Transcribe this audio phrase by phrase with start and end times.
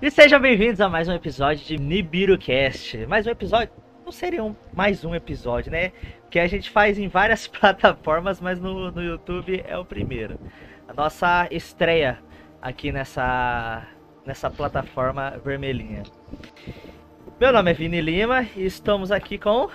[0.00, 3.06] E sejam bem-vindos a mais um episódio de NibiruCast.
[3.06, 3.72] Mais um episódio,
[4.04, 5.92] não seria um, mais um episódio, né?
[6.30, 10.38] Que a gente faz em várias plataformas, mas no, no YouTube é o primeiro.
[10.88, 12.18] A nossa estreia
[12.60, 13.86] aqui nessa,
[14.26, 16.02] nessa plataforma vermelhinha.
[17.38, 19.68] Meu nome é Vini Lima e estamos aqui com.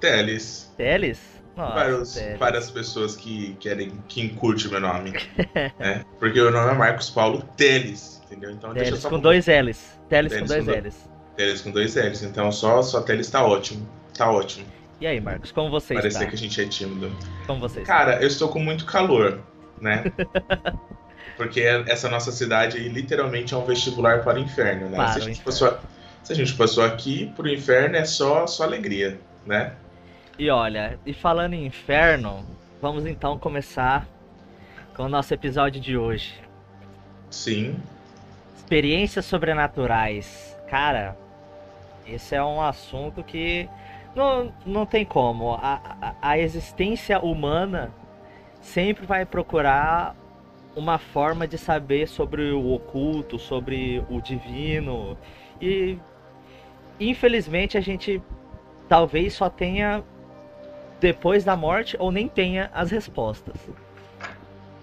[0.00, 0.72] Teles.
[0.76, 1.42] Teles?
[1.56, 2.18] Nossa, Vários.
[2.38, 5.12] Várias pessoas que querem, que curte meu nome.
[5.78, 6.04] né?
[6.18, 8.50] Porque o nome é Marcos Paulo Teles entendeu?
[8.52, 9.98] Então Teles deixa só com dois L's.
[10.08, 11.10] Teles, com dois com L's.
[11.36, 12.22] Teles com dois L's.
[12.22, 13.86] Então só, só Teles tá ótimo.
[14.16, 14.66] Tá ótimo.
[15.00, 16.26] E aí, Marcos, como você Parecer está?
[16.26, 17.10] que a gente é tímido.
[17.46, 18.22] Como você Cara, está?
[18.22, 19.40] eu estou com muito calor,
[19.80, 20.04] né?
[21.36, 25.08] Porque essa nossa cidade literalmente é um vestibular para o inferno, né?
[25.08, 25.78] Se, a gente passou,
[26.22, 29.72] se a gente passou aqui pro inferno é só, só alegria, né?
[30.38, 32.44] E olha, e falando em inferno,
[32.80, 34.06] vamos então começar
[34.94, 36.34] com o nosso episódio de hoje.
[37.30, 37.76] Sim.
[38.70, 40.56] Experiências sobrenaturais.
[40.68, 41.16] Cara,
[42.06, 43.68] esse é um assunto que
[44.14, 45.54] não, não tem como.
[45.54, 47.92] A, a, a existência humana
[48.60, 50.14] sempre vai procurar
[50.76, 55.18] uma forma de saber sobre o oculto, sobre o divino.
[55.60, 55.98] E
[57.00, 58.22] infelizmente a gente
[58.88, 60.04] talvez só tenha
[61.00, 63.56] depois da morte ou nem tenha as respostas.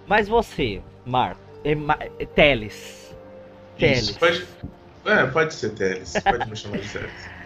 [0.06, 1.40] Mas você, Marco,
[2.36, 3.07] Teles,
[3.78, 4.10] Teles.
[4.10, 4.48] Isso, pode,
[5.06, 6.14] é, pode ser Teles.
[6.24, 7.12] Pode me chamar de Teles.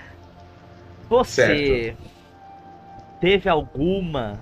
[1.10, 1.98] Você certo.
[3.20, 4.40] teve alguma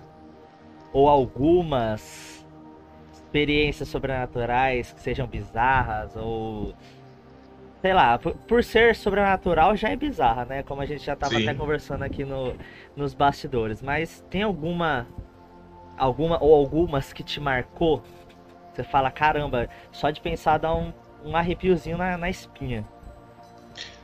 [0.94, 2.46] ou algumas
[3.12, 6.76] experiências sobrenaturais que sejam bizarras ou
[7.82, 10.64] sei lá, por, por, ser sobrenatural já é bizarra, né?
[10.64, 11.44] Como a gente já tava Sim.
[11.44, 12.56] até conversando aqui no,
[12.96, 13.82] nos bastidores.
[13.82, 15.08] Mas tem alguma.
[15.98, 18.02] Alguma ou algumas que te marcou?
[18.74, 22.86] Você fala, caramba, só de pensar dá um, um arrepiozinho na, na espinha.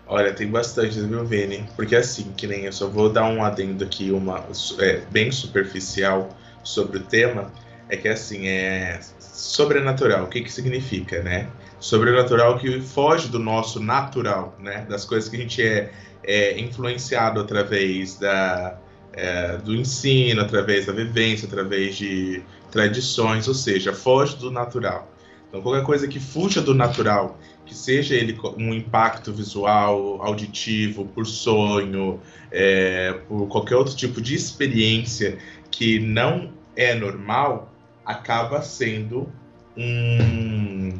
[0.07, 1.65] Olha, tem bastante, viu, Vini?
[1.75, 4.45] Porque assim, que nem eu só vou dar um adendo aqui, uma
[4.79, 6.29] é, bem superficial
[6.63, 7.51] sobre o tema,
[7.89, 11.49] é que assim, é sobrenatural, o que que significa, né?
[11.79, 14.85] Sobrenatural que foge do nosso natural, né?
[14.87, 15.91] Das coisas que a gente é,
[16.23, 18.77] é influenciado através da,
[19.13, 25.11] é, do ensino, através da vivência, através de tradições, ou seja, foge do natural.
[25.55, 31.25] Então, qualquer coisa que fuja do natural, que seja ele um impacto visual, auditivo, por
[31.25, 32.19] sonho,
[32.51, 35.37] é, por qualquer outro tipo de experiência
[35.71, 37.73] que não é normal,
[38.05, 39.31] acaba sendo
[39.77, 40.99] um,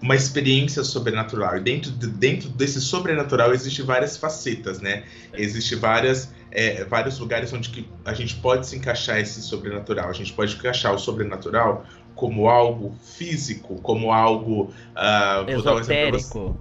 [0.00, 1.60] uma experiência sobrenatural.
[1.60, 5.04] Dentro, de, dentro desse sobrenatural existe várias facetas, né?
[5.34, 10.08] Existem várias, é, vários lugares onde a gente pode se encaixar esse sobrenatural.
[10.08, 11.84] A gente pode encaixar o sobrenatural
[12.20, 14.70] como algo físico, como algo.
[14.94, 16.60] Uh, Esotérico.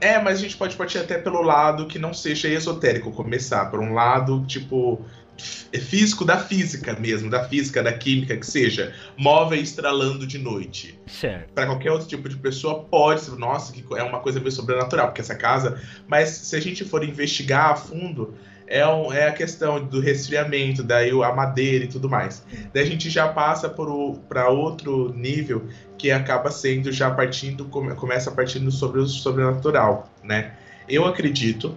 [0.00, 3.80] É, mas a gente pode partir até pelo lado que não seja esotérico, começar por
[3.80, 5.02] um lado, tipo,
[5.38, 10.98] físico da física mesmo, da física, da química, que seja, móveis estralando de noite.
[11.06, 11.52] Certo.
[11.52, 15.08] Para qualquer outro tipo de pessoa, pode ser, nossa, que é uma coisa meio sobrenatural,
[15.08, 15.80] porque essa casa.
[16.06, 18.34] Mas se a gente for investigar a fundo,
[18.68, 22.44] é, um, é a questão do resfriamento, daí a madeira e tudo mais.
[22.72, 28.30] Daí a gente já passa para outro nível que acaba sendo já partindo, come, começa
[28.30, 30.52] partindo sobre o sobrenatural, né?
[30.88, 31.76] Eu acredito,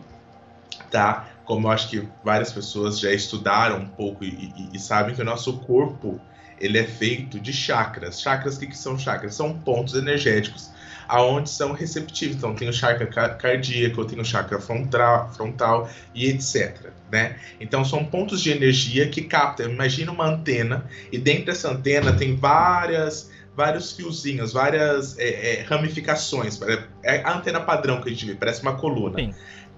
[0.90, 1.28] tá?
[1.46, 5.22] Como eu acho que várias pessoas já estudaram um pouco e, e, e sabem que
[5.22, 6.19] o nosso corpo
[6.59, 8.22] ele é feito de chakras.
[8.22, 9.34] Chakras, o que, que são chakras?
[9.34, 10.69] São pontos energéticos
[11.11, 12.38] aonde são receptivos.
[12.38, 16.89] Então, tem o chakra cardíaco, tem o chakra frontal, frontal e etc.
[17.11, 17.35] Né?
[17.59, 19.69] Então, são pontos de energia que captam.
[19.69, 26.57] Imagina uma antena e dentro dessa antena tem várias vários fiozinhos, várias é, é, ramificações.
[27.03, 29.19] É a antena padrão que a gente vê, parece uma coluna.
[29.19, 29.33] Sim.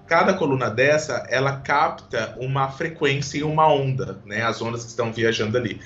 [0.06, 4.42] Cada coluna dessa, ela capta uma frequência e uma onda, né?
[4.42, 5.80] As ondas que estão viajando ali.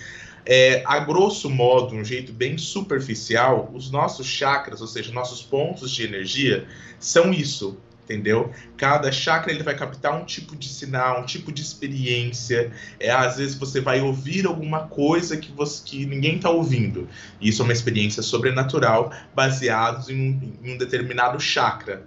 [0.51, 5.91] É, a grosso modo, um jeito bem superficial, os nossos chakras, ou seja, nossos pontos
[5.91, 6.67] de energia,
[6.99, 8.51] são isso, entendeu?
[8.75, 12.73] Cada chakra ele vai captar um tipo de sinal, um tipo de experiência.
[12.99, 17.07] É, às vezes você vai ouvir alguma coisa que, você, que ninguém está ouvindo.
[17.39, 22.07] Isso é uma experiência sobrenatural baseada em, em um determinado chakra.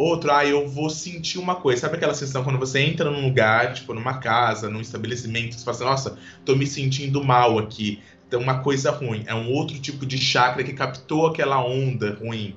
[0.00, 1.82] Outro, ah, eu vou sentir uma coisa.
[1.82, 5.76] Sabe aquela sensação quando você entra num lugar, tipo numa casa, num estabelecimento, você fala
[5.76, 8.02] assim, nossa, tô me sentindo mal aqui.
[8.26, 9.24] Então, uma coisa ruim.
[9.26, 12.56] É um outro tipo de chakra que captou aquela onda ruim.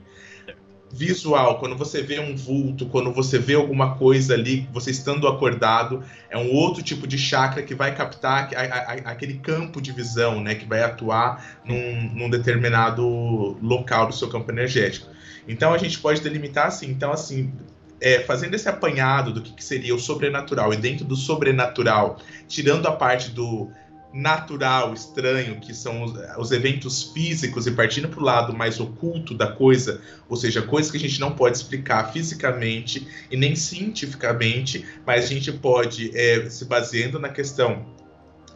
[0.89, 6.01] visual, quando você vê um vulto, quando você vê alguma coisa ali, você estando acordado,
[6.29, 10.39] é um outro tipo de chakra que vai captar a, a, aquele campo de visão,
[10.39, 15.11] né, que vai atuar num, num, determinado local do seu campo energético.
[15.47, 17.51] Então a gente pode delimitar assim, então assim,
[17.99, 22.85] é, fazendo esse apanhado do que, que seria o sobrenatural e dentro do sobrenatural, tirando
[22.87, 23.71] a parte do
[24.13, 29.33] natural, estranho, que são os, os eventos físicos, e partindo para o lado mais oculto
[29.33, 34.85] da coisa, ou seja, coisas que a gente não pode explicar fisicamente e nem cientificamente,
[35.05, 37.85] mas a gente pode, é, se baseando na questão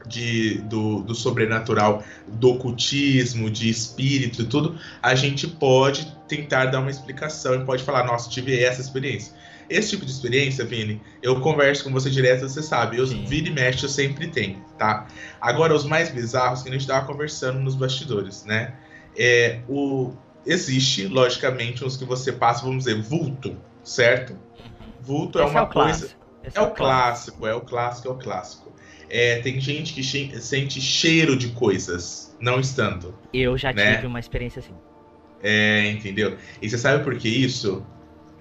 [0.06, 6.80] de, do, do, sobrenatural, do ocultismo, de espírito e tudo, a gente pode tentar dar
[6.80, 9.34] uma explicação e pode falar, nossa, tive essa experiência.
[9.70, 12.98] Esse tipo de experiência, Vini, eu converso com você direto, você sabe.
[12.98, 13.26] Eu Sim.
[13.26, 15.08] vira e mexe, eu sempre tenho, tá?
[15.42, 18.76] Agora, os mais bizarros que a gente estava conversando nos bastidores, né?
[19.18, 20.14] É, o,
[20.46, 24.38] existe, logicamente, uns que você passa, vamos dizer, vulto, certo?
[25.02, 26.10] Vulto é Esse é uma é coisa.
[26.44, 28.74] É, é, o clássico, é o clássico, é o clássico.
[29.10, 33.18] É, tem gente que sente cheiro de coisas, não estando.
[33.34, 33.96] Eu já né?
[33.96, 34.74] tive uma experiência assim.
[35.42, 36.38] É, entendeu?
[36.62, 37.86] E você sabe por que isso?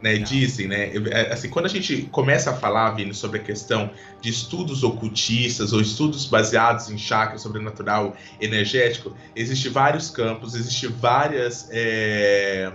[0.03, 3.91] né, dizem, né, é, assim, quando a gente começa a falar, Vini, sobre a questão
[4.21, 11.69] de estudos ocultistas ou estudos baseados em chakra sobrenatural energético, existem vários campos, existem várias
[11.71, 12.73] é,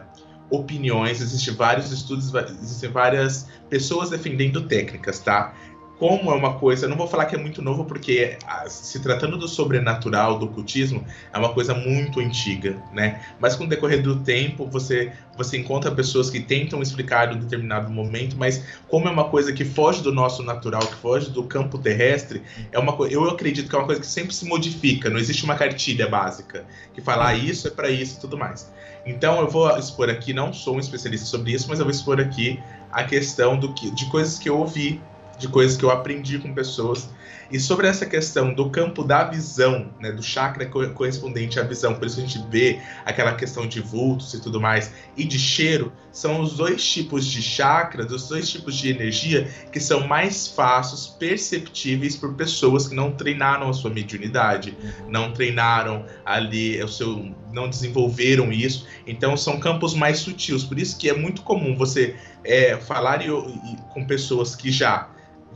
[0.49, 5.53] opiniões, existem vários estudos, existem várias pessoas defendendo técnicas, tá?
[6.01, 8.35] Como é uma coisa, não vou falar que é muito novo, porque
[8.67, 13.21] se tratando do sobrenatural, do ocultismo, é uma coisa muito antiga, né?
[13.39, 17.39] Mas com o decorrer do tempo, você, você encontra pessoas que tentam explicar em um
[17.39, 21.43] determinado momento, mas como é uma coisa que foge do nosso natural, que foge do
[21.43, 25.19] campo terrestre, é uma eu acredito que é uma coisa que sempre se modifica, não
[25.19, 26.65] existe uma cartilha básica
[26.95, 28.71] que fala ah, isso é para isso e tudo mais.
[29.05, 32.19] Então eu vou expor aqui, não sou um especialista sobre isso, mas eu vou expor
[32.19, 32.59] aqui
[32.91, 34.99] a questão do que, de coisas que eu ouvi
[35.41, 37.09] de coisas que eu aprendi com pessoas.
[37.51, 42.07] E sobre essa questão do campo da visão, né, do chakra correspondente à visão, por
[42.07, 46.41] isso a gente vê aquela questão de vultos e tudo mais, e de cheiro, são
[46.41, 52.15] os dois tipos de chakras, os dois tipos de energia que são mais fáceis, perceptíveis
[52.15, 54.77] por pessoas que não treinaram a sua mediunidade,
[55.09, 58.87] não treinaram ali o seu, não desenvolveram isso.
[59.05, 60.63] Então são campos mais sutis.
[60.63, 65.09] Por isso que é muito comum você é, falar e, e, com pessoas que já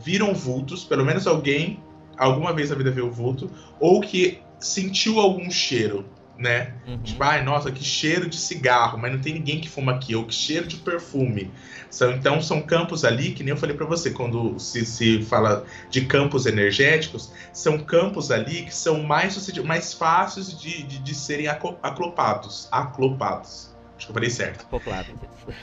[0.06, 1.80] viram vultos, pelo menos alguém
[2.16, 3.50] alguma vez na vida viu vulto,
[3.80, 6.06] ou que sentiu algum cheiro,
[6.38, 6.75] né?
[6.88, 7.00] Uhum.
[7.00, 10.25] Tipo, ai, nossa, que cheiro de cigarro, mas não tem ninguém que fuma aqui, ou
[10.25, 11.52] que cheiro de perfume.
[11.90, 15.66] São, então, são campos ali, que nem eu falei para você, quando se, se fala
[15.90, 21.48] de campos energéticos, são campos ali que são mais, mais fáceis de, de, de serem
[21.48, 22.69] aclopados.
[22.72, 23.75] Aclopados.
[23.98, 24.66] Acho que eu falei certo.
[24.66, 25.07] Acoplado.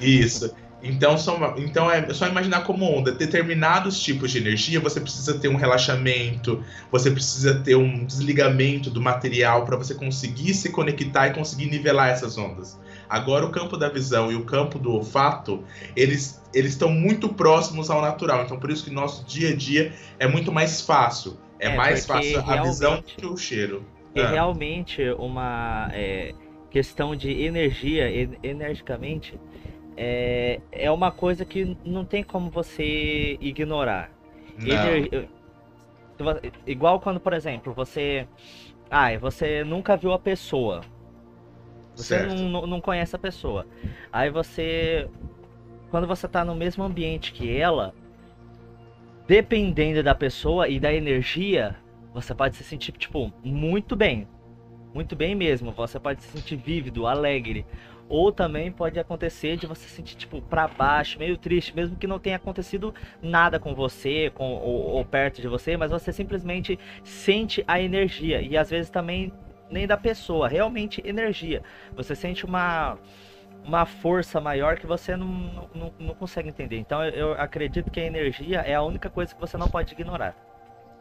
[0.00, 0.54] Isso.
[0.82, 3.12] Então, são, então é só imaginar como onda.
[3.12, 9.00] Determinados tipos de energia, você precisa ter um relaxamento, você precisa ter um desligamento do
[9.00, 12.80] material para você conseguir se conectar e conseguir nivelar essas ondas.
[13.08, 15.62] Agora, o campo da visão e o campo do olfato,
[15.94, 18.44] eles eles estão muito próximos ao natural.
[18.44, 21.38] Então, por isso que nosso dia a dia é muito mais fácil.
[21.58, 23.84] É, é mais fácil a visão que o cheiro.
[24.14, 24.30] É ah.
[24.30, 26.34] realmente uma é,
[26.70, 28.10] questão de energia,
[28.42, 29.38] energicamente
[29.96, 34.10] é, é uma coisa que não tem como você ignorar.
[34.58, 35.28] Ener...
[36.66, 38.26] Igual quando, por exemplo, você.
[38.90, 40.82] Ah, você nunca viu a pessoa.
[41.94, 43.66] Você não, não conhece a pessoa.
[44.12, 45.08] Aí você.
[45.90, 47.94] Quando você tá no mesmo ambiente que ela,
[49.26, 51.76] dependendo da pessoa e da energia,
[52.14, 54.26] você pode se sentir, tipo, muito bem.
[54.94, 55.72] Muito bem mesmo.
[55.72, 57.66] Você pode se sentir vívido, alegre.
[58.08, 62.06] Ou também pode acontecer de você se sentir, tipo, pra baixo, meio triste, mesmo que
[62.06, 66.78] não tenha acontecido nada com você, com, ou, ou perto de você, mas você simplesmente
[67.02, 68.42] sente a energia.
[68.42, 69.32] E às vezes também
[69.70, 71.62] nem da pessoa, realmente energia.
[71.96, 72.98] Você sente uma
[73.64, 76.78] uma força maior que você não, não, não consegue entender.
[76.78, 80.36] Então eu acredito que a energia é a única coisa que você não pode ignorar.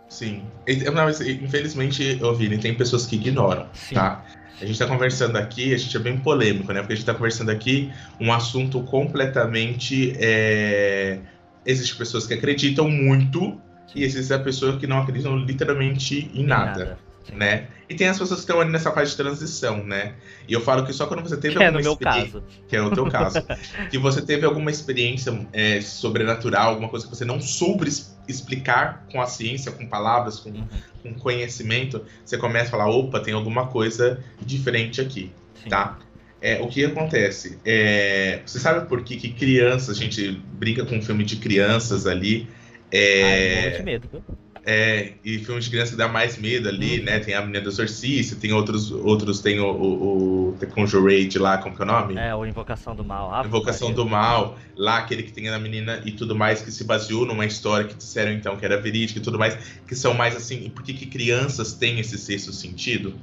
[0.08, 0.46] Sim.
[0.68, 3.96] Infelizmente, eu vi, tem pessoas que ignoram, Sim.
[3.96, 4.24] tá?
[4.62, 6.82] A gente está conversando aqui, a gente é bem polêmico, né?
[6.82, 10.14] Porque a gente está conversando aqui um assunto completamente.
[10.18, 11.20] É...
[11.66, 13.60] Existem pessoas que acreditam muito
[13.96, 16.80] e existem pessoas que não acreditam literalmente em nada.
[16.86, 17.68] nada né?
[17.90, 20.16] E tem as pessoas que estão ali nessa fase de transição, né?
[20.48, 22.44] E eu falo que só quando você teve que alguma é no meu caso.
[22.68, 23.44] que é o teu caso,
[23.90, 27.88] que você teve alguma experiência é, sobrenatural, alguma coisa que você não soube
[28.28, 30.68] explicar com a ciência, com palavras, com, uhum.
[31.04, 35.32] com conhecimento, você começa a falar, opa, tem alguma coisa diferente aqui,
[35.64, 35.70] Sim.
[35.70, 35.98] tá?
[36.42, 37.60] É, o que acontece?
[37.64, 42.08] É, você sabe por que, que crianças, a gente brinca com um filme de crianças
[42.08, 42.48] ali.
[42.92, 44.24] É, Ai, medo, viu?
[44.64, 47.06] É, e filme de criança dá mais medo ali, uhum.
[47.06, 47.20] né?
[47.20, 51.58] Tem a menina do exorcista, tem outros, outros tem o, o, o The Conjurate lá,
[51.58, 52.16] como que é o nome?
[52.16, 53.34] É, o Invocação do Mal.
[53.34, 56.84] Ah, Invocação do Mal, lá aquele que tem a menina e tudo mais, que se
[56.84, 60.36] baseou numa história que disseram então que era verídica e tudo mais, que são mais
[60.36, 63.16] assim, por que, que crianças têm esse sexto sentido?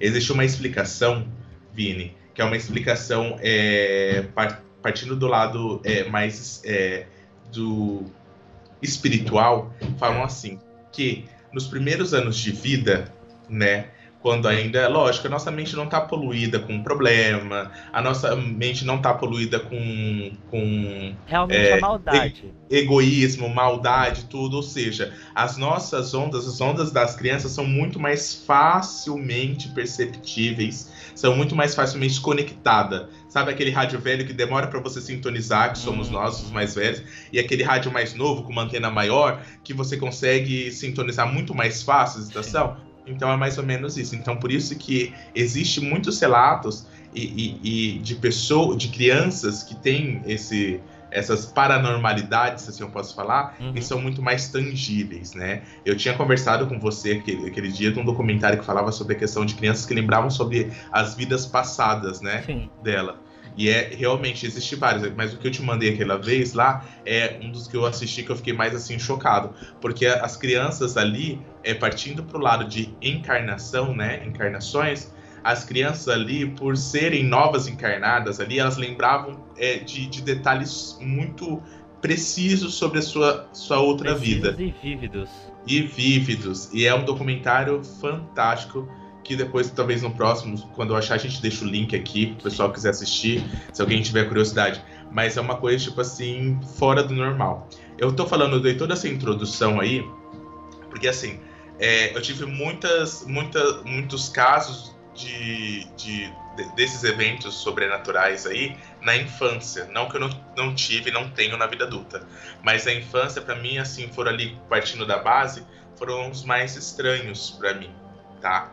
[0.00, 1.28] Existe uma explicação,
[1.72, 4.24] Vini, que é uma explicação é,
[4.82, 7.06] partindo do lado é, mais é,
[7.52, 8.02] do
[8.82, 10.58] espiritual, falam assim
[10.92, 13.12] que nos primeiros anos de vida,
[13.48, 13.86] né,
[14.22, 18.96] quando ainda, lógico, a nossa mente não está poluída com problema, a nossa mente não
[18.96, 26.14] está poluída com, com realmente é, a maldade, egoísmo, maldade, tudo, ou seja, as nossas
[26.14, 33.08] ondas, as ondas das crianças são muito mais facilmente perceptíveis, são muito mais facilmente conectadas.
[33.32, 36.12] Sabe aquele rádio velho que demora para você sintonizar, que somos hum.
[36.12, 39.96] nós, os mais velhos, e aquele rádio mais novo, com uma antena maior, que você
[39.96, 42.76] consegue sintonizar muito mais fácil a estação?
[43.06, 44.14] Então é mais ou menos isso.
[44.14, 47.22] Então por isso que existe muitos relatos e,
[47.62, 50.78] e, e de pessoas, de crianças que têm esse
[51.12, 53.72] essas paranormalidades, assim eu posso falar, uhum.
[53.74, 55.62] e são muito mais tangíveis, né?
[55.84, 59.18] Eu tinha conversado com você aquele, aquele dia de um documentário que falava sobre a
[59.18, 62.42] questão de crianças que lembravam sobre as vidas passadas, né?
[62.46, 62.70] Sim.
[62.82, 63.20] Dela.
[63.56, 67.38] E é realmente existe vários, mas o que eu te mandei aquela vez lá é
[67.42, 71.40] um dos que eu assisti que eu fiquei mais assim chocado, porque as crianças ali,
[71.62, 75.12] é partindo pro lado de encarnação, né, encarnações,
[75.44, 81.62] as crianças ali, por serem novas encarnadas ali, elas lembravam é, de, de detalhes muito
[82.00, 84.56] precisos sobre a sua, sua outra precisos vida.
[84.58, 85.30] E vívidos.
[85.66, 86.70] E vívidos.
[86.72, 88.88] E é um documentário fantástico
[89.22, 92.44] que depois, talvez no próximo, quando eu achar, a gente deixa o link aqui, pro
[92.44, 94.82] pessoal quiser assistir, se alguém tiver curiosidade.
[95.12, 97.68] Mas é uma coisa, tipo assim, fora do normal.
[97.98, 100.04] Eu tô falando, eu dei toda essa introdução aí,
[100.90, 101.38] porque assim,
[101.78, 106.32] é, eu tive muitas, muita, muitos casos de, de,
[106.74, 109.86] desses eventos sobrenaturais aí na infância.
[109.86, 112.26] Não que eu não, não tive, não tenho na vida adulta.
[112.62, 115.66] Mas a infância, para mim, assim, foram ali partindo da base,
[115.96, 117.94] foram os mais estranhos para mim,
[118.40, 118.72] tá?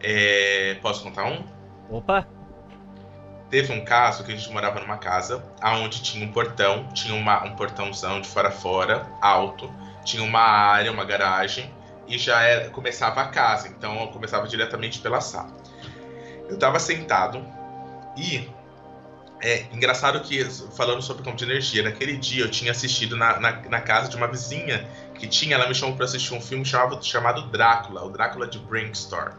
[0.00, 1.44] É, posso contar um?
[1.90, 2.26] Opa!
[3.50, 7.44] Teve um caso que a gente morava numa casa onde tinha um portão, tinha uma,
[7.44, 9.70] um portãozão de fora a fora, alto,
[10.04, 11.70] tinha uma área, uma garagem,
[12.08, 15.61] e já era, começava a casa, então eu começava diretamente pela sala.
[16.52, 17.42] Eu estava sentado
[18.14, 18.46] e
[19.40, 20.44] é engraçado que,
[20.76, 24.16] falando sobre campo de energia, naquele dia eu tinha assistido na, na, na casa de
[24.16, 28.10] uma vizinha que tinha, ela me chamou para assistir um filme chamado, chamado Drácula, o
[28.10, 29.38] Drácula de Brinkstar.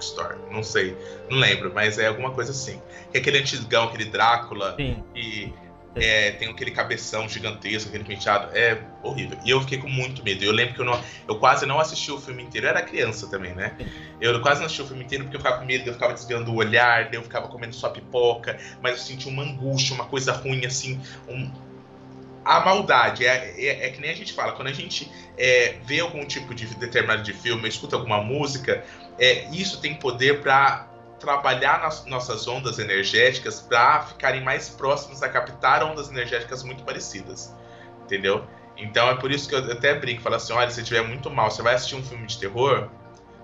[0.00, 0.98] Store, não sei,
[1.30, 2.82] não lembro, mas é alguma coisa assim.
[3.12, 5.04] Que é aquele antigão, aquele Drácula, Sim.
[5.14, 5.52] e
[6.00, 9.38] é, tem aquele cabeção gigantesco, aquele penteado, é horrível.
[9.44, 10.44] E eu fiquei com muito medo.
[10.44, 13.28] Eu lembro que eu, não, eu quase não assisti o filme inteiro, eu era criança
[13.28, 13.76] também, né?
[14.20, 16.52] Eu quase não assisti o filme inteiro porque eu ficava com medo, eu ficava desviando
[16.52, 20.64] o olhar, eu ficava comendo só pipoca, mas eu sentia uma angústia, uma coisa ruim,
[20.64, 21.50] assim, um,
[22.44, 23.26] a maldade.
[23.26, 26.54] É, é, é, que nem a gente fala, quando a gente é, vê algum tipo
[26.54, 28.84] de determinado de filme, escuta alguma música,
[29.18, 30.87] é, isso tem poder para
[31.18, 37.54] trabalhar nas nossas ondas energéticas para ficarem mais próximos a captar ondas energéticas muito parecidas.
[38.02, 38.44] Entendeu?
[38.76, 41.50] Então é por isso que eu até brinco, falo assim, olha, se estiver muito mal,
[41.50, 42.88] você vai assistir um filme de terror,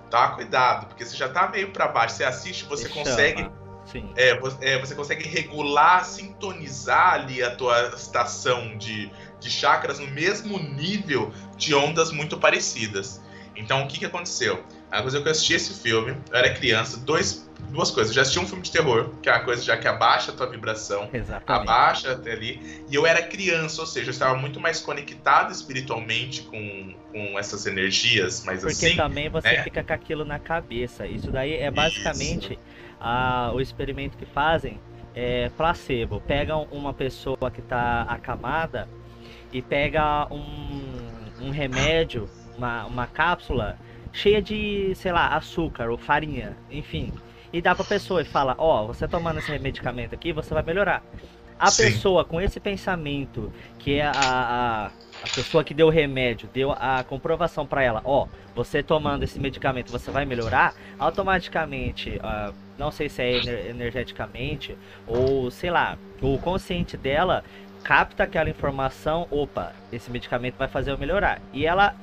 [0.08, 3.50] tá cuidado, porque você já tá meio para baixo, você assiste, você Deixa consegue
[4.16, 10.06] é, você, é, você consegue regular, sintonizar ali a tua estação de, de chakras no
[10.08, 13.20] mesmo nível de ondas muito parecidas.
[13.54, 14.64] Então, o que, que aconteceu?
[14.90, 18.10] A coisa que eu assisti esse filme, eu era criança, dois, duas coisas.
[18.10, 20.34] Eu já assisti um filme de terror, que é a coisa já que abaixa a
[20.34, 21.68] tua vibração, Exatamente.
[21.68, 22.84] abaixa até ali.
[22.88, 27.66] E eu era criança, ou seja, eu estava muito mais conectado espiritualmente com, com essas
[27.66, 28.86] energias, mas Porque assim.
[28.86, 29.62] Porque também você né?
[29.62, 31.06] fica com aquilo na cabeça.
[31.06, 32.58] Isso daí é basicamente.
[33.00, 34.80] A, o experimento que fazem
[35.14, 36.22] é placebo.
[36.26, 38.88] Pegam uma pessoa que está acamada
[39.52, 43.78] e pega um, um remédio, uma, uma cápsula
[44.12, 47.12] cheia de, sei lá, açúcar ou farinha, enfim.
[47.54, 50.64] E dá pra pessoa e fala, ó, oh, você tomando esse medicamento aqui, você vai
[50.64, 51.04] melhorar.
[51.56, 51.84] A Sim.
[51.84, 56.72] pessoa com esse pensamento, que é a, a, a, pessoa que deu o remédio, deu
[56.72, 62.90] a comprovação para ela, ó, você tomando esse medicamento você vai melhorar, automaticamente, uh, não
[62.90, 67.44] sei se é ener energeticamente, ou sei lá, o consciente dela
[67.84, 71.40] capta aquela informação, opa, esse medicamento vai fazer eu melhorar.
[71.52, 71.94] E ela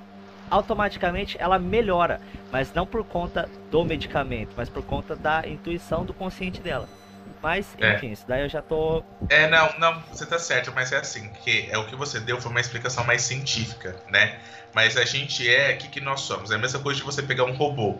[0.51, 2.19] automaticamente ela melhora,
[2.51, 6.87] mas não por conta do medicamento, mas por conta da intuição do consciente dela.
[7.41, 7.95] Mas, é.
[7.95, 8.11] enfim, é.
[8.11, 9.03] isso daí eu já tô.
[9.29, 12.39] É, não, não, você tá certo, mas é assim, que é o que você deu
[12.39, 14.39] foi uma explicação mais científica, né?
[14.75, 16.51] Mas a gente é, o que, que nós somos?
[16.51, 17.97] É a mesma coisa de você pegar um robô,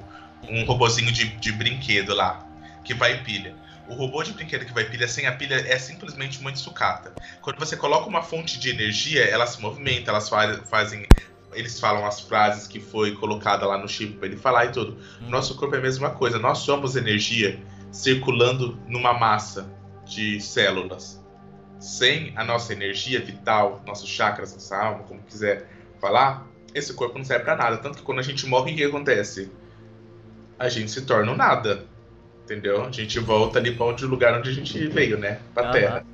[0.48, 2.46] um robozinho de, de brinquedo lá,
[2.84, 3.55] que vai pilha.
[3.88, 7.12] O robô de brinquedo que vai pilha sem a pilha é simplesmente muito sucata.
[7.41, 11.05] Quando você coloca uma fonte de energia, ela se movimenta, elas fazem
[11.53, 14.98] eles falam as frases que foi colocada lá no chip para ele falar e tudo.
[15.22, 15.29] Hum.
[15.29, 16.39] Nosso corpo é a mesma coisa.
[16.39, 17.60] Nós somos energia
[17.91, 19.72] circulando numa massa
[20.05, 21.22] de células.
[21.79, 25.67] Sem a nossa energia vital, nossos chakras, nossa alma, como quiser
[26.00, 27.77] falar, esse corpo não serve para nada.
[27.77, 29.51] Tanto que quando a gente morre, o que acontece?
[30.58, 31.86] A gente se torna nada.
[32.43, 32.84] Entendeu?
[32.84, 35.39] A gente volta ali para onde o lugar onde a gente veio, né?
[35.53, 36.05] Para a Terra.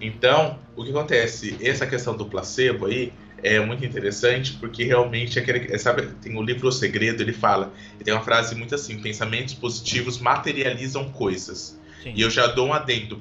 [0.00, 1.56] Então, o que acontece?
[1.60, 6.68] Essa questão do placebo aí é muito interessante porque realmente aquele, sabe, tem o livro
[6.68, 11.78] O Segredo, ele fala, e tem uma frase muito assim, pensamentos positivos materializam coisas.
[12.02, 12.14] Sim.
[12.16, 13.20] E eu já dou um adendo,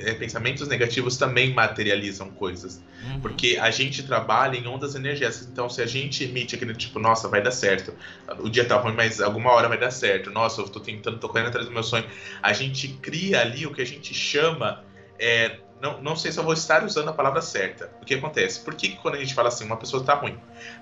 [0.00, 2.82] é, pensamentos negativos também materializam coisas.
[3.04, 3.20] Uhum.
[3.20, 5.46] Porque a gente trabalha em ondas energéticas.
[5.50, 7.92] Então, se a gente emite aquele tipo, nossa, vai dar certo.
[8.38, 10.30] O dia tá ruim, mas alguma hora vai dar certo.
[10.30, 12.06] Nossa, eu tô tentando, tô correndo atrás do meu sonho.
[12.42, 14.82] A gente cria ali o que a gente chama
[15.18, 17.90] é, não, não sei se eu vou estar usando a palavra certa.
[18.00, 18.58] O que acontece?
[18.60, 20.38] Por que, que quando a gente fala assim, uma pessoa está ruim?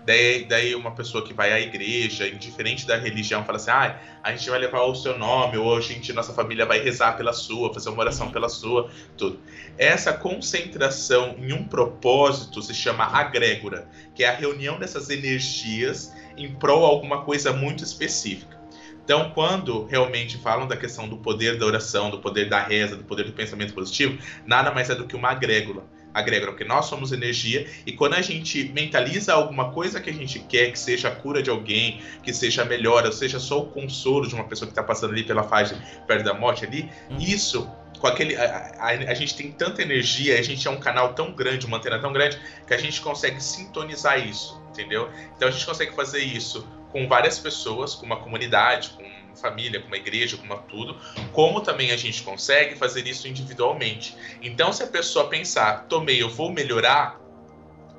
[0.07, 4.31] Daí, daí uma pessoa que vai à igreja, indiferente da religião, fala assim, ah, a
[4.31, 7.75] gente vai levar o seu nome, ou a gente, nossa família vai rezar pela sua,
[7.75, 9.41] fazer uma oração pela sua, tudo.
[9.77, 16.55] Essa concentração em um propósito se chama agrégora, que é a reunião dessas energias em
[16.55, 18.62] prol alguma coisa muito específica.
[19.05, 23.05] Então, quando realmente falam da questão do poder da oração, do poder da reza, do
[23.05, 25.85] poder do pensamento positivo, nada mais é do que uma agrégula.
[26.15, 30.39] Agrégula, porque nós somos energia e quando a gente mentaliza alguma coisa que a gente
[30.41, 33.67] quer, que seja a cura de alguém, que seja a melhora, ou seja só o
[33.67, 35.75] consolo de uma pessoa que está passando ali pela fase
[36.07, 37.17] perto da morte ali, hum.
[37.19, 37.69] isso
[37.99, 38.37] com aquele.
[38.37, 41.79] A, a, a, gente tem tanta energia, a gente é um canal tão grande, uma
[41.79, 45.09] antena tão grande, que a gente consegue sintonizar isso, entendeu?
[45.37, 49.81] Então a gente consegue fazer isso com várias pessoas, com uma comunidade, com uma família,
[49.81, 50.97] com uma igreja, com uma tudo,
[51.33, 54.15] como também a gente consegue fazer isso individualmente.
[54.43, 57.19] Então, se a pessoa pensar, tomei, eu vou melhorar,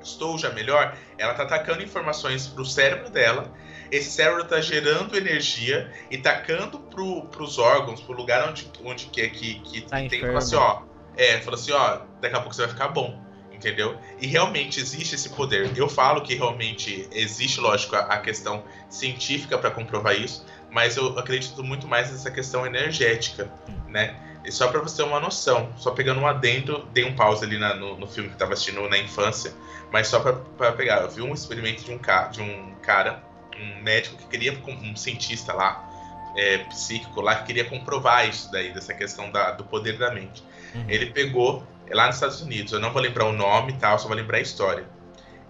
[0.02, 3.52] estou já melhor, ela está atacando informações para o cérebro dela,
[3.90, 9.06] esse cérebro está gerando energia e tacando para os órgãos, para o lugar onde, onde
[9.06, 10.82] quer que, que, tá que tem, fala assim, ó,
[11.16, 13.23] é, fala assim, ó, daqui a pouco você vai ficar bom
[13.64, 13.96] entendeu?
[14.20, 15.72] E realmente existe esse poder.
[15.76, 21.64] Eu falo que realmente existe, lógico, a, questão científica para comprovar isso, mas eu acredito
[21.64, 23.50] muito mais nessa questão energética,
[23.88, 24.14] né?
[24.44, 27.56] E só para você ter uma noção, só pegando um adendo, dei um pause ali
[27.56, 29.54] na, no, no, filme que estava assistindo na infância,
[29.90, 33.24] mas só para pegar, eu vi um experimento de um, ca, de um cara,
[33.58, 35.88] um médico que queria, um cientista lá,
[36.36, 40.42] é, psíquico lá, que queria comprovar isso daí, dessa questão da, do poder da mente.
[40.74, 40.84] Uhum.
[40.88, 42.72] Ele pegou é lá nos Estados Unidos.
[42.72, 44.84] Eu não vou lembrar o nome e tal, só vou lembrar a história.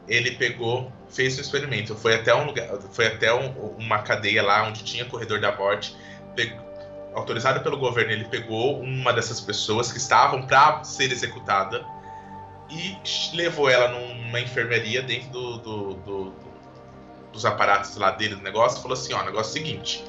[0.06, 4.62] Ele pegou, fez um experimento, foi até um lugar, foi até um, uma cadeia lá
[4.64, 5.96] onde tinha corredor da morte,
[6.36, 6.62] pegou,
[7.14, 11.86] autorizado pelo governo, ele pegou uma dessas pessoas que estavam para ser executada
[12.68, 12.96] e
[13.34, 16.34] levou ela numa enfermeria dentro do, do, do,
[17.32, 20.04] dos aparatos lá dele do negócio e falou assim, ó, negócio é o seguinte,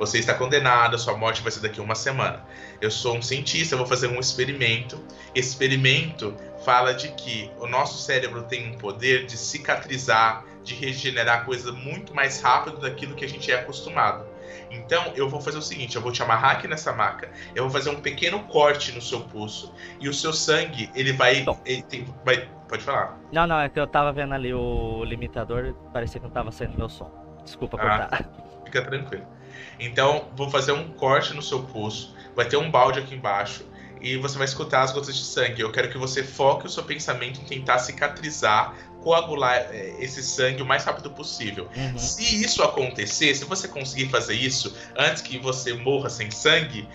[0.00, 2.42] você está condenado, sua morte vai ser daqui a uma semana.
[2.80, 4.98] Eu sou um cientista, eu vou fazer um experimento.
[5.34, 6.34] Esse experimento
[6.64, 12.14] fala de que o nosso cérebro tem um poder de cicatrizar, de regenerar coisa muito
[12.14, 14.24] mais rápido daquilo que a gente é acostumado.
[14.70, 17.70] Então, eu vou fazer o seguinte: eu vou te amarrar aqui nessa maca, eu vou
[17.70, 21.44] fazer um pequeno corte no seu pulso, e o seu sangue, ele vai.
[21.66, 23.18] Ele tem, vai pode falar.
[23.30, 26.78] Não, não, é que eu tava vendo ali o limitador, parecia que não tava saindo
[26.78, 27.10] meu som.
[27.44, 28.30] Desculpa ah, cortar.
[28.64, 29.39] Fica tranquilo.
[29.78, 33.64] Então, vou fazer um corte no seu pulso, vai ter um balde aqui embaixo
[34.00, 35.60] e você vai escutar as gotas de sangue.
[35.60, 40.62] Eu quero que você foque o seu pensamento em tentar cicatrizar, coagular é, esse sangue
[40.62, 41.68] o mais rápido possível.
[41.76, 41.98] Uhum.
[41.98, 46.88] Se isso acontecer, se você conseguir fazer isso antes que você morra sem sangue,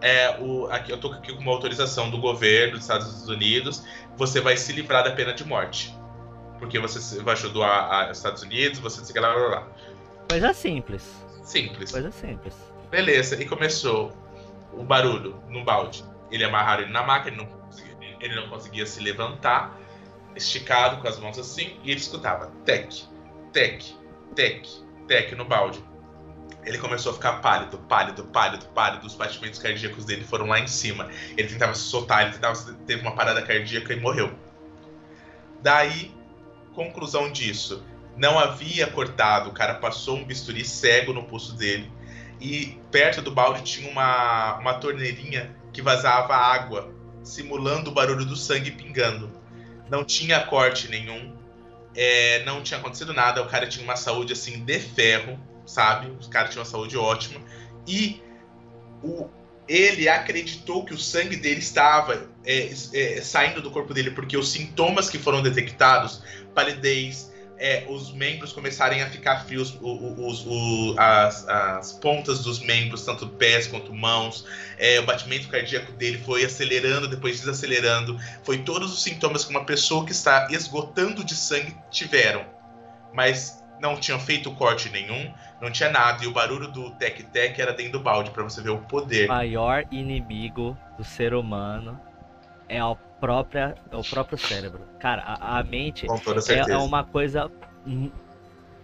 [0.00, 3.82] é, o, aqui, eu tô aqui com uma autorização do governo dos Estados Unidos,
[4.16, 5.96] você vai se livrar da pena de morte.
[6.58, 9.68] Porque você vai ajudar os Estados Unidos, você se lá, lá, lá.
[10.28, 11.25] Coisa simples.
[11.46, 11.92] Simples.
[11.92, 12.54] Coisa simples.
[12.90, 14.12] Beleza, e começou
[14.72, 16.04] o barulho no balde.
[16.30, 19.78] Ele amarraram ele na maca, ele não, conseguia, ele não conseguia se levantar,
[20.34, 22.92] esticado com as mãos assim, e ele escutava tec,
[23.52, 23.84] tec,
[24.34, 24.66] tec,
[25.06, 25.82] tec no balde.
[26.64, 29.06] Ele começou a ficar pálido, pálido, pálido, pálido.
[29.06, 31.08] Os batimentos cardíacos dele foram lá em cima.
[31.36, 32.56] Ele tentava se soltar, ele tentava,
[32.86, 34.34] teve uma parada cardíaca e morreu.
[35.62, 36.12] Daí,
[36.74, 37.84] conclusão disso,
[38.16, 41.90] não havia cortado, o cara passou um bisturi cego no pulso dele
[42.40, 48.36] e perto do balde tinha uma, uma torneirinha que vazava água, simulando o barulho do
[48.36, 49.30] sangue pingando.
[49.90, 51.34] Não tinha corte nenhum,
[51.94, 56.08] é, não tinha acontecido nada, o cara tinha uma saúde assim de ferro, sabe?
[56.08, 57.40] O cara tinha uma saúde ótima.
[57.86, 58.22] E
[59.02, 59.28] o,
[59.68, 64.50] ele acreditou que o sangue dele estava é, é, saindo do corpo dele porque os
[64.50, 66.22] sintomas que foram detectados,
[66.54, 73.04] palidez, é, os membros começarem a ficar frios, os, os, as, as, pontas dos membros,
[73.04, 74.46] tanto pés quanto mãos,
[74.78, 78.18] é, o batimento cardíaco dele foi acelerando, depois desacelerando.
[78.42, 82.44] Foi todos os sintomas que uma pessoa que está esgotando de sangue tiveram.
[83.12, 86.24] Mas não tinham feito corte nenhum, não tinha nada.
[86.24, 89.26] E o barulho do tec-tec era dentro do balde, para você ver o poder.
[89.26, 91.98] O maior inimigo do ser humano
[92.68, 92.84] é a
[93.20, 94.80] própria, o próprio cérebro.
[95.00, 97.50] Cara, a, a mente é, é, uma coisa.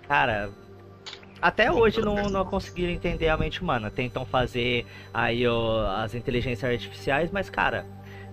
[0.08, 0.50] Cara.
[1.40, 3.90] Até hoje não, não conseguiram entender a mente humana.
[3.90, 7.84] Tentam fazer aí ó, as inteligências artificiais, mas, cara,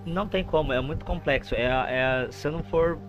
[0.06, 0.72] não tem como.
[0.72, 1.56] É muito complexo.
[1.56, 3.00] É, é, se não for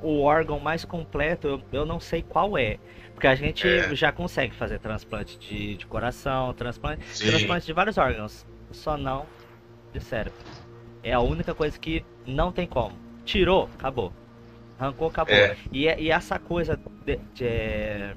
[0.00, 2.78] o órgão mais completo, eu, eu não sei qual é.
[3.14, 3.94] Porque a gente é.
[3.94, 8.46] já consegue fazer transplante de, de coração, transplante, transplante de vários órgãos.
[8.70, 9.26] Só não
[9.92, 10.38] de cérebro.
[11.02, 12.92] É a única coisa que não tem como.
[13.24, 14.12] Tirou, acabou.
[14.78, 15.34] Arrancou, acabou.
[15.34, 15.56] É.
[15.70, 18.16] E, e, essa coisa de, de,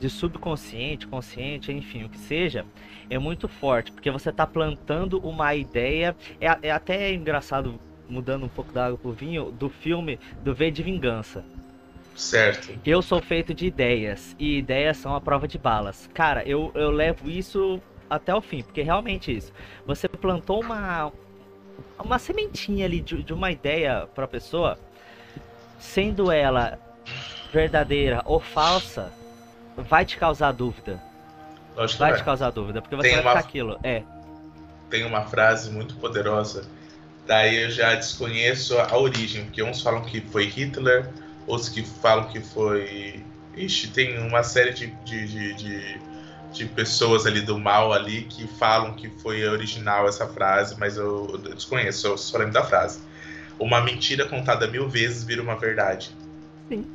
[0.00, 2.64] de, subconsciente, consciente, enfim, o que seja,
[3.08, 3.92] é muito forte.
[3.92, 6.16] Porque você está plantando uma ideia.
[6.40, 10.70] É, é até engraçado, mudando um pouco da água pro vinho, do filme do V
[10.70, 11.44] de Vingança.
[12.16, 12.76] Certo.
[12.84, 14.34] Eu sou feito de ideias.
[14.38, 16.08] E ideias são a prova de balas.
[16.14, 19.52] Cara, eu, eu levo isso até o fim, porque realmente isso.
[19.86, 21.12] Você plantou uma,
[22.02, 24.78] uma sementinha ali de, de uma ideia para a pessoa,
[25.78, 26.78] sendo ela
[27.52, 29.12] verdadeira ou falsa,
[29.76, 31.02] vai te causar dúvida.
[31.76, 33.78] Lógico vai te causar dúvida, porque você tem vai uma, ficar aquilo.
[33.82, 34.02] É.
[34.88, 36.64] Tem uma frase muito poderosa,
[37.26, 41.08] daí eu já desconheço a origem, porque uns falam que foi Hitler,
[41.46, 43.22] outros que falam que foi.
[43.56, 46.00] Ixi, tem uma série de, de, de, de
[46.56, 51.40] de pessoas ali do mal ali que falam que foi original essa frase, mas eu,
[51.44, 53.00] eu desconheço, eu só lembro da frase.
[53.58, 56.10] Uma mentira contada mil vezes vira uma verdade.
[56.68, 56.86] Sim,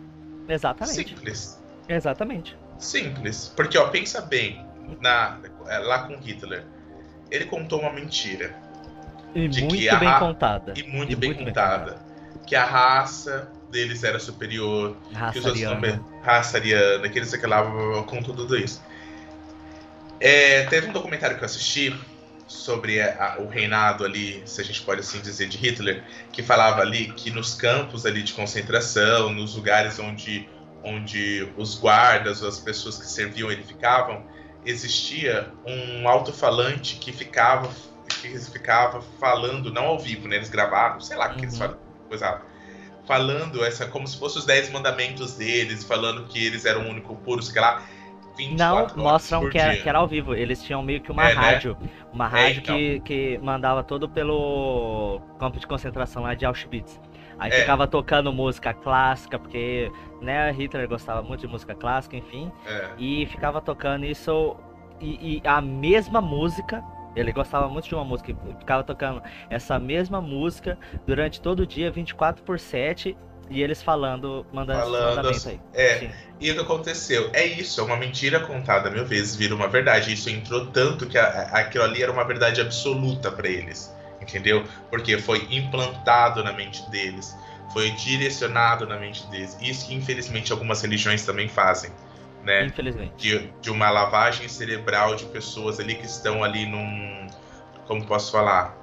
[0.49, 1.09] exatamente.
[1.09, 1.59] Simples.
[1.87, 2.57] Exatamente.
[2.79, 3.53] Simples.
[3.55, 4.65] Porque, ó, pensa bem,
[4.99, 6.63] na, é, lá com Hitler.
[7.29, 8.55] Ele contou uma mentira.
[9.33, 10.73] E muito bem a, contada.
[10.75, 12.45] E muito, e bem, muito contada, bem contada.
[12.45, 14.97] Que a raça deles era superior.
[15.13, 16.05] Raça que os outros ariana.
[16.21, 18.81] raça ariana, que eles aquela com tudo isso.
[20.21, 21.99] É, teve um documentário que eu assisti
[22.47, 26.81] sobre a, o reinado ali, se a gente pode assim dizer, de Hitler, que falava
[26.81, 30.47] ali que nos campos ali de concentração, nos lugares onde,
[30.83, 34.23] onde os guardas ou as pessoas que serviam ele ficavam,
[34.63, 37.67] existia um alto-falante que ficava
[38.21, 40.35] que ficava falando, não ao vivo, né?
[40.35, 41.37] Eles gravavam, sei lá o uhum.
[41.37, 41.75] que eles uhum.
[42.07, 42.41] coisa
[43.07, 47.15] falando essa como se fossem os dez mandamentos deles, falando que eles eram o único
[47.15, 47.83] puro, sei lá.
[48.57, 50.33] Não, mostram que era, que era, ao vivo.
[50.33, 51.41] Eles tinham meio que uma é, né?
[51.41, 51.77] rádio.
[51.79, 51.89] Né?
[52.13, 52.75] Uma é, rádio é, então.
[52.75, 56.99] que, que mandava todo pelo campo de concentração lá de Auschwitz.
[57.41, 57.55] Aí é.
[57.55, 59.91] ficava tocando música clássica, porque
[60.21, 62.51] né, Hitler gostava muito de música clássica, enfim.
[62.67, 62.89] É.
[62.99, 64.55] E ficava tocando isso.
[64.99, 66.83] E, e, a mesma música.
[67.13, 71.91] Ele gostava muito de uma música, ficava tocando essa mesma música durante todo o dia,
[71.91, 73.17] 24 por 7,
[73.51, 75.61] e eles falando, mandando falando, esse aí.
[75.73, 75.99] É.
[75.99, 76.11] Sim.
[76.39, 77.29] E o que aconteceu?
[77.33, 80.13] É isso, é uma mentira contada mil vezes, vira uma verdade.
[80.13, 83.93] Isso entrou tanto que a, aquilo ali era uma verdade absoluta para eles.
[84.21, 84.63] Entendeu?
[84.89, 87.35] Porque foi implantado na mente deles,
[87.73, 89.57] foi direcionado na mente deles.
[89.61, 91.91] Isso que infelizmente algumas religiões também fazem.
[92.43, 92.65] Né?
[92.65, 93.13] Infelizmente.
[93.17, 97.27] De, de uma lavagem cerebral de pessoas ali que estão ali num.
[97.85, 98.80] Como posso falar?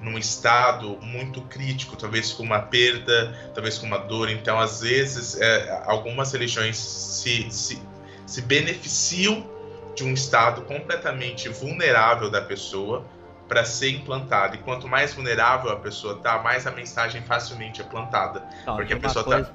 [0.00, 4.30] Num estado muito crítico, talvez com uma perda, talvez com uma dor.
[4.30, 7.82] Então, às vezes, é, algumas religiões se, se,
[8.26, 9.48] se beneficiam
[9.94, 13.04] de um estado completamente vulnerável da pessoa
[13.46, 14.56] para ser implantada.
[14.56, 18.44] E quanto mais vulnerável a pessoa tá, mais a mensagem facilmente é plantada.
[18.62, 19.50] Então, porque a pessoa tá, coisa...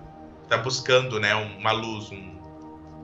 [0.49, 2.35] tá, tá buscando né, uma luz, um,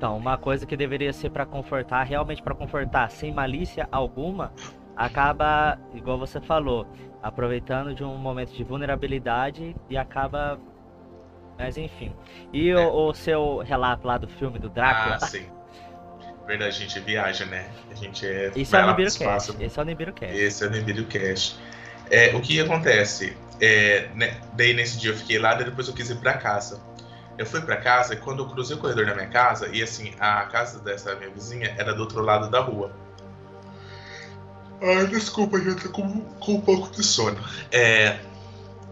[0.02, 4.52] então, uma coisa que deveria ser para confortar, realmente para confortar, sem malícia alguma,
[4.98, 6.88] acaba, igual você falou,
[7.22, 10.60] aproveitando de um momento de vulnerabilidade e acaba.
[11.58, 12.14] Mas enfim.
[12.52, 12.76] E é.
[12.78, 15.18] o, o, seu relato lá do filme do Drácula?
[15.22, 15.46] Ah, sim.
[16.48, 17.70] Verdade, a gente viaja, né?
[17.92, 18.52] A gente é.
[18.56, 19.56] Isso é o Nibiru Cash.
[19.60, 20.36] Esse é o Nibiru Cash.
[20.36, 21.60] Esse é o Nibiru Cash.
[22.10, 23.38] É, o que acontece?
[23.62, 26.82] É, né, daí nesse dia eu fiquei lá, e depois eu quis ir pra casa.
[27.38, 30.14] Eu fui pra casa e quando eu cruzei o corredor da minha casa, e assim,
[30.20, 32.92] a casa dessa minha vizinha era do outro lado da rua.
[34.82, 37.38] Ai, desculpa, eu tô com, com um pouco de sono.
[37.72, 38.20] É,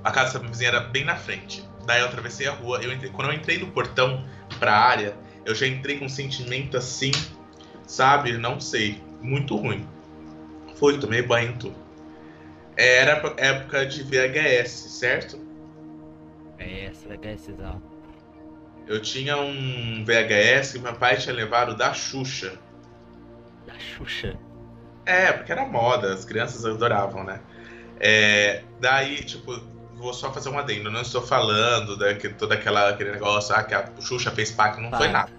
[0.04, 1.68] a casa da minha vizinha era bem na frente.
[1.86, 2.80] Daí eu atravessei a rua.
[2.84, 4.24] Eu entrei, quando eu entrei no portão
[4.60, 7.12] pra área, eu já entrei com um sentimento assim,
[7.88, 8.38] sabe?
[8.38, 9.02] Não sei.
[9.20, 9.88] Muito ruim.
[10.76, 11.76] Foi, tomei banho tudo.
[12.78, 15.40] Era época de VHS, certo?
[16.58, 17.82] VHS, VHSzão.
[18.88, 22.58] Eu tinha um VHS que meu pai tinha levado da Xuxa.
[23.66, 24.38] Da Xuxa?
[25.10, 27.40] É, porque era moda, as crianças adoravam, né?
[28.00, 29.60] É, daí, tipo,
[29.96, 30.92] vou só fazer um adendo.
[30.92, 34.80] Não estou falando da, que, todo aquela, aquele negócio, ah, que a Xuxa fez pacto.
[34.80, 34.98] Não tá.
[34.98, 35.32] foi nada.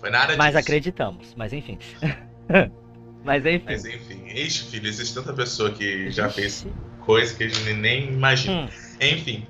[0.00, 0.58] Foi nada Mas disso.
[0.58, 1.78] acreditamos, mas enfim.
[3.24, 3.64] mas enfim.
[3.64, 4.26] Mas enfim.
[4.26, 6.66] Ixi, filho, existe tanta pessoa que já fez
[7.00, 8.64] coisa que a gente nem imagina.
[8.64, 8.68] Hum.
[9.00, 9.46] Enfim.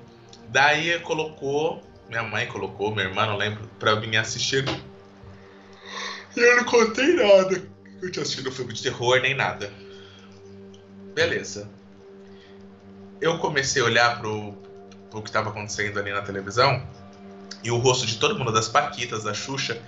[0.49, 4.63] Daí colocou, minha mãe colocou, minha irmã, não lembro, pra vir assistir.
[6.37, 7.74] E eu não contei nada.
[8.01, 9.71] Eu tinha assistido um filme de terror nem nada.
[11.13, 11.69] Beleza
[13.21, 14.53] eu comecei a olhar pro,
[15.09, 16.81] pro que estava acontecendo ali na televisão
[17.63, 19.81] e o rosto de todo mundo, das Paquitas, da Xuxa,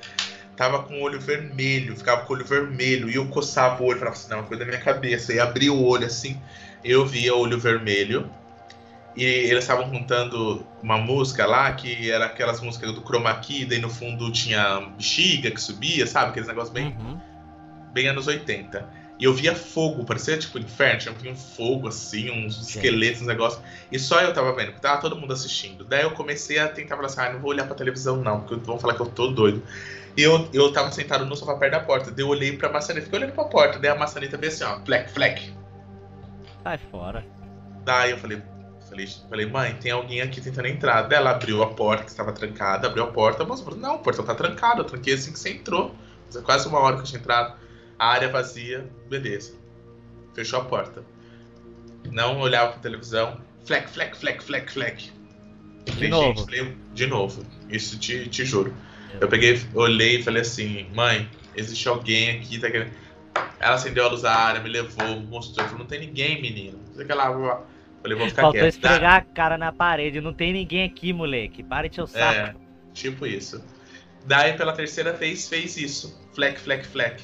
[0.56, 4.00] tava com o olho vermelho, ficava com o olho vermelho, e eu coçava o olho
[4.00, 6.41] falava assim, não, coisa da minha cabeça, e abria o olho assim,
[6.84, 8.32] eu via o olho vermelho,
[9.15, 13.80] e eles estavam contando uma música lá, que era aquelas músicas do Chroma Key, daí
[13.80, 17.20] no fundo tinha bexiga que subia, sabe, aqueles negócios bem, uhum.
[17.98, 19.08] Bem anos 80.
[19.20, 23.60] E eu via fogo, parecia tipo inferno, tinha um fogo assim, uns esqueletos, uns negócios.
[23.92, 25.84] E só eu tava vendo, porque tava todo mundo assistindo.
[25.84, 28.64] Daí eu comecei a tentar falar assim, ah, não vou olhar pra televisão não, porque
[28.64, 29.64] vão falar que eu tô doido.
[30.16, 33.06] E eu, eu tava sentado no sofá perto da porta, daí eu olhei pra maçaneta,
[33.06, 35.52] fiquei olhando pra porta, daí a maçaneta veio assim, ó, fleck, fleck.
[36.64, 37.26] Sai fora.
[37.84, 38.40] Daí eu falei,
[38.88, 41.04] falei, falei, mãe, tem alguém aqui tentando entrar.
[41.04, 43.96] Daí ela abriu a porta, que estava trancada, abriu a porta, a moça falou, não,
[43.96, 45.96] o portão tá trancado, eu tranquei assim que você entrou.
[46.44, 47.67] Quase uma hora que eu tinha entrado
[47.98, 49.56] a área vazia, beleza.
[50.34, 51.04] Fechou a porta.
[52.12, 53.40] Não olhava pra televisão.
[53.66, 55.12] Fleck, fleck, fleck, fleck, fleck.
[55.86, 56.52] De falei, novo.
[56.52, 57.44] Gente, de novo.
[57.70, 58.74] Isso te, te juro.
[59.20, 62.92] Eu peguei, olhei e falei assim, mãe, existe alguém aqui, tá querendo.
[63.60, 66.80] Ela acendeu a luz da área, me levou, mostrou, falou, não tem ninguém, menino.
[66.94, 67.26] Sei lá,
[68.02, 68.64] falei, vou ficar Faltou quieto.
[68.64, 69.32] Faltou esfregar tá?
[69.32, 71.64] a cara na parede, não tem ninguém aqui, moleque.
[71.64, 72.40] Para de seu saco.
[72.40, 72.56] É,
[72.94, 73.64] tipo isso.
[74.26, 76.20] Daí, pela terceira vez, fez isso.
[76.34, 77.24] Fleck, fleck, fleck.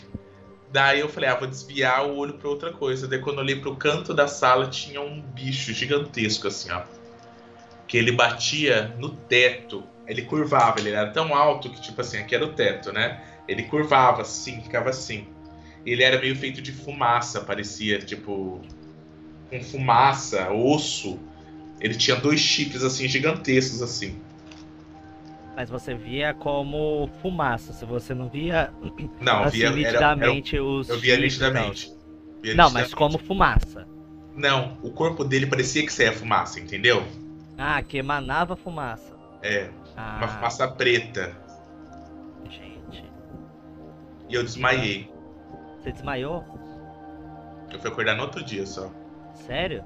[0.73, 3.07] Daí eu falei, ah, vou desviar o olho para outra coisa.
[3.07, 6.81] Daí quando eu olhei pro canto da sala, tinha um bicho gigantesco, assim, ó.
[7.87, 9.83] Que ele batia no teto.
[10.07, 13.23] Ele curvava, ele era tão alto que, tipo assim, aqui era o teto, né?
[13.47, 15.27] Ele curvava assim, ficava assim.
[15.85, 18.59] Ele era meio feito de fumaça, parecia, tipo.
[19.51, 21.19] Com fumaça, osso.
[21.79, 24.19] Ele tinha dois chifres, assim, gigantescos, assim.
[25.55, 28.73] Mas você via como fumaça, se você não via
[29.21, 30.89] não, assim, via, nitidamente era, era, os.
[30.89, 31.93] Eu via nitidamente.
[32.41, 32.73] via não, nitidamente.
[32.73, 33.87] mas como fumaça.
[34.35, 37.05] Não, o corpo dele parecia que saía fumaça, entendeu?
[37.57, 39.15] Ah, que emanava fumaça.
[39.43, 39.69] É.
[39.95, 40.17] Ah.
[40.17, 41.37] Uma fumaça preta.
[42.49, 43.05] Gente.
[44.27, 45.11] E eu desmaiei.
[45.79, 46.43] Você desmaiou?
[47.71, 48.91] Eu fui acordar no outro dia só.
[49.35, 49.83] Sério?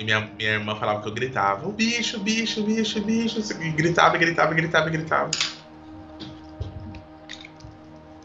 [0.00, 3.38] E minha, minha irmã falava que eu gritava, o bicho, bicho, bicho, bicho.
[3.62, 5.30] E gritava, gritava, gritava, gritava.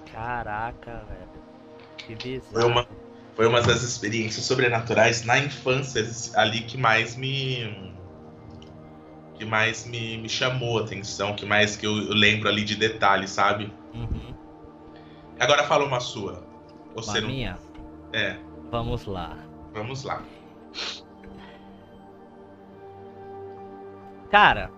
[0.09, 1.27] Caraca, velho.
[1.97, 2.53] Que bizarro.
[2.53, 2.88] Foi uma,
[3.35, 7.93] foi uma das experiências sobrenaturais na infância ali que mais me.
[9.38, 12.77] que mais me, me chamou a atenção, que mais que eu, eu lembro ali de
[12.77, 13.69] detalhes, sabe?
[13.93, 14.33] Uhum.
[15.38, 16.41] Agora fala uma sua.
[16.95, 17.27] Você uma não...
[17.27, 17.59] minha?
[18.13, 18.38] É.
[18.71, 19.38] Vamos lá.
[19.73, 20.23] Vamos lá.
[24.35, 24.69] Cara,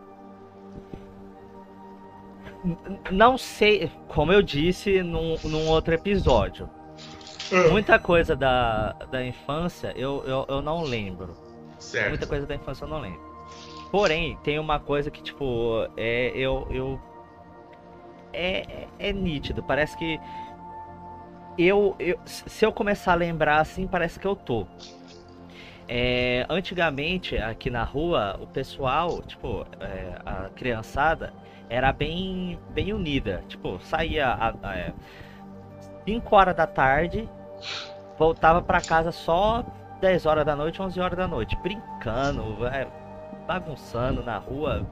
[3.09, 6.69] não sei, como eu disse num, num outro episódio,
[7.51, 7.71] hum.
[7.71, 11.33] muita coisa da, da infância eu, eu, eu não lembro.
[11.79, 12.09] Certo.
[12.09, 13.19] Muita coisa da infância eu não lembro.
[13.89, 17.01] Porém, tem uma coisa que, tipo, é, eu, eu
[18.31, 19.63] é, é, é nítido.
[19.63, 20.19] Parece que
[21.57, 24.67] eu, eu, se eu começar a lembrar assim, parece que eu tô.
[25.87, 31.33] É, antigamente, aqui na rua, o pessoal, tipo, é, a criançada
[31.69, 33.43] era bem, bem unida.
[33.47, 34.93] Tipo, saía às
[36.05, 37.29] 5 horas da tarde,
[38.17, 39.63] voltava para casa só
[40.01, 42.87] 10 horas da noite, 11 horas da noite, brincando, é,
[43.47, 44.85] bagunçando na rua.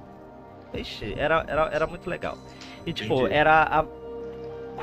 [0.74, 2.38] Ixi, era, era, era muito legal.
[2.86, 3.34] E, tipo, Entendi.
[3.34, 3.86] era a,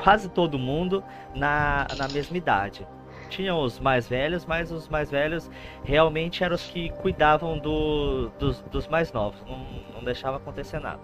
[0.03, 2.85] quase todo mundo na, na mesma idade
[3.33, 5.49] tinham os mais velhos, mas os mais velhos
[5.83, 9.57] realmente eram os que cuidavam do, dos, dos mais novos, não,
[9.95, 11.01] não deixava acontecer nada.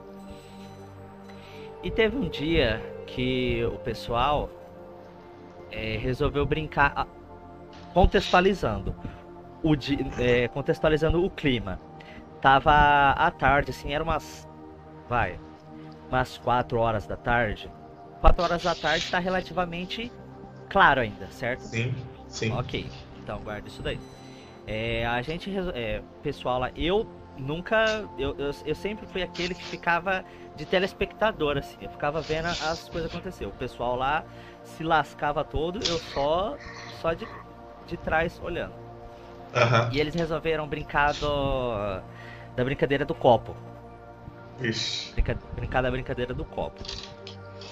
[1.81, 4.49] E teve um dia que o pessoal
[5.71, 7.07] é, resolveu brincar.
[7.93, 8.95] contextualizando
[9.63, 9.73] o
[10.19, 11.79] é, contextualizando o clima.
[12.41, 14.47] Tava à tarde, assim, era umas.
[15.07, 15.39] Vai.
[16.09, 17.71] Umas 4 horas da tarde.
[18.21, 20.11] 4 horas da tarde tá relativamente
[20.69, 21.61] claro ainda, certo?
[21.61, 21.93] Sim,
[22.29, 22.51] sim.
[22.53, 22.89] Ok,
[23.21, 23.99] então guarda isso daí.
[24.65, 28.07] É, a gente, é, pessoal lá, eu nunca.
[28.17, 30.23] Eu, eu, eu, sempre fui aquele que ficava
[30.55, 31.77] de telespectador, assim.
[31.81, 33.45] Eu ficava vendo as coisas acontecer.
[33.45, 34.23] O pessoal lá
[34.63, 36.55] se lascava todo, eu só,
[37.01, 37.27] só de,
[37.87, 38.73] de trás olhando.
[39.55, 39.91] Uhum.
[39.91, 42.01] E eles resolveram brincar do,
[42.55, 43.55] da brincadeira do copo.
[44.61, 45.13] Ixi.
[45.13, 46.83] Brinca, brincar da brincadeira do copo.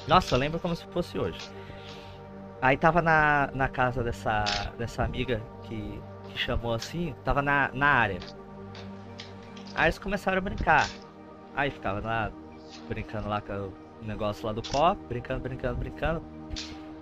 [0.07, 1.39] Nossa, eu lembro como se fosse hoje.
[2.61, 4.43] Aí tava na, na casa dessa,
[4.77, 8.19] dessa amiga que, que chamou assim, tava na, na área.
[9.75, 10.87] Aí eles começaram a brincar.
[11.55, 12.31] Aí ficava lá,
[12.87, 16.23] brincando lá com o negócio lá do copo, brincando, brincando, brincando.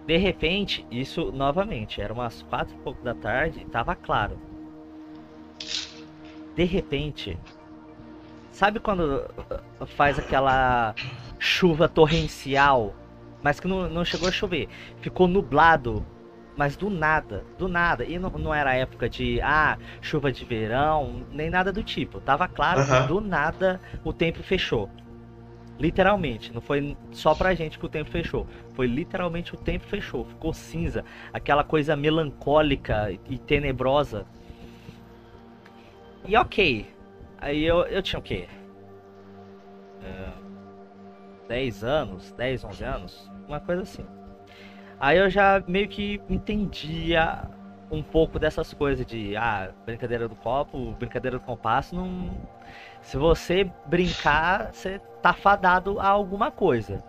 [0.06, 4.38] De repente, isso novamente, era umas quatro e pouco da tarde, tava claro.
[6.56, 7.38] De repente,
[8.52, 9.26] sabe quando
[9.88, 10.94] faz aquela
[11.40, 12.94] chuva torrencial,
[13.46, 14.68] mas que não, não chegou a chover,
[15.02, 16.04] ficou nublado,
[16.58, 18.04] mas do nada, do nada.
[18.04, 22.20] E não, não era época de ah, chuva de verão, nem nada do tipo.
[22.20, 23.02] Tava claro Uhum.
[23.04, 24.90] que do nada o tempo fechou.
[25.80, 28.48] Literalmente, não foi só pra gente que o tempo fechou.
[28.74, 30.26] Foi literalmente o tempo fechou.
[30.26, 31.06] Ficou cinza.
[31.32, 34.26] Aquela coisa melancólica e tenebrosa.
[36.28, 36.92] E ok.
[37.38, 38.48] Aí eu, eu tinha o quê?
[40.02, 40.30] É,
[41.48, 43.35] 10 anos, 10, 11 anos?
[43.48, 44.06] Uma coisa assim.
[45.00, 47.50] Aí eu já meio que entendia
[47.92, 52.32] um pouco dessas coisas de ah, brincadeira do copo, brincadeira do compasso, não.
[53.02, 57.04] Se você brincar, você tá fadado a alguma coisa.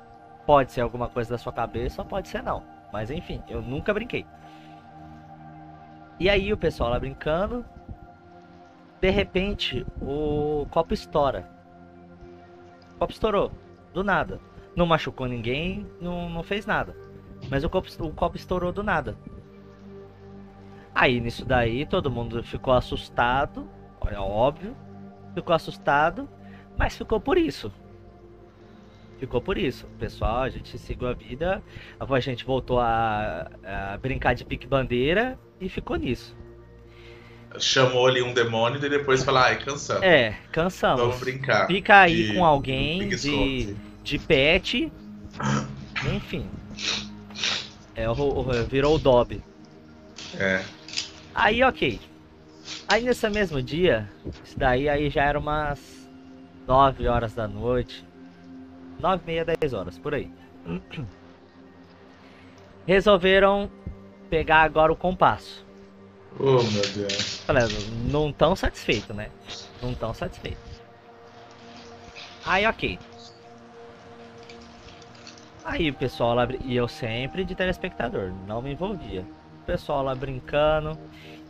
[0.45, 2.63] Pode ser alguma coisa da sua cabeça, pode ser não.
[2.93, 4.27] Mas enfim, eu nunca brinquei.
[6.19, 7.65] E aí o pessoal lá brincando,
[9.01, 11.49] de repente o copo estoura.
[12.95, 13.53] O copo estourou,
[13.93, 14.41] do nada.
[14.77, 16.95] Não machucou ninguém, não, não fez nada.
[17.51, 19.17] Mas o copo, o copo estourou do nada.
[20.95, 23.69] Aí nisso daí todo mundo ficou assustado,
[24.11, 24.77] é óbvio,
[25.35, 26.29] ficou assustado,
[26.77, 27.73] mas ficou por isso.
[29.19, 29.87] Ficou por isso.
[29.99, 31.63] Pessoal, a gente seguiu a vida,
[31.99, 36.37] a gente voltou a, a brincar de pique-bandeira e ficou nisso.
[37.59, 40.03] Chamou ali um demônio e depois falou, ai, cansamos.
[40.03, 41.01] É, cansamos.
[41.01, 41.67] Vamos brincar.
[41.67, 43.75] Fica aí de- com alguém de.
[44.07, 44.93] De pet.
[46.15, 46.49] Enfim.
[47.95, 49.43] É, o, o- virou o Dobby.
[50.39, 50.63] É.
[51.35, 52.01] Aí, ok.
[52.89, 54.09] Aí nesse mesmo dia,
[54.45, 55.81] isso daí aí já era umas
[56.67, 58.05] 9 horas da noite.
[59.01, 60.31] 9 e meia, 10 horas, por aí.
[62.87, 63.69] Resolveram
[64.31, 65.65] pegar agora o compasso.
[66.39, 67.43] Oh, meu Deus.
[68.11, 69.31] Não tão satisfeito, né?
[69.83, 70.59] Não tão satisfeito.
[72.45, 72.99] Aí, ok.
[75.67, 79.23] Aí o pessoal lá, e eu sempre de telespectador, não me envolvia.
[79.63, 80.97] O pessoal lá brincando.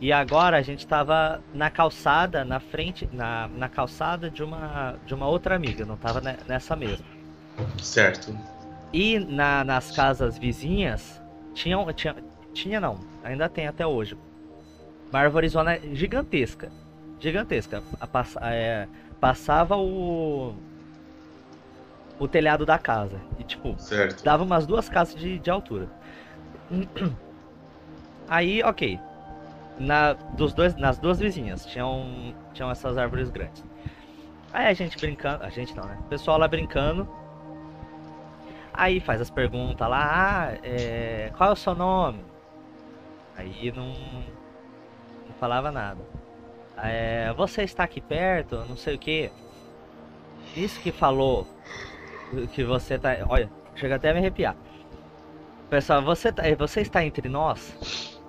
[0.01, 5.13] E agora a gente tava na calçada, na frente, na, na calçada de uma, de
[5.13, 7.05] uma outra amiga, não tava ne- nessa mesma.
[7.81, 8.35] Certo.
[8.91, 11.21] E na- nas casas vizinhas,
[11.53, 12.15] tinha, tinha,
[12.53, 14.17] tinha não, ainda tem até hoje,
[15.11, 16.71] uma árvorezona gigantesca.
[17.19, 17.81] Gigantesca.
[17.99, 18.87] A passa- é,
[19.19, 20.53] passava o.
[22.19, 23.19] O telhado da casa.
[23.37, 24.23] E tipo, Certo.
[24.23, 25.87] dava umas duas casas de, de altura.
[28.27, 28.99] Aí, ok.
[29.79, 33.63] Na, dos dois, nas duas vizinhas tinham, tinham essas árvores grandes.
[34.51, 35.43] Aí a gente brincando.
[35.43, 35.97] A gente não, né?
[36.01, 37.07] O pessoal lá brincando.
[38.73, 42.23] Aí faz as perguntas lá, ah, é, qual é o seu nome?
[43.35, 45.99] Aí não, não falava nada.
[46.77, 49.31] É, você está aqui perto, não sei o que.
[50.55, 51.47] Isso que falou
[52.53, 53.17] que você tá.
[53.27, 54.55] Olha, chega até a me arrepiar.
[55.69, 58.19] Pessoal, você, tá, você está entre nós?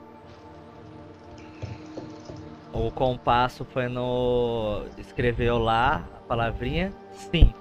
[2.73, 4.85] O compasso foi no.
[4.99, 7.53] Escreveu lá a palavrinha sim.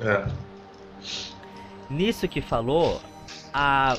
[0.00, 0.26] É.
[1.90, 3.00] Nisso que falou,
[3.52, 3.96] a.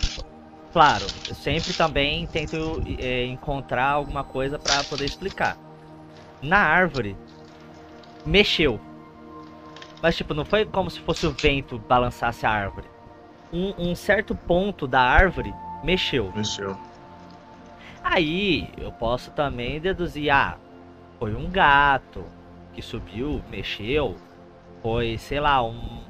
[0.74, 5.58] Claro, eu sempre também tento é, encontrar alguma coisa para poder explicar.
[6.42, 7.16] Na árvore,
[8.26, 8.80] mexeu.
[10.06, 12.86] Mas, tipo, não foi como se fosse o vento balançasse a árvore.
[13.52, 15.52] Um, um certo ponto da árvore
[15.84, 16.32] mexeu.
[16.36, 16.78] Mexeu.
[18.04, 20.60] Aí eu posso também deduzir, ah,
[21.18, 22.24] foi um gato
[22.72, 24.16] que subiu, mexeu,
[24.84, 26.04] foi, sei lá, um,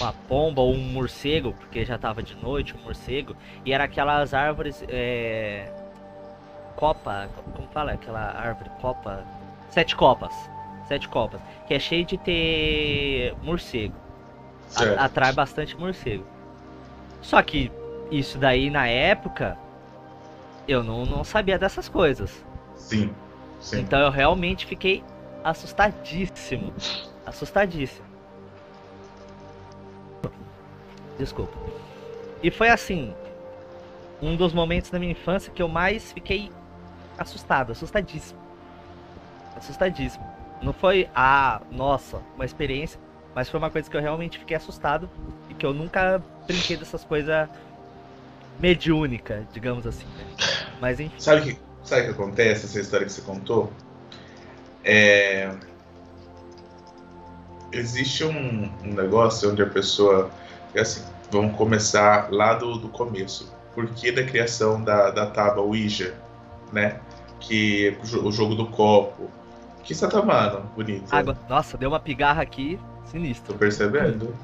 [0.00, 4.32] uma pomba ou um morcego, porque já tava de noite, um morcego, e era aquelas
[4.32, 5.70] árvores, é...
[6.76, 8.70] copa, como fala aquela árvore?
[8.80, 9.22] Copa.
[9.68, 10.51] Sete copas.
[10.86, 11.40] Sete copas.
[11.66, 13.94] Que é cheio de ter morcego.
[14.74, 16.24] A, atrai bastante morcego.
[17.20, 17.70] Só que
[18.10, 19.56] isso daí na época
[20.66, 22.44] eu não, não sabia dessas coisas.
[22.74, 23.14] Sim,
[23.60, 23.80] sim.
[23.80, 25.02] Então eu realmente fiquei
[25.44, 26.72] assustadíssimo.
[27.24, 28.06] Assustadíssimo.
[31.18, 31.56] Desculpa.
[32.42, 33.14] E foi assim,
[34.20, 36.50] um dos momentos da minha infância que eu mais fiquei
[37.18, 38.40] assustado, assustadíssimo.
[39.56, 40.31] Assustadíssimo.
[40.62, 43.00] Não foi, ah, nossa, uma experiência,
[43.34, 45.10] mas foi uma coisa que eu realmente fiquei assustado
[45.50, 47.48] e que eu nunca brinquei dessas coisas
[48.60, 50.04] mediúnica, digamos assim.
[50.04, 50.24] Né?
[50.80, 51.14] Mas enfim.
[51.18, 53.72] Sabe o que, sabe que acontece, essa história que você contou?
[54.84, 55.50] É...
[57.72, 60.30] Existe um, um negócio onde a pessoa.
[60.74, 63.52] É assim, vamos começar lá do, do começo.
[63.74, 66.14] Por que da criação da, da tábua Ouija,
[66.70, 67.00] né?
[67.40, 69.30] Que o jogo do copo.
[69.82, 71.12] Que você tá tomando, bonito?
[71.12, 71.36] Água.
[71.48, 73.52] Nossa, deu uma pigarra aqui, sinistro.
[73.52, 74.34] Tô percebendo.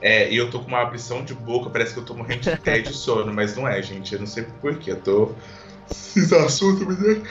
[0.00, 2.56] É, e eu tô com uma abrição de boca, parece que eu tô morrendo de
[2.58, 4.14] pé de sono, mas não é, gente.
[4.14, 4.92] Eu não sei porquê.
[4.92, 5.32] Eu tô.
[5.90, 7.22] Esse assunto me deu.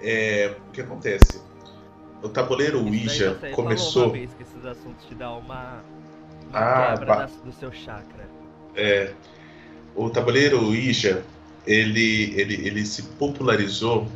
[0.00, 1.42] É, o que acontece?
[2.22, 4.04] O tabuleiro Ouija começou.
[4.04, 5.82] Uma vez que esses assuntos te dão uma,
[6.48, 8.28] uma ah, quebra do seu chakra.
[8.74, 9.12] É.
[9.94, 11.22] O tabuleiro Ouija,
[11.66, 14.08] ele, ele, ele se popularizou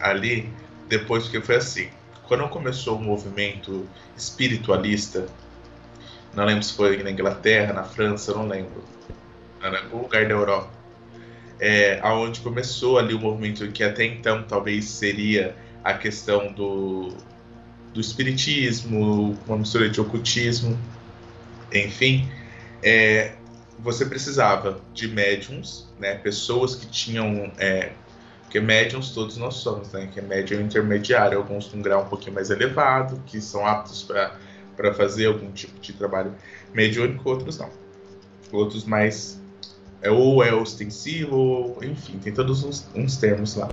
[0.00, 0.48] ali
[0.88, 1.88] depois que foi assim.
[2.26, 3.86] Quando começou o movimento
[4.16, 5.26] espiritualista,
[6.34, 8.84] não lembro se foi na Inglaterra, na França, não lembro,
[9.62, 10.70] em algum lugar da Europa,
[11.58, 17.14] é, aonde começou ali o movimento que até então talvez seria a questão do,
[17.92, 20.78] do espiritismo, uma mistura de ocultismo,
[21.72, 22.28] enfim,
[22.82, 23.32] é,
[23.78, 27.92] você precisava de médiums, né, pessoas que tinham é,
[28.48, 30.08] porque médiums todos nós somos, né?
[30.10, 34.94] Que é médium intermediário, alguns com grau um pouquinho mais elevado, que são aptos para
[34.94, 36.34] fazer algum tipo de trabalho
[36.72, 37.68] mediúnico, outros não.
[38.50, 39.38] Outros mais.
[40.00, 43.68] É, ou é ostensivo, ou, enfim, tem todos uns, uns termos lá.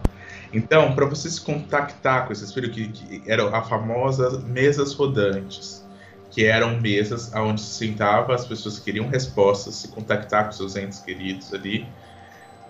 [0.52, 5.86] Então, para você se contactar com esses filhos, que, que eram as famosas mesas rodantes,
[6.32, 10.76] que eram mesas onde se sentava as pessoas que queriam respostas, se contactar com seus
[10.76, 11.88] entes queridos ali,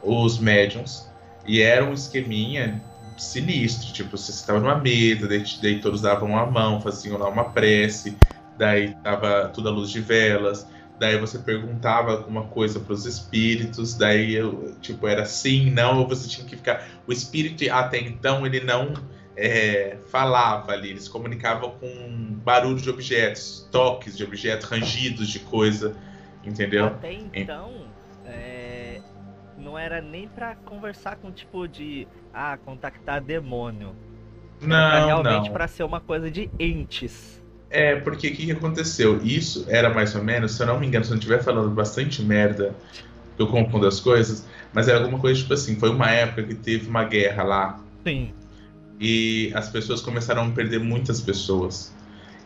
[0.06, 1.10] os médiums,
[1.46, 2.82] e era um esqueminha
[3.18, 7.46] sinistro, tipo, você estava numa mesa, daí, daí, todos davam a mão, faziam lá uma
[7.46, 8.18] prece,
[8.58, 10.68] daí tava tudo à luz de velas,
[11.00, 16.08] daí você perguntava alguma coisa para os espíritos, daí eu, tipo, era sim, não, ou
[16.08, 16.86] você tinha que ficar.
[17.08, 18.94] O espírito até então ele não
[19.36, 25.96] é, falava ali, eles comunicavam com barulho de objetos, toques de objetos, rangidos de coisa,
[26.44, 26.88] entendeu?
[26.88, 27.85] Até então.
[29.66, 33.96] É não era nem para conversar com tipo de ah, contactar demônio.
[34.62, 37.44] Não, era realmente para ser uma coisa de entes.
[37.70, 39.20] É, porque o que, que, aconteceu?
[39.24, 41.72] Isso era mais ou menos, se eu não me engano, se eu não estiver falando
[41.72, 42.76] bastante merda,
[43.40, 46.88] eu confundo as coisas, mas era alguma coisa tipo assim, foi uma época que teve
[46.88, 47.80] uma guerra lá.
[48.06, 48.32] Sim.
[49.00, 51.94] E as pessoas começaram a perder muitas pessoas.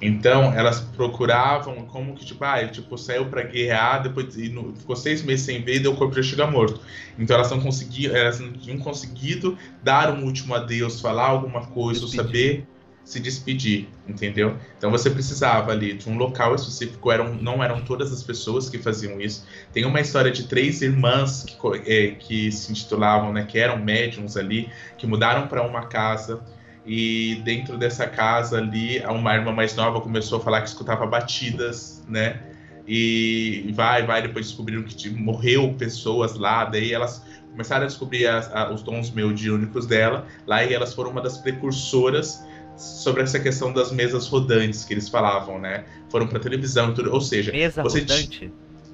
[0.02, 4.74] Então, elas procuravam como que, tipo, ah, ele tipo, saiu pra guerrear, depois e no,
[4.76, 6.80] ficou seis meses sem ver e o corpo já chega morto.
[7.18, 12.02] Então, elas não conseguiam, elas não tinham conseguido dar um último adeus, falar alguma coisa,
[12.02, 12.66] ou saber
[13.04, 14.56] se despedir, entendeu?
[14.78, 18.78] Então, você precisava ali de um local específico, eram, não eram todas as pessoas que
[18.78, 19.45] faziam isso.
[19.74, 24.38] Tem uma história de três irmãs que, é, que se intitulavam, né, que eram médiums
[24.38, 26.39] ali, que mudaram para uma casa
[26.86, 32.03] e dentro dessa casa ali, uma irmã mais nova começou a falar que escutava batidas,
[32.07, 32.41] né?
[32.88, 38.51] E vai, vai, depois descobriram que morreu pessoas lá, daí elas começaram a descobrir as,
[38.53, 42.43] a, os dons mediúnicos dela, lá e elas foram uma das precursoras
[42.75, 45.84] sobre essa questão das mesas rodantes que eles falavam, né?
[46.09, 48.51] Foram para televisão e tudo, ou seja, mesa você rodante.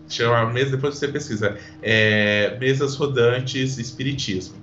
[0.09, 1.57] Chama mesa, depois você pesquisa.
[1.81, 4.55] É, mesas rodantes espiritismo.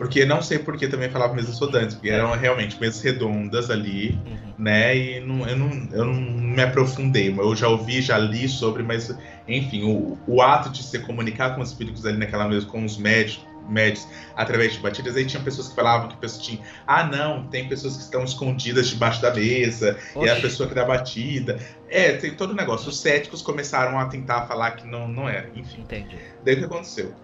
[0.00, 4.18] Porque não sei por que também falava mesas rodantes, porque eram realmente mesas redondas ali,
[4.24, 4.54] uhum.
[4.56, 4.96] né?
[4.96, 7.28] E não, eu, não, eu não me aprofundei.
[7.28, 9.14] Eu já ouvi, já li sobre, mas
[9.46, 12.96] enfim, o, o ato de se comunicar com os espíritos ali naquela mesa, com os
[12.96, 17.46] médicos, médios através de batidas, aí tinha pessoas que falavam que pessoas tinham, ah não,
[17.48, 20.24] tem pessoas que estão escondidas debaixo da mesa, Oxi.
[20.24, 21.60] e é a pessoa que dá batida.
[21.90, 22.88] É, tem todo o negócio.
[22.88, 25.82] Os céticos começaram a tentar falar que não, não era, enfim.
[25.82, 26.16] Entendi.
[26.42, 27.14] Daí o que aconteceu?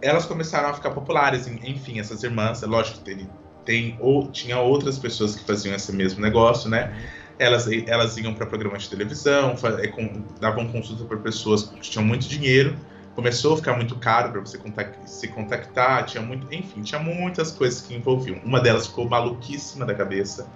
[0.00, 3.30] Elas começaram a ficar populares, enfim, essas irmãs, é lógico que tem,
[3.64, 6.94] tem ou tinha outras pessoas que faziam esse mesmo negócio, né?
[7.38, 9.92] Elas, elas iam para programas de televisão, é,
[10.40, 12.76] davam consulta para pessoas que tinham muito dinheiro,
[13.14, 14.60] começou a ficar muito caro para você
[15.06, 18.38] se contactar, tinha muito, enfim, tinha muitas coisas que envolviam.
[18.44, 20.46] Uma delas ficou maluquíssima da cabeça,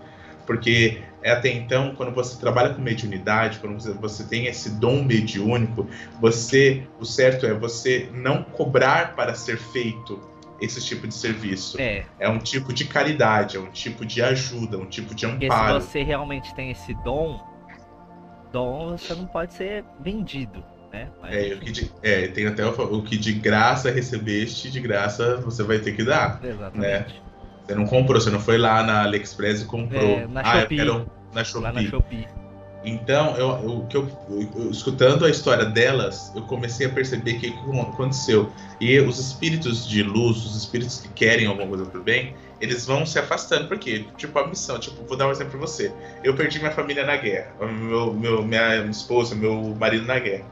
[0.47, 5.87] porque até então, quando você trabalha com mediunidade, quando você, você tem esse dom mediúnico,
[6.21, 10.21] você, o certo é você não cobrar para ser feito
[10.61, 11.81] esse tipo de serviço.
[11.81, 12.05] É.
[12.19, 15.75] É um tipo de caridade, é um tipo de ajuda, um tipo de amparo.
[15.75, 17.41] Porque se você realmente tem esse dom,
[18.53, 20.65] dom você não pode ser vendido.
[20.93, 21.09] Né?
[21.21, 24.81] Mas, é, o que de, é, tem até o, o, que de graça recebeste, de
[24.81, 26.41] graça você vai ter que dar.
[26.43, 27.15] Exatamente.
[27.15, 27.28] Né?
[27.69, 30.03] Você não comprou, você não foi lá na AliExpress e comprou.
[30.03, 30.77] É, na ah, Shopee.
[30.77, 31.63] Quero, na Shopee.
[31.63, 32.29] Lá na Shopee.
[32.83, 37.49] Então, eu, eu, eu, eu, escutando a história delas, eu comecei a perceber o que,
[37.83, 38.51] aconteceu.
[38.81, 43.05] E os espíritos de luz, os espíritos que querem alguma coisa pro bem, eles vão
[43.05, 45.93] se afastando, porque, tipo, a missão, tipo, vou dar um exemplo pra você.
[46.25, 50.47] Eu perdi minha família na guerra, meu, meu, minha esposa, meu marido na guerra.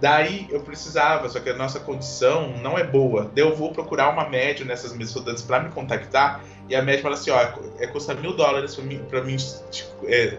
[0.00, 3.30] Daí eu precisava, só que a nossa condição não é boa.
[3.34, 6.42] Daí eu vou procurar uma média nessas mesas rodantes para me contactar.
[6.70, 7.40] E a média fala assim: ó,
[7.78, 9.36] é, custa mil dólares para mim, pra mim
[9.70, 10.38] tipo, é,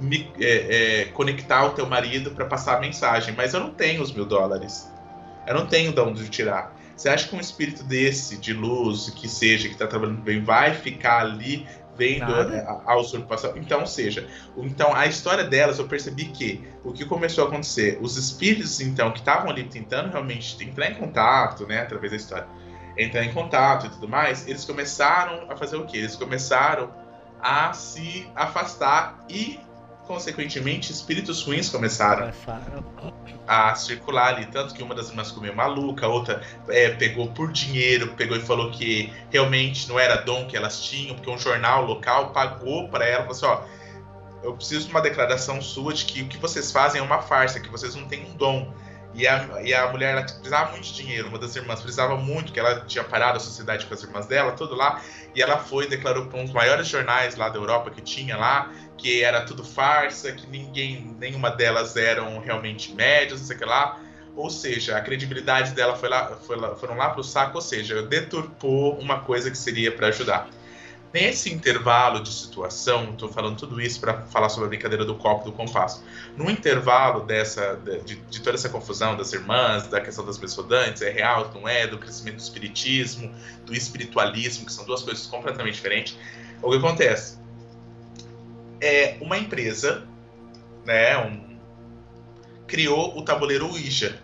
[0.00, 3.34] me, é, é, conectar o teu marido para passar a mensagem.
[3.34, 4.88] Mas eu não tenho os mil dólares.
[5.46, 6.76] Eu não tenho de onde tirar.
[6.94, 10.74] Você acha que um espírito desse, de luz, que seja, que está trabalhando bem, vai
[10.74, 11.66] ficar ali
[11.96, 13.54] vendo a, a, usurpação.
[13.56, 14.26] Então, seja,
[14.56, 19.10] então a história delas eu percebi que o que começou a acontecer, os espíritos então
[19.10, 22.46] que estavam ali tentando realmente entrar em contato, né, através da história,
[22.96, 25.98] entrar em contato e tudo mais, eles começaram a fazer o que?
[25.98, 26.92] Eles começaram
[27.40, 29.58] a se afastar e
[30.06, 32.32] consequentemente, espíritos ruins começaram,
[33.46, 34.46] a circular ali.
[34.46, 38.40] Tanto que uma das irmãs meio maluca, a outra é, pegou por dinheiro, pegou e
[38.40, 43.06] falou que realmente não era dom que elas tinham, porque um jornal local pagou para
[43.06, 43.62] ela, falou assim: ó,
[44.42, 47.60] eu preciso de uma declaração sua de que o que vocês fazem é uma farsa,
[47.60, 48.72] que vocês não têm um dom.
[49.14, 52.52] E a, e a mulher ela precisava muito de dinheiro, uma das irmãs precisava muito,
[52.52, 55.02] que ela tinha parado a sociedade com as irmãs dela, tudo lá.
[55.34, 58.72] E ela foi declarou para um dos maiores jornais lá da Europa que tinha lá,
[58.96, 63.64] que era tudo farsa, que ninguém, nenhuma delas eram realmente médias, não sei o que
[63.64, 64.00] lá.
[64.34, 67.62] Ou seja, a credibilidade dela foi lá, foi lá, foram lá para o saco, ou
[67.62, 70.48] seja, deturpou uma coisa que seria para ajudar.
[71.12, 75.44] Nesse intervalo de situação, estou falando tudo isso para falar sobre a brincadeira do copo
[75.44, 76.02] do compasso.
[76.38, 81.10] No intervalo dessa, de, de, toda essa confusão das irmãs, da questão das mesodantes, é
[81.10, 83.30] real, não é, do crescimento do espiritismo,
[83.66, 86.16] do espiritualismo, que são duas coisas completamente diferentes,
[86.62, 87.38] o que acontece?
[88.80, 90.06] É uma empresa,
[90.86, 91.58] né, um,
[92.66, 94.18] criou o tabuleiro Ouija.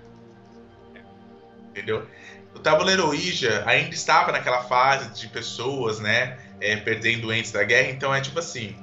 [1.69, 2.07] Entendeu?
[2.55, 7.91] O tabuleiro Ouija ainda estava naquela fase de pessoas, né, é, perdendo entes da guerra.
[7.91, 8.77] Então é tipo assim,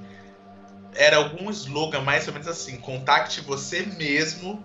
[0.96, 4.64] era algum slogan mais ou menos assim: contacte você mesmo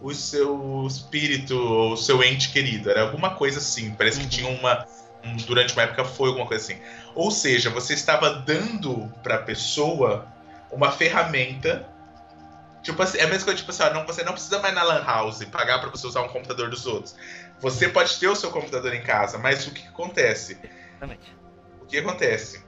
[0.00, 2.90] o seu espírito ou o seu ente querido.
[2.90, 3.94] Era alguma coisa assim.
[3.94, 4.30] Parece que uhum.
[4.30, 4.86] tinha uma.
[5.24, 6.80] Um, durante uma época foi alguma coisa assim.
[7.14, 10.26] Ou seja, você estava dando para a pessoa
[10.70, 11.88] uma ferramenta.
[12.82, 14.82] Tipo assim, é a mesma coisa, tipo assim, ó, não, você não precisa mais na
[14.82, 17.16] Lan House pagar para você usar um computador dos outros.
[17.60, 20.58] Você pode ter o seu computador em casa, mas o que, que acontece?
[20.90, 21.43] Exatamente
[21.84, 22.62] o que acontece?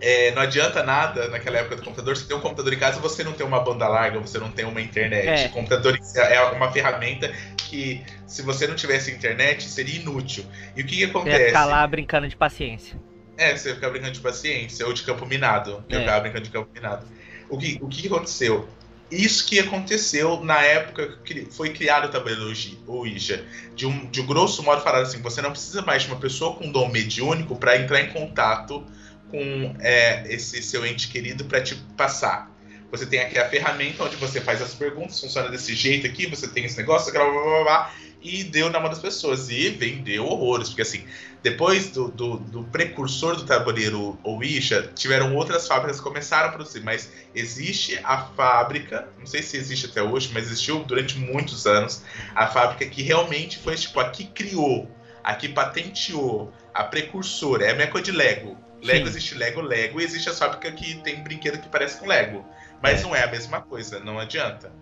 [0.00, 3.22] É, não adianta nada naquela época do computador, você tem um computador em casa você
[3.22, 5.44] não tem uma banda larga, você não tem uma internet.
[5.44, 5.46] É.
[5.46, 10.44] O computador é uma ferramenta que, se você não tivesse internet, seria inútil.
[10.76, 11.36] E o que, que acontece?
[11.36, 13.00] Você ia ficar lá brincando de paciência.
[13.36, 15.84] É, você ia ficar brincando de paciência, ou de campo minado.
[15.88, 16.00] Eu é.
[16.00, 17.06] ficava brincando de campo minado.
[17.48, 18.68] O que, o que aconteceu?
[19.12, 22.50] Isso que aconteceu na época que foi criado o tabuleiro
[22.86, 23.44] Ouija.
[23.76, 26.56] De um, de um grosso modo, falado assim: você não precisa mais de uma pessoa
[26.56, 28.82] com dom mediúnico para entrar em contato
[29.30, 32.50] com é, esse seu ente querido para te passar.
[32.90, 36.48] Você tem aqui a ferramenta onde você faz as perguntas, funciona desse jeito aqui, você
[36.48, 39.50] tem esse negócio, blá, blá, blá, blá, e deu na mão das pessoas.
[39.50, 41.04] E vendeu horrores, porque assim,
[41.42, 46.80] depois do, do, do precursor do tabuleiro Ouija, tiveram outras fábricas que começaram a produzir,
[46.80, 52.02] mas existe a fábrica, não sei se existe até hoje, mas existiu durante muitos anos,
[52.34, 54.88] a fábrica que realmente foi tipo, a que criou,
[55.24, 58.56] a que patenteou, a precursora, é a meca de Lego.
[58.80, 59.10] Lego Sim.
[59.10, 62.44] existe Lego, Lego, e existe a fábrica que tem brinquedo que parece com Lego.
[62.80, 63.02] Mas é.
[63.02, 64.72] não é a mesma coisa, não adianta.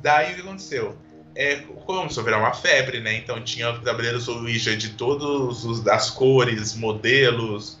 [0.00, 0.96] Daí o que aconteceu?
[1.38, 1.54] É,
[1.86, 3.14] começou a virar uma febre, né?
[3.14, 7.78] Então tinha tabuleiros Ouija de todos os das cores, modelos,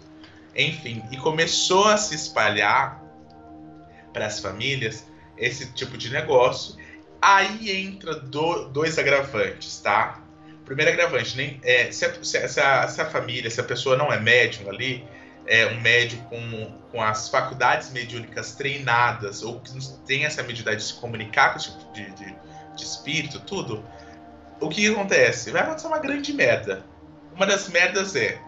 [0.54, 3.02] enfim, e começou a se espalhar
[4.12, 5.04] para as famílias
[5.36, 6.76] esse tipo de negócio.
[7.20, 10.22] Aí entra do, dois agravantes, tá?
[10.64, 14.12] Primeiro agravante, nem, é, se, a, se, a, se, a, família, se a pessoa não
[14.12, 15.04] é médium ali,
[15.46, 19.72] é um médium com, com as faculdades mediúnicas treinadas, ou que
[20.06, 22.36] tem essa medida de se comunicar com esse tipo de, de
[22.78, 23.84] de espírito, tudo,
[24.60, 25.50] o que acontece?
[25.50, 26.84] Vai acontecer uma grande merda.
[27.34, 28.40] Uma das merdas é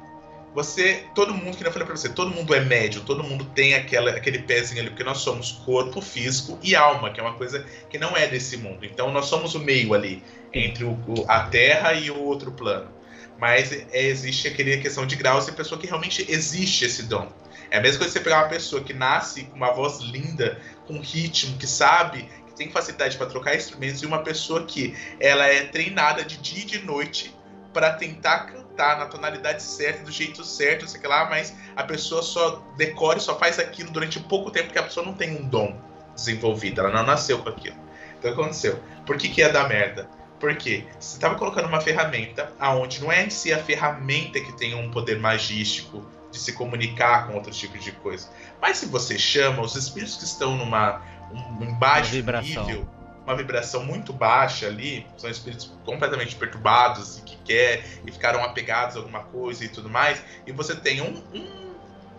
[0.55, 3.75] você, todo mundo, que eu falei pra você, todo mundo é médio, todo mundo tem
[3.75, 7.65] aquela, aquele pezinho ali, porque nós somos corpo, físico e alma, que é uma coisa
[7.89, 8.85] que não é desse mundo.
[8.85, 10.23] Então nós somos o meio ali,
[10.53, 12.91] entre o, a Terra e o outro plano.
[13.39, 17.31] Mas é, existe aquele questão de graus e pessoa que realmente existe esse dom.
[17.71, 20.61] É a mesma coisa que você pegar uma pessoa que nasce com uma voz linda,
[20.87, 22.29] com ritmo, que sabe,
[22.61, 26.67] tem facilidade para trocar instrumentos, e uma pessoa que ela é treinada de dia e
[26.67, 27.35] de noite
[27.73, 32.63] para tentar cantar na tonalidade certa, do jeito certo, sei lá, mas a pessoa só
[32.77, 35.81] decora e só faz aquilo durante pouco tempo porque a pessoa não tem um dom
[36.15, 37.77] desenvolvido, ela não nasceu com aquilo.
[38.19, 38.79] Então aconteceu?
[39.07, 40.11] Por que, que ia dar merda?
[40.39, 44.75] Porque você estava colocando uma ferramenta aonde não é em si a ferramenta que tem
[44.75, 48.29] um poder magístico de se comunicar com outros tipos de coisa.
[48.61, 51.03] Mas se você chama os espíritos que estão numa
[51.33, 52.89] um, um baixo nível,
[53.25, 58.97] uma vibração muito baixa ali, são espíritos completamente perturbados e que quer e ficaram apegados
[58.97, 61.71] a alguma coisa e tudo mais, e você tem um, um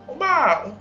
[0.08, 0.76] uma um,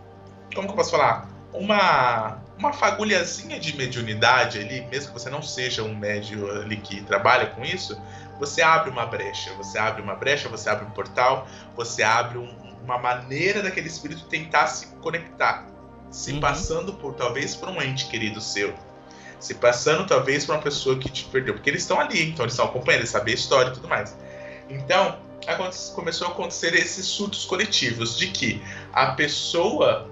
[0.55, 1.29] como que eu posso falar?
[1.53, 7.03] Uma uma fagulhazinha de mediunidade ali, mesmo que você não seja um médio ali que
[7.03, 7.99] trabalha com isso,
[8.39, 12.49] você abre uma brecha, você abre uma brecha, você abre um portal, você abre um,
[12.85, 15.67] uma maneira daquele espírito tentar se conectar,
[16.11, 16.41] se uhum.
[16.41, 18.75] passando por talvez por um ente querido seu
[19.41, 22.53] se passando talvez por uma pessoa que te perdeu, porque eles estão ali, então eles
[22.53, 24.17] estão acompanhando, eles sabem a história e tudo mais.
[24.69, 25.19] Então,
[25.95, 30.09] começou a acontecer esses surtos coletivos de que a pessoa,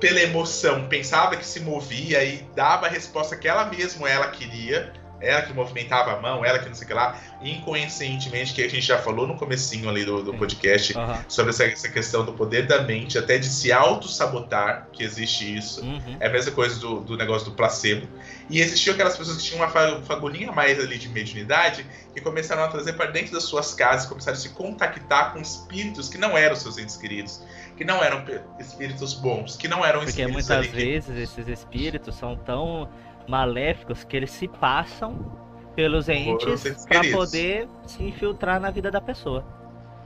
[0.00, 4.92] pela emoção, pensava que se movia e dava a resposta que ela mesma ela queria,
[5.22, 8.68] ela que movimentava a mão, ela que não sei o que lá, inconscientemente, que a
[8.68, 11.16] gente já falou no comecinho ali do, do podcast, uhum.
[11.28, 15.82] sobre essa, essa, questão do poder da mente, até de se auto-sabotar, que existe isso.
[15.82, 16.16] Uhum.
[16.20, 18.06] É a mesma coisa do, do negócio do placebo.
[18.50, 22.68] E existiam aquelas pessoas que tinham uma fagulhinha mais ali de mediunidade, que começaram a
[22.68, 26.54] trazer para dentro das suas casas, começaram a se contactar com espíritos que não eram
[26.54, 27.42] seus entes queridos,
[27.76, 28.22] que não eram
[28.58, 31.20] espíritos bons, que não eram Porque espíritos muitas vezes que...
[31.20, 32.88] esses espíritos são tão
[33.26, 35.40] maléficos que eles se passam
[35.74, 39.44] pelos entes para poder se infiltrar na vida da pessoa.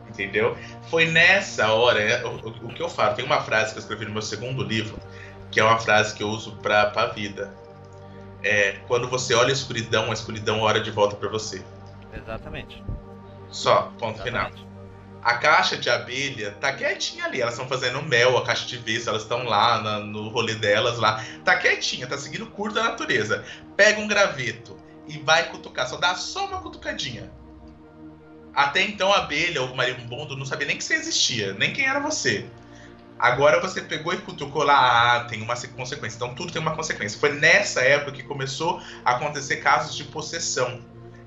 [0.09, 0.57] Entendeu?
[0.89, 4.05] Foi nessa hora, é, o, o, que eu falo, tem uma frase que eu escrevi
[4.05, 4.97] no meu segundo livro,
[5.51, 7.53] que é uma frase que eu uso para a vida.
[8.43, 11.65] É, quando você olha a escuridão, a escuridão olha de volta para você.
[12.15, 12.83] Exatamente.
[13.51, 14.55] Só, ponto Exatamente.
[14.55, 14.66] final.
[15.27, 17.41] A caixa de abelha tá quietinha ali.
[17.41, 21.01] Elas estão fazendo mel, a caixa de vez, elas estão lá na, no rolê delas
[21.01, 21.21] lá.
[21.45, 23.45] Tá quietinha, tá seguindo o curso da natureza.
[23.77, 25.89] Pega um graveto e vai cutucar.
[25.89, 27.29] Só dá só uma cutucadinha.
[28.55, 31.99] Até então a abelha, o marimbondo, não sabia nem que você existia, nem quem era
[31.99, 32.47] você.
[33.19, 36.15] Agora você pegou e cutucou lá, ah, tem uma consequência.
[36.15, 37.19] Então tudo tem uma consequência.
[37.19, 40.81] Foi nessa época que começou a acontecer casos de possessão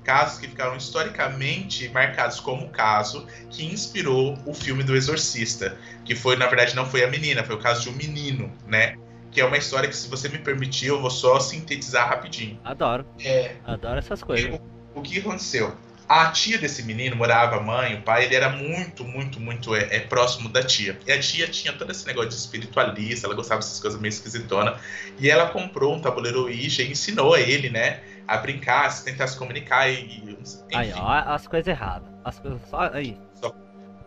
[0.04, 6.14] casos que ficaram historicamente marcados como o caso que inspirou o filme do Exorcista, que
[6.14, 8.96] foi, na verdade, não foi a menina, foi o caso de um menino, né?
[9.30, 12.58] Que é uma história que, se você me permitir, eu vou só sintetizar rapidinho.
[12.64, 13.06] Adoro.
[13.20, 14.58] É, Adoro essas coisas.
[14.94, 15.76] O, o que aconteceu?
[16.08, 19.94] A tia desse menino morava, a mãe, o pai, ele era muito, muito, muito é,
[19.94, 20.98] é, próximo da tia.
[21.06, 24.74] E a tia tinha todo esse negócio de espiritualista, ela gostava dessas coisas meio esquisitona.
[25.20, 28.00] E ela comprou um tabuleiro Ouija e ensinou a ele, né?
[28.30, 30.38] A brincar, a tentar se comunicar e.
[30.40, 30.56] Enfim.
[30.72, 32.08] Aí, ó, as coisas erradas.
[32.24, 33.18] As coisas só aí.
[33.34, 33.52] Só,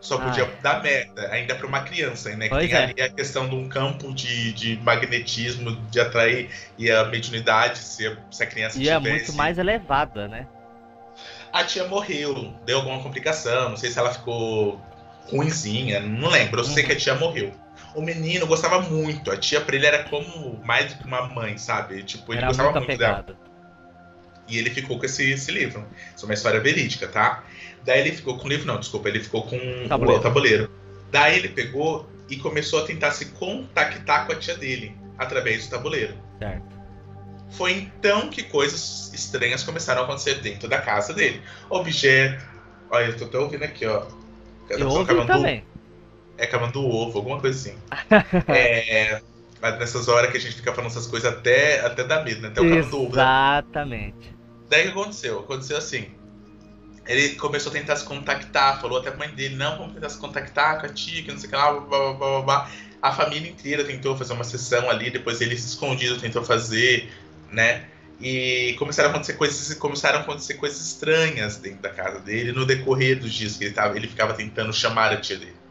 [0.00, 0.58] só podia Ai.
[0.62, 2.48] dar merda, ainda para uma criança, né?
[2.48, 2.84] Que tem é.
[2.84, 6.48] ali a questão de um campo de, de magnetismo, de atrair
[6.78, 9.08] e a mediunidade, se a, se a criança e é tivesse.
[9.08, 10.46] é muito mais elevada, né?
[11.52, 14.80] A tia morreu, deu alguma complicação, não sei se ela ficou
[15.30, 16.88] ruimzinha, não lembro, eu sei uhum.
[16.88, 17.52] que a tia morreu
[17.94, 19.30] o menino gostava muito.
[19.30, 22.02] A tia pra ele era como mais do que uma mãe, sabe?
[22.02, 23.24] Tipo, ele era gostava muito, muito dela.
[24.48, 25.84] E ele ficou com esse, esse livro.
[26.14, 27.44] Isso é uma história verídica, tá?
[27.84, 30.20] Daí ele ficou com o livro, não, desculpa, ele ficou com tabuleiro.
[30.20, 30.70] o tabuleiro.
[31.10, 35.70] Daí ele pegou e começou a tentar se contactar com a tia dele através do
[35.70, 36.14] tabuleiro.
[36.38, 36.74] Certo.
[37.50, 41.40] Foi então que coisas estranhas começaram a acontecer dentro da casa dele.
[41.70, 42.44] Objeto.
[42.90, 44.06] Olha, eu tô até ouvindo aqui, ó.
[44.68, 45.64] Eu ouvi também.
[46.36, 47.78] É camandu ovo, alguma coisa assim.
[48.48, 49.22] é.
[49.64, 52.48] Mas nessas horas que a gente fica falando essas coisas até, até dá medo, né?
[52.48, 54.36] Até o cara do Exatamente.
[54.68, 55.38] Daí o que aconteceu?
[55.38, 56.08] Aconteceu assim.
[57.06, 60.18] Ele começou a tentar se contactar, falou até pra mãe dele, não, vamos tentar se
[60.18, 62.70] contactar com a tia, que não sei o que lá, blá, blá, blá, blá.
[63.00, 67.10] A família inteira tentou fazer uma sessão ali, depois ele escondido tentou fazer,
[67.50, 67.86] né?
[68.20, 72.66] E começaram a acontecer coisas, começaram a acontecer coisas estranhas dentro da casa dele no
[72.66, 75.63] decorrer dos dias que ele, tava, ele ficava tentando chamar a tia dele.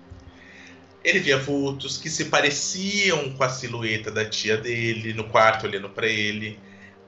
[1.04, 5.89] Ele via vultos que se pareciam com a silhueta da tia dele no quarto olhando
[5.89, 6.60] para ele.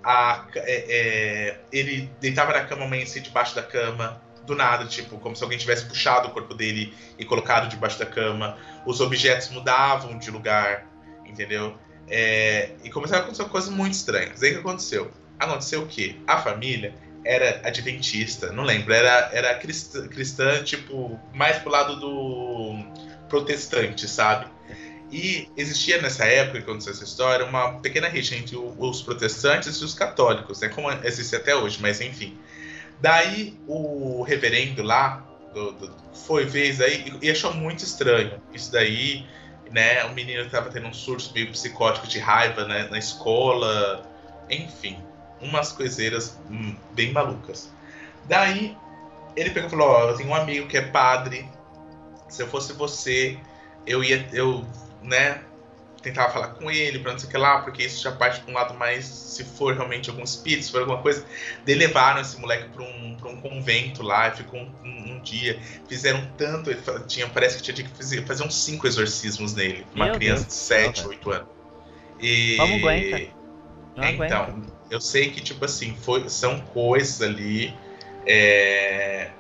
[0.04, 5.36] a, é, é, ele deitava na cama, amanhecia debaixo da cama, do nada, tipo, como
[5.36, 8.58] se alguém tivesse puxado o corpo dele e colocado debaixo da cama.
[8.86, 10.88] Os objetos mudavam de lugar,
[11.26, 11.78] entendeu?
[12.08, 14.44] É, e começaram a acontecer coisas muito estranhas.
[14.44, 15.12] Aí o que aconteceu?
[15.40, 16.18] Aconteceu o quê?
[16.28, 16.94] A família
[17.26, 22.76] era adventista, não lembro, era, era cristã, cristã, tipo, mais pro lado do
[23.30, 24.48] protestante, sabe?
[25.12, 29.94] E existia nessa época, aconteceu essa história, uma pequena rixa entre os protestantes e os
[29.94, 30.70] católicos, né?
[30.70, 32.38] Como existe até hoje, mas enfim.
[33.00, 35.96] Daí o reverendo lá do, do,
[36.26, 39.26] foi vez aí e achou muito estranho isso daí,
[39.72, 40.04] né?
[40.06, 44.06] O menino estava tendo um surto meio psicótico de raiva né, na escola,
[44.50, 44.98] enfim,
[45.40, 47.70] umas coiseiras hum, bem malucas.
[48.26, 48.76] Daí
[49.36, 51.48] ele pegou e falou: Ó, oh, eu tenho um amigo que é padre.
[52.28, 53.38] Se eu fosse você,
[53.86, 54.66] eu ia, eu
[55.02, 55.42] né,
[56.06, 58.52] tentava falar com ele, pra não sei o que lá, porque isso já parte pra
[58.52, 61.26] um lado mais, se for realmente algum espírito, se for alguma coisa.
[61.66, 65.60] De levaram esse moleque pra um, pra um convento lá, ficou um, um, um dia,
[65.88, 66.72] fizeram tanto,
[67.08, 70.54] tinha, parece que tinha que fazer, fazer uns cinco exorcismos nele, uma Meu criança Deus
[70.54, 71.48] de 7, 8 anos.
[72.20, 72.56] E...
[72.58, 73.34] Como aguenta?
[73.96, 74.74] Não então, aguenta.
[74.92, 77.74] eu sei que, tipo assim, foi, são coisas ali.
[78.28, 79.32] É,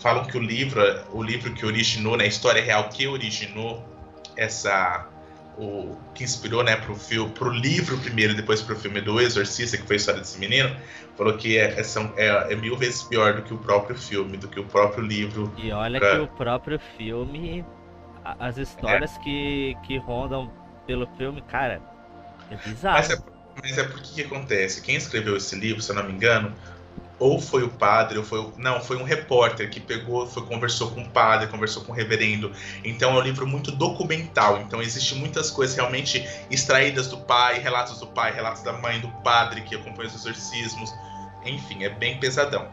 [0.00, 0.82] falam que o livro,
[1.12, 3.84] o livro que originou, né, a história real que originou
[4.36, 5.06] essa
[5.58, 9.86] o que inspirou, né, pro filme, pro livro primeiro, depois pro filme do Exorcista, que
[9.86, 10.74] foi a história desse menino,
[11.16, 11.82] falou que é, é,
[12.16, 15.52] é, é mil vezes pior do que o próprio filme, do que o próprio livro.
[15.58, 16.12] E olha pra...
[16.12, 17.64] que o próprio filme,
[18.24, 19.20] as histórias é.
[19.20, 20.50] que, que rondam
[20.86, 21.82] pelo filme, cara,
[22.50, 22.96] é bizarro.
[22.96, 23.18] Mas é,
[23.62, 24.80] mas é porque que acontece?
[24.80, 26.54] Quem escreveu esse livro, se eu não me engano,
[27.20, 31.02] ou foi o padre, ou foi não, foi um repórter que pegou, foi conversou com
[31.02, 32.50] o padre, conversou com o reverendo.
[32.82, 34.58] Então é um livro muito documental.
[34.62, 39.08] Então existe muitas coisas realmente extraídas do pai, relatos do pai, relatos da mãe, do
[39.22, 40.92] padre que acompanha os exorcismos.
[41.44, 42.66] Enfim, é bem pesadão.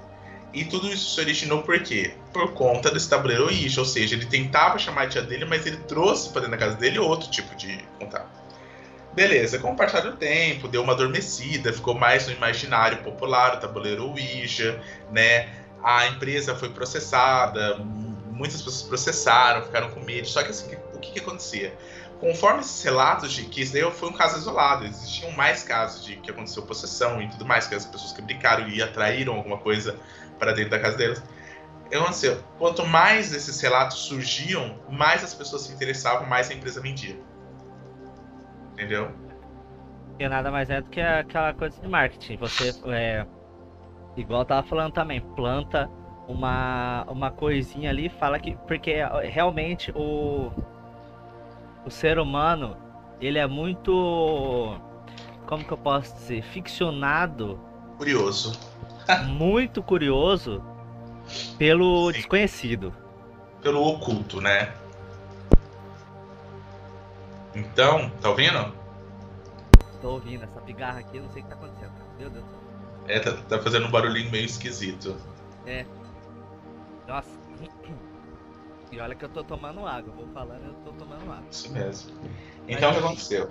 [0.54, 2.16] E tudo isso se originou por quê?
[2.32, 5.78] Por conta desse tabuleiro Ouija, ou seja, ele tentava chamar a tia dele, mas ele
[5.78, 8.47] trouxe para dentro da casa dele outro tipo de contato.
[9.18, 13.60] Beleza, com o passar do tempo, deu uma adormecida, ficou mais no imaginário popular, o
[13.60, 14.80] tabuleiro Ouija,
[15.12, 15.50] né?
[15.82, 20.28] A empresa foi processada, muitas pessoas processaram, ficaram com medo.
[20.28, 21.76] Só que assim, o que, que acontecia?
[22.20, 26.18] Conforme esses relatos de que isso daí foi um caso isolado, existiam mais casos de
[26.18, 29.96] que aconteceu possessão e tudo mais, que as pessoas que brincaram e atraíram alguma coisa
[30.38, 31.24] para dentro da casa deles.
[31.90, 36.54] Eu não sei, quanto mais esses relatos surgiam, mais as pessoas se interessavam, mais a
[36.54, 37.18] empresa vendia.
[38.78, 39.12] Entendeu?
[40.20, 42.38] E nada mais é do que aquela coisa de marketing.
[42.38, 43.26] Você, é,
[44.16, 45.90] igual eu tava falando também, planta
[46.28, 48.56] uma, uma coisinha ali, fala que.
[48.68, 50.52] Porque realmente o,
[51.84, 52.78] o ser humano,
[53.20, 54.80] ele é muito.
[55.48, 56.44] Como que eu posso dizer?
[56.44, 57.60] Ficcionado.
[57.98, 58.60] Curioso.
[59.26, 60.64] muito curioso
[61.58, 62.18] pelo Sim.
[62.20, 62.94] desconhecido.
[63.60, 64.72] Pelo oculto, né?
[67.58, 68.72] Então, tá ouvindo?
[70.00, 71.92] Tô ouvindo, essa pigarra aqui, eu não sei o que tá acontecendo.
[72.20, 72.46] Meu Deus.
[73.08, 75.18] É, tá, tá fazendo um barulhinho meio esquisito.
[75.66, 75.84] É.
[77.08, 77.30] Nossa.
[78.92, 81.44] E olha que eu tô tomando água, vou falando, eu tô tomando água.
[81.52, 82.12] Isso mesmo.
[82.68, 83.50] Então, o que aconteceu?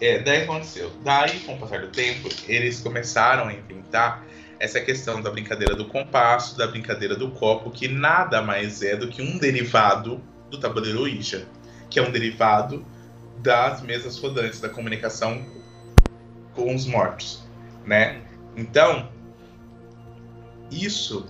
[0.00, 0.90] É, daí aconteceu.
[1.04, 4.24] Daí, com o passar do tempo, eles começaram a inventar
[4.58, 9.08] essa questão da brincadeira do compasso, da brincadeira do copo, que nada mais é do
[9.08, 11.46] que um derivado do tabuleiro Ouija,
[11.90, 12.84] que é um derivado
[13.42, 15.44] das mesas rodantes, da comunicação
[16.54, 17.42] com os mortos,
[17.84, 18.22] né?
[18.56, 19.10] Então,
[20.70, 21.26] isso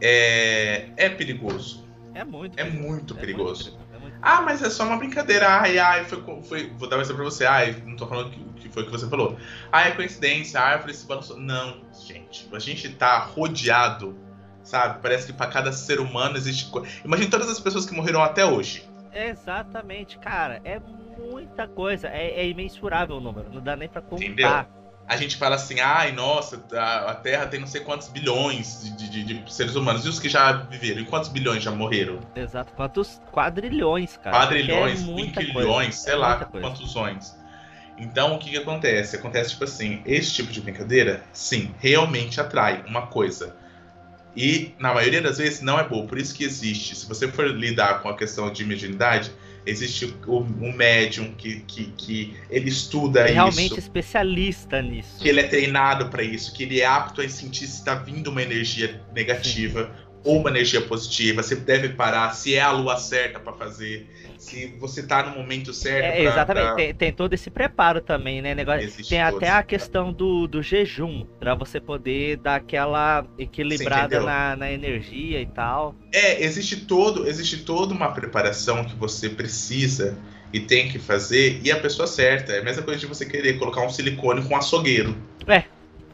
[0.00, 1.86] é, é perigoso.
[2.14, 2.58] É muito.
[2.58, 3.78] É muito perigoso.
[3.94, 5.48] É muito ah, mas é só uma brincadeira.
[5.48, 6.70] Ai, ai, foi, foi.
[6.78, 7.44] Vou dar um exemplo pra você.
[7.44, 9.36] Ai, não tô falando que, que foi o que você falou.
[9.72, 10.60] Ai, é coincidência.
[10.60, 11.36] Ai, eu falei se balançou.
[11.36, 12.48] Não, gente.
[12.52, 14.16] A gente tá rodeado,
[14.62, 15.02] sabe?
[15.02, 16.70] Parece que para cada ser humano existe.
[17.04, 18.88] Imagina todas as pessoas que morreram até hoje.
[19.12, 20.60] Exatamente, cara.
[20.64, 20.80] É
[21.18, 22.08] muita coisa.
[22.08, 23.52] É, é imensurável o número.
[23.52, 24.24] Não dá nem pra contar.
[24.24, 24.66] Entendeu?
[25.06, 29.24] A gente fala assim, ai, nossa, a, Terra tem não sei quantos bilhões de, de,
[29.24, 30.06] de, seres humanos.
[30.06, 31.00] E os que já viveram?
[31.00, 32.20] E quantos bilhões já morreram?
[32.34, 32.72] Exato.
[32.74, 34.36] Quantos quadrilhões, cara?
[34.36, 37.36] Quadrilhões, é quinquilhões, sei é lá quantos zões.
[37.98, 39.16] Então, o que, que acontece?
[39.16, 43.54] Acontece, tipo assim, esse tipo de brincadeira, sim, realmente atrai uma coisa.
[44.36, 46.06] E, na maioria das vezes, não é boa.
[46.06, 46.96] Por isso que existe.
[46.96, 49.30] Se você for lidar com a questão de mediunidade,
[49.64, 53.34] Existe o, o médium que, que, que ele estuda é isso.
[53.34, 55.20] Realmente especialista nisso.
[55.20, 58.28] Que ele é treinado para isso, que ele é apto a sentir se está vindo
[58.28, 59.84] uma energia negativa.
[59.84, 60.02] Sim.
[60.24, 64.08] ou uma energia positiva, você deve parar, se é a lua certa para fazer,
[64.42, 66.04] se você tá no momento certo.
[66.04, 66.74] É, pra, exatamente, pra...
[66.74, 68.54] Tem, tem, todo esse preparo também, né?
[68.54, 74.56] Negócio, tem até a questão do, do jejum, para você poder dar aquela equilibrada na,
[74.56, 75.94] na energia e tal.
[76.12, 80.18] É, existe todo, existe toda uma preparação que você precisa
[80.52, 82.52] e tem que fazer, e a pessoa certa.
[82.52, 85.16] É a mesma coisa de você querer colocar um silicone com açougueiro.
[85.46, 85.64] É,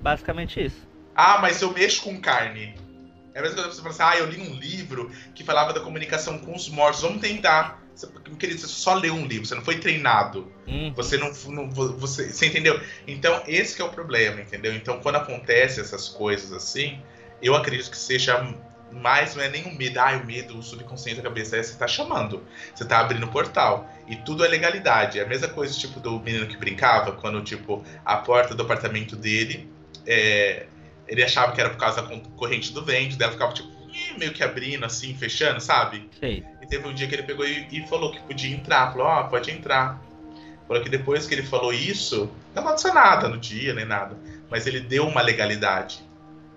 [0.01, 0.87] basicamente isso.
[1.15, 2.75] Ah, mas eu mexo com carne.
[3.35, 5.73] É a mesma coisa que você fala assim, ah, eu li um livro que falava
[5.73, 7.03] da comunicação com os mortos.
[7.03, 7.83] Vamos tentar.
[7.99, 10.53] Você, querido, você só leu um livro, você não foi treinado.
[10.69, 10.93] Hum.
[10.95, 11.69] Você não, não.
[11.69, 12.81] você, você entendeu?
[13.09, 14.73] Então, esse é o problema, entendeu?
[14.73, 17.03] Então, quando acontece essas coisas assim,
[17.43, 18.55] eu acredito que seja
[18.93, 21.77] mais não é nem o medo, ah, o medo, o subconsciente da cabeça, é você
[21.77, 22.43] tá chamando,
[22.75, 23.91] você tá abrindo o portal.
[24.07, 25.19] E tudo é legalidade.
[25.19, 29.17] É a mesma coisa, tipo, do menino que brincava, quando, tipo, a porta do apartamento
[29.17, 29.69] dele,
[30.07, 30.67] é,
[31.07, 33.69] ele achava que era por causa da corrente do vento, dela ficava, tipo,
[34.17, 36.09] meio que abrindo, assim, fechando, sabe?
[36.21, 36.45] Sim.
[36.69, 39.29] Teve um dia que ele pegou e, e falou que podia entrar, falou, ó, oh,
[39.29, 40.01] pode entrar.
[40.67, 44.17] Falou que depois que ele falou isso, não aconteceu nada no dia, nem nada.
[44.51, 46.03] Mas ele deu uma legalidade.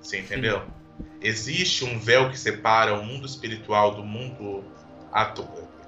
[0.01, 0.59] Você entendeu?
[0.59, 0.82] Sim
[1.22, 4.64] existe um véu que separa o mundo espiritual do mundo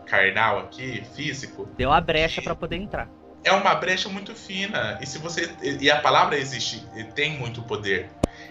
[0.06, 1.68] carnal aqui, físico.
[1.76, 3.10] Deu a brecha para poder entrar.
[3.44, 4.98] É uma brecha muito fina.
[5.02, 8.10] E se você e a palavra existe, tem muito poder.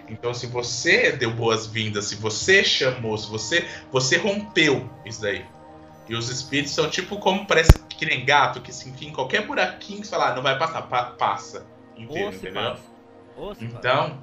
[0.08, 5.44] Então, se você deu boas-vindas, se você chamou, se você você rompeu isso daí.
[6.08, 9.46] E os espíritos são tipo como parece que nem gato que se enfia em qualquer
[9.46, 11.66] buraquinho que você fala, ah, não vai passar, pa passa.
[11.96, 12.76] Inteiro, entendeu?
[13.36, 13.64] Passa.
[13.64, 14.18] então,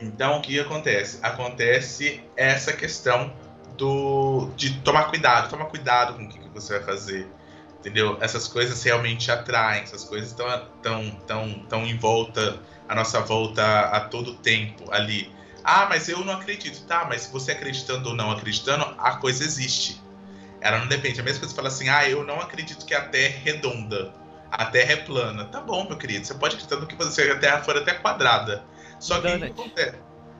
[0.00, 1.18] então, o que acontece?
[1.22, 3.32] Acontece essa questão
[3.76, 7.28] do de tomar cuidado, tomar cuidado com o que, que você vai fazer,
[7.78, 8.16] entendeu?
[8.20, 10.46] Essas coisas realmente atraem, essas coisas estão
[10.82, 15.32] tão, tão, tão em volta, a nossa volta a todo tempo ali.
[15.62, 16.84] Ah, mas eu não acredito.
[16.86, 20.03] Tá, mas você acreditando ou não acreditando, a coisa existe.
[20.64, 21.20] Ela não depende.
[21.20, 23.38] A mesma coisa que você fala assim, ah, eu não acredito que a Terra é
[23.38, 24.14] redonda.
[24.50, 25.44] A Terra é plana.
[25.44, 26.26] Tá bom, meu querido.
[26.26, 28.64] Você pode acreditar no que você, a Terra for até quadrada.
[28.98, 29.98] Só que acontece?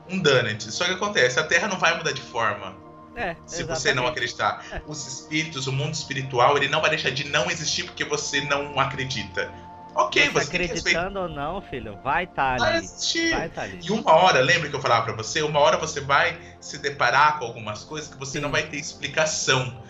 [0.08, 0.72] Um donut.
[0.72, 2.74] Só que acontece, a Terra não vai mudar de forma.
[3.14, 3.80] É, se exatamente.
[3.80, 4.64] você não acreditar.
[4.72, 4.80] É.
[4.86, 8.80] Os espíritos, o mundo espiritual, ele não vai deixar de não existir porque você não
[8.80, 9.52] acredita.
[9.94, 12.88] Ok, você, você acreditando ou não, filho, vai estar tá ali.
[13.30, 13.78] Vai tá ali.
[13.82, 15.42] E uma hora, lembra que eu falava para você?
[15.42, 18.40] Uma hora você vai se deparar com algumas coisas que você Sim.
[18.40, 19.83] não vai ter explicação.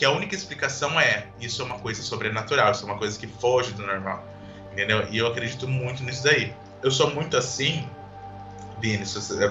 [0.00, 3.26] Que a única explicação é isso é uma coisa sobrenatural, isso é uma coisa que
[3.26, 4.26] foge do normal.
[4.72, 5.06] Entendeu?
[5.10, 6.54] E eu acredito muito nisso daí.
[6.82, 7.86] Eu sou muito assim
[8.80, 9.04] Vini,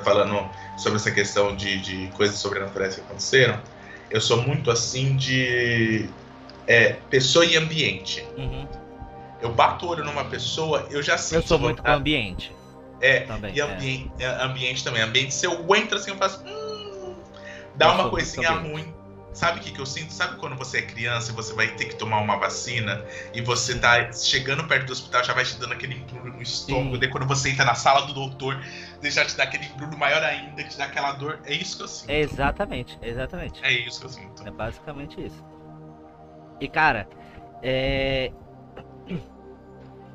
[0.03, 3.61] falando sobre essa questão de, de coisas sobrenaturais que aconteceram,
[4.09, 6.09] eu sou muito assim de
[6.65, 8.25] é, pessoa e ambiente.
[8.35, 8.67] Uhum.
[9.43, 11.43] Eu bato o olho numa pessoa, eu já sinto.
[11.43, 12.51] Eu sou muito com ambiente.
[12.99, 14.25] É, também, e ambiente, é.
[14.43, 15.03] ambiente também.
[15.03, 16.43] Ambiente, se eu entro assim, eu faço.
[16.43, 17.13] Hum,
[17.75, 18.97] dá eu uma coisinha ruim.
[19.39, 20.11] Sabe o que, que eu sinto?
[20.11, 23.79] Sabe quando você é criança e você vai ter que tomar uma vacina e você
[23.79, 26.99] tá chegando perto do hospital, já vai te dando aquele embrulho no estômago, Sim.
[26.99, 28.61] daí quando você entra na sala do doutor,
[29.01, 31.39] deixar te dar aquele embrulho maior ainda, que te dá aquela dor.
[31.45, 32.09] É isso que eu sinto.
[32.09, 33.63] É exatamente, exatamente.
[33.63, 34.45] É isso que eu sinto.
[34.45, 35.41] É basicamente isso.
[36.59, 37.07] E cara,
[37.63, 38.33] é.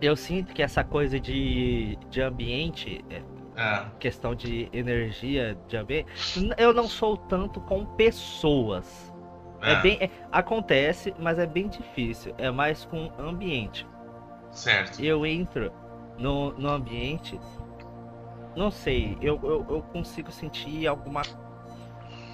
[0.03, 3.23] Eu sinto que essa coisa de, de ambiente, é,
[3.57, 3.87] é.
[3.99, 6.11] Questão de energia, de ambiente.
[6.59, 9.14] Eu não sou tanto com pessoas.
[9.65, 9.99] É, é bem.
[10.01, 12.35] É, acontece, mas é bem difícil.
[12.39, 13.87] É mais com ambiente.
[14.51, 15.03] Certo.
[15.03, 15.73] Eu entro
[16.19, 17.39] no, no ambiente.
[18.57, 19.19] Não sei.
[19.21, 21.23] Eu, eu, eu consigo sentir alguma.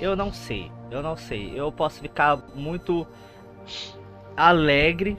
[0.00, 0.70] Eu não sei.
[0.90, 1.58] Eu não sei.
[1.58, 3.06] Eu posso ficar muito
[4.36, 5.18] alegre.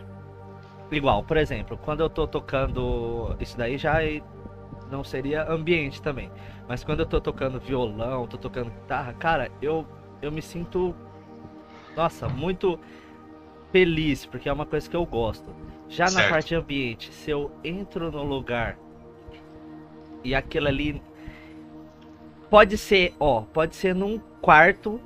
[0.92, 3.36] Igual, por exemplo, quando eu tô tocando.
[3.40, 4.22] Isso daí já é
[4.92, 6.30] não seria ambiente também.
[6.68, 9.88] Mas quando eu tô tocando violão, tô tocando guitarra, cara, eu,
[10.22, 10.94] eu me sinto,
[11.96, 12.80] nossa, muito
[13.72, 15.54] feliz, porque é uma coisa que eu gosto.
[15.90, 16.24] Já certo.
[16.24, 18.78] na parte de ambiente, se eu entro no lugar
[20.24, 21.02] e aquilo ali
[22.50, 25.00] pode ser, ó, pode ser num quarto,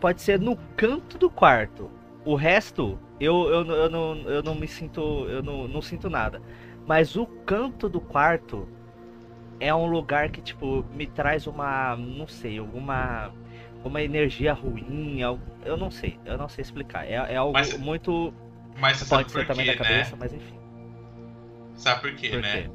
[0.00, 1.90] pode ser no canto do quarto.
[2.24, 6.42] O resto, eu, eu, eu, não, eu não me sinto, eu não, não sinto nada.
[6.86, 8.68] Mas o canto do quarto,
[9.58, 13.32] é um lugar que, tipo, me traz uma, não sei, alguma
[13.86, 17.04] uma energia ruim, eu não sei, eu não sei explicar.
[17.04, 18.32] É, é algo mas, muito
[18.76, 20.16] mas pode ser também quê, da cabeça, né?
[20.20, 20.58] mas enfim.
[21.76, 22.62] Sabe por quê, por né?
[22.62, 22.70] Quê?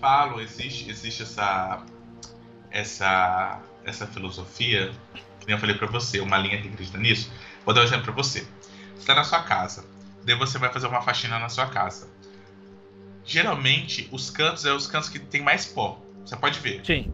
[0.00, 1.84] Falo, existe existe essa
[2.70, 4.90] essa essa filosofia,
[5.40, 7.32] que nem eu falei para você, uma linha que acredita nisso.
[7.64, 8.46] Vou dar um exemplo para você.
[8.96, 9.84] Você tá na sua casa,
[10.24, 12.08] daí você vai fazer uma faxina na sua casa
[13.30, 16.00] geralmente os cantos é os cantos que tem mais pó.
[16.24, 16.84] Você pode ver.
[16.84, 17.12] Sim.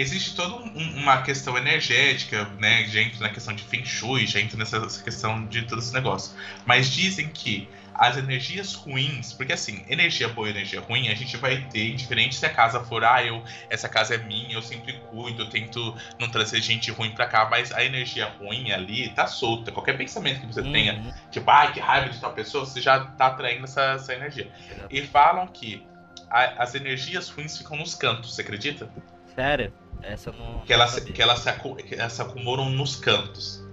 [0.00, 2.86] Existe toda um, uma questão energética, né?
[2.86, 6.36] Já entra na questão de Feng Shui, já entra nessa questão de todo esse negócio.
[6.64, 11.36] Mas dizem que as energias ruins, porque assim, energia boa e energia ruim a gente
[11.36, 14.92] vai ter, indiferente se a casa for, ah, eu, essa casa é minha, eu sempre
[15.10, 19.26] cuido, eu tento não trazer gente ruim pra cá, mas a energia ruim ali tá
[19.26, 19.72] solta.
[19.72, 20.72] Qualquer pensamento que você uhum.
[20.72, 24.48] tenha, tipo, ai, que raiva de tal pessoa, você já tá atraindo essa, essa energia.
[24.88, 25.84] E falam que
[26.30, 28.88] a, as energias ruins ficam nos cantos, você acredita?
[29.34, 29.72] Sério?
[30.02, 30.60] Essa não.
[30.60, 33.64] Que elas, que elas, se, que elas se acumulam nos cantos.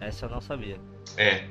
[0.00, 0.80] Essa eu não sabia.
[1.16, 1.48] É.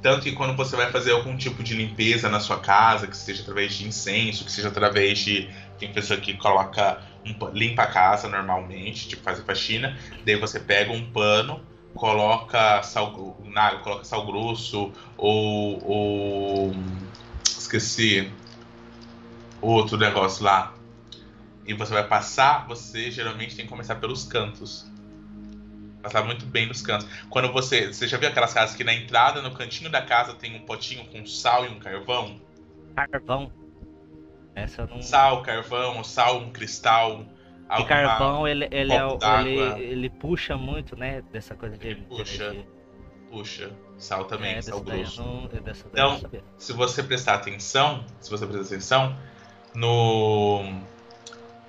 [0.00, 3.42] Tanto que quando você vai fazer algum tipo de limpeza na sua casa, que seja
[3.42, 5.48] através de incenso, que seja através de.
[5.78, 7.00] Tem pessoa que coloca.
[7.24, 9.96] Um, limpa a casa normalmente, tipo faz a faxina,
[10.26, 11.60] daí você pega um pano,
[11.94, 16.74] coloca sal, na coloca sal grosso ou, ou
[17.44, 18.28] esqueci
[19.60, 20.74] outro negócio lá.
[21.66, 24.90] E você vai passar, você geralmente tem que começar pelos cantos
[26.02, 27.06] Passar muito bem nos cantos.
[27.30, 27.92] Quando você.
[27.92, 31.04] Você já viu aquelas casas que na entrada, no cantinho da casa, tem um potinho
[31.06, 32.40] com sal e um carvão?
[32.96, 33.52] Carvão.
[34.54, 35.00] Essa não.
[35.00, 37.24] Sal, carvão, sal, um cristal.
[37.78, 41.22] E carvão, ele, ele, é, ele, ele puxa muito, né?
[41.32, 41.86] Dessa coisa de.
[41.86, 42.54] Ele puxa.
[43.30, 43.70] Puxa.
[43.96, 45.22] Sal também, é, sal grosso.
[45.22, 46.20] Não, então,
[46.58, 49.16] se você prestar atenção, se você prestar atenção,
[49.72, 50.82] no.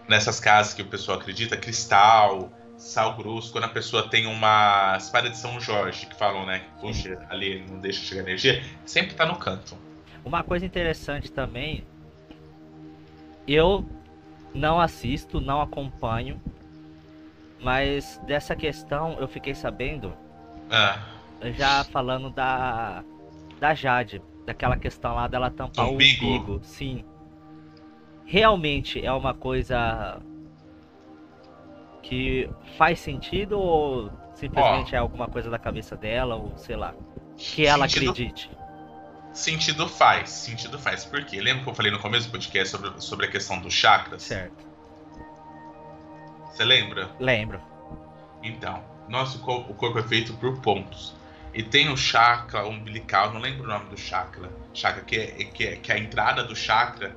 [0.07, 5.29] Nessas casas que o pessoal acredita, cristal, sal grosso, quando a pessoa tem uma espada
[5.29, 9.25] de São Jorge, que falam, né, que puxa, ali não deixa chegar energia, sempre tá
[9.25, 9.77] no canto.
[10.25, 11.85] Uma coisa interessante também,
[13.47, 13.85] eu
[14.53, 16.41] não assisto, não acompanho,
[17.59, 20.13] mas dessa questão eu fiquei sabendo,
[20.69, 20.99] ah.
[21.57, 23.03] já falando da,
[23.59, 26.59] da Jade, daquela questão lá dela tampar o umbigo.
[26.63, 27.03] Sim.
[28.25, 30.21] Realmente é uma coisa
[32.01, 36.93] que faz sentido ou simplesmente Ó, é alguma coisa da cabeça dela ou sei lá
[37.37, 38.49] que ela sentido, acredite?
[39.33, 41.05] Sentido faz, sentido faz.
[41.05, 41.41] Por quê?
[41.41, 44.21] Lembra que eu falei no começo do podcast sobre, sobre a questão dos chakras?
[44.21, 44.63] Certo.
[46.45, 47.09] Você lembra?
[47.19, 47.59] Lembro.
[48.43, 51.15] Então, nosso corpo, o corpo é feito por pontos.
[51.53, 54.49] E tem o chakra umbilical, não lembro o nome do chakra.
[54.73, 57.15] Chakra que é, que é, que é a entrada do chakra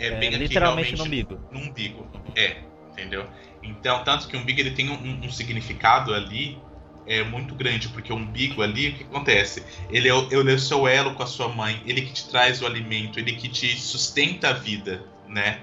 [0.00, 1.40] é, é bem literalmente aqui, no umbigo.
[1.52, 2.10] No umbigo.
[2.34, 2.56] É,
[2.90, 3.26] entendeu?
[3.62, 6.58] Então, tanto que o umbigo ele tem um, um significado ali
[7.06, 9.64] é muito grande, porque o umbigo ali, o que acontece?
[9.90, 12.62] Ele é, ele é o seu elo com a sua mãe, ele que te traz
[12.62, 15.60] o alimento, ele que te sustenta a vida, né?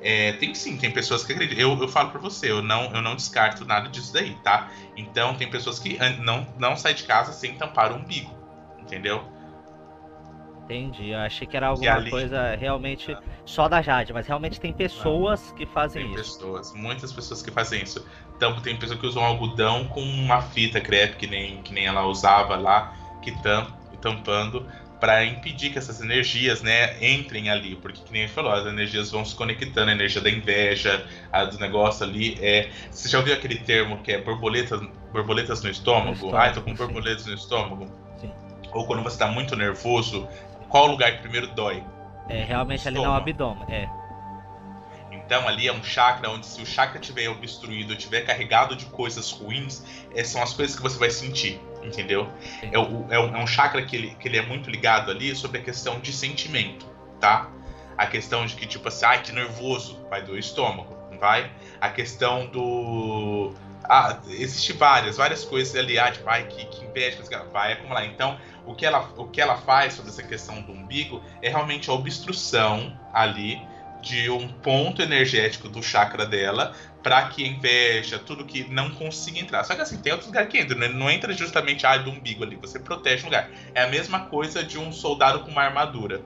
[0.00, 1.60] É, tem sim, tem pessoas que acreditam.
[1.60, 4.70] Eu, eu falo pra você, eu não, eu não descarto nada disso daí, tá?
[4.96, 8.34] Então, tem pessoas que não, não saem de casa sem tampar o umbigo,
[8.80, 9.24] entendeu?
[10.66, 11.10] Entendi.
[11.10, 12.10] Eu achei que era alguma ali...
[12.10, 13.22] coisa realmente ah.
[13.44, 16.38] só da Jade, mas realmente tem pessoas que fazem tem isso.
[16.38, 18.04] Tem pessoas, muitas pessoas que fazem isso.
[18.36, 22.04] Então tem pessoas que usam algodão com uma fita crepe que nem, que nem ela
[22.06, 23.66] usava lá, que tam,
[24.00, 24.66] tampando
[25.00, 29.10] para impedir que essas energias, né, entrem ali, porque que nem ele falou, as energias
[29.10, 33.34] vão se conectando, a energia da inveja, a do negócio ali é, você já ouviu
[33.34, 34.80] aquele termo que é borboletas,
[35.12, 36.06] borboletas no estômago?
[36.06, 37.30] No estômago Ai, tô com borboletas sim.
[37.30, 37.86] no estômago.
[38.20, 38.32] Sim.
[38.72, 40.26] Ou quando você tá muito nervoso,
[40.68, 41.82] qual lugar que primeiro dói?
[42.28, 43.88] É, realmente ali no abdômen, é.
[45.10, 49.30] Então ali é um chakra onde se o chakra estiver obstruído, estiver carregado de coisas
[49.32, 49.82] ruins,
[50.14, 52.28] é, são as coisas que você vai sentir, entendeu?
[52.62, 55.34] É, o, é, um, é um chakra que ele, que ele é muito ligado ali
[55.34, 56.86] sobre a questão de sentimento,
[57.20, 57.50] tá?
[57.98, 61.50] A questão de que, tipo assim, ai, que nervoso, vai do estômago, não vai?
[61.80, 63.52] A questão do...
[63.88, 67.22] Ah, existe várias, várias coisas ali, ah, tipo, que, que inveja,
[67.52, 68.04] vai acumular.
[68.06, 71.88] Então, o que ela, o que ela faz sobre essa questão do umbigo é realmente
[71.90, 73.60] a obstrução ali
[74.02, 79.64] de um ponto energético do chakra dela para que inveja, tudo que não consiga entrar.
[79.64, 80.88] Só que assim, tem outros lugares que entram, né?
[80.88, 83.50] não entra justamente a do umbigo ali, você protege o lugar.
[83.74, 86.20] É a mesma coisa de um soldado com uma armadura,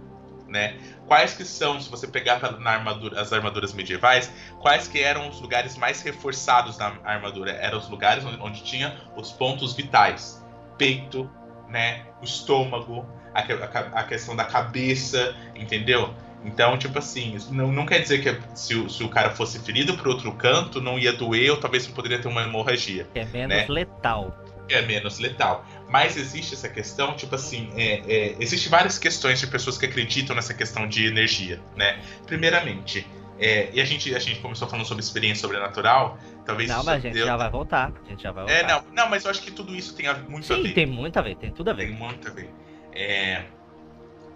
[0.50, 0.76] né?
[1.06, 4.30] Quais que são, se você pegar na armadura, as armaduras medievais,
[4.60, 7.52] quais que eram os lugares mais reforçados na armadura?
[7.52, 10.44] Eram os lugares onde, onde tinha os pontos vitais.
[10.76, 11.30] Peito,
[11.68, 12.06] né?
[12.20, 16.12] O estômago, a, a, a questão da cabeça, entendeu?
[16.44, 19.96] Então, tipo assim, não, não quer dizer que se o, se o cara fosse ferido
[19.96, 23.06] por outro canto, não ia doer ou talvez não poderia ter uma hemorragia.
[23.14, 23.66] É menos né?
[23.68, 24.34] letal.
[24.68, 25.66] É menos letal.
[25.90, 30.36] Mas existe essa questão, tipo assim, é, é, existe várias questões de pessoas que acreditam
[30.36, 32.00] nessa questão de energia, né?
[32.26, 33.04] Primeiramente,
[33.40, 36.16] é, e a gente, a gente começou falando sobre experiência sobrenatural,
[36.46, 37.26] talvez Não, mas a gente deu...
[37.26, 37.92] já vai voltar.
[38.04, 38.60] A gente já vai é, voltar.
[38.60, 40.68] É, não, não, mas eu acho que tudo isso tem muito Sim, a ver.
[40.68, 41.86] Sim, tem muito a ver, tem tudo a ver.
[41.88, 42.50] Tem muito a ver.
[42.92, 43.46] É,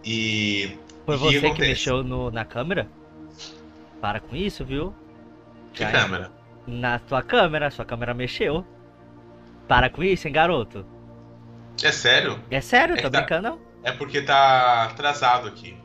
[0.05, 0.77] e.
[1.07, 2.89] Foi você que, que mexeu no, na câmera?
[4.01, 4.93] Para com isso, viu?
[5.73, 6.33] Que já câmera?
[6.67, 8.67] Na tua câmera, sua câmera mexeu.
[9.69, 10.94] Para com isso, hein, garoto?
[11.83, 12.41] É sério?
[12.51, 13.59] É sério, É tô tá- brincando não?
[13.83, 15.77] É porque tá atrasado aqui.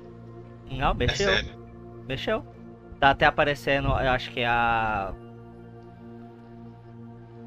[0.72, 1.30] Não, É mexeu.
[1.30, 1.60] sério.
[2.08, 2.46] Mexeu.
[3.00, 5.14] Tá até aparecendo, eu acho que é a.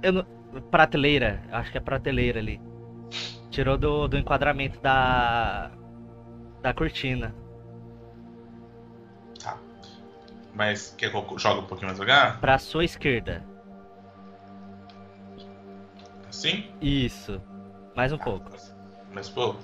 [0.03, 0.24] Eu não...
[0.70, 2.61] Prateleira, eu acho que é prateleira ali.
[3.51, 5.70] Tirou do, do enquadramento da.
[6.61, 7.34] Da cortina.
[9.43, 9.57] Tá.
[10.55, 12.38] Mas quer que eu jogue um pouquinho mais devagar?
[12.40, 13.45] Pra sua esquerda.
[16.28, 16.70] Assim?
[16.80, 17.40] Isso.
[17.95, 18.24] Mais um Tá.
[18.24, 18.51] pouco.
[19.12, 19.62] Mais pouco?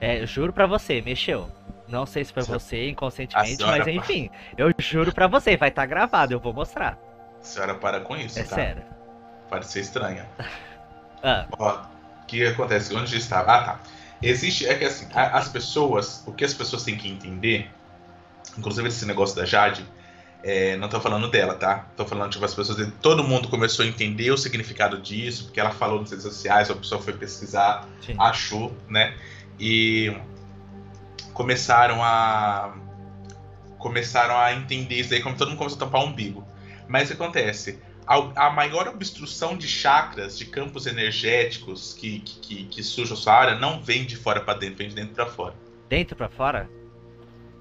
[0.00, 1.48] É, eu juro pra você, mexeu.
[1.88, 4.30] Não sei se foi você inconscientemente, senhora mas enfim.
[4.56, 6.98] Eu juro pra você, vai estar gravado, eu vou mostrar.
[7.40, 8.56] A senhora para com isso, É tá?
[8.56, 8.82] sério.
[9.48, 10.26] Pode ser estranha.
[11.20, 11.80] Ah, Ó,
[12.22, 12.94] o que acontece?
[12.94, 13.52] Onde estava?
[13.52, 13.80] Ah, tá.
[14.22, 17.68] Existe, é que assim, as pessoas, o que as pessoas têm que entender,
[18.56, 19.84] inclusive esse negócio da Jade,
[20.42, 21.86] é, não tô falando dela, tá?
[21.96, 25.70] Tô falando, tipo, as pessoas, todo mundo começou a entender o significado disso, porque ela
[25.70, 28.14] falou nas redes sociais, a pessoa foi pesquisar, sim.
[28.18, 29.16] achou, né?
[29.58, 30.16] E
[31.32, 32.74] começaram a
[33.78, 36.46] começaram a entender isso aí, como todo mundo começou a tampar o umbigo.
[36.88, 37.80] Mas o que acontece?
[38.04, 43.34] A, a maior obstrução de chakras, de campos energéticos que, que, que, que sujam sua
[43.34, 45.54] área, não vem de fora para dentro, vem de dentro para fora.
[45.88, 46.68] Dentro pra fora?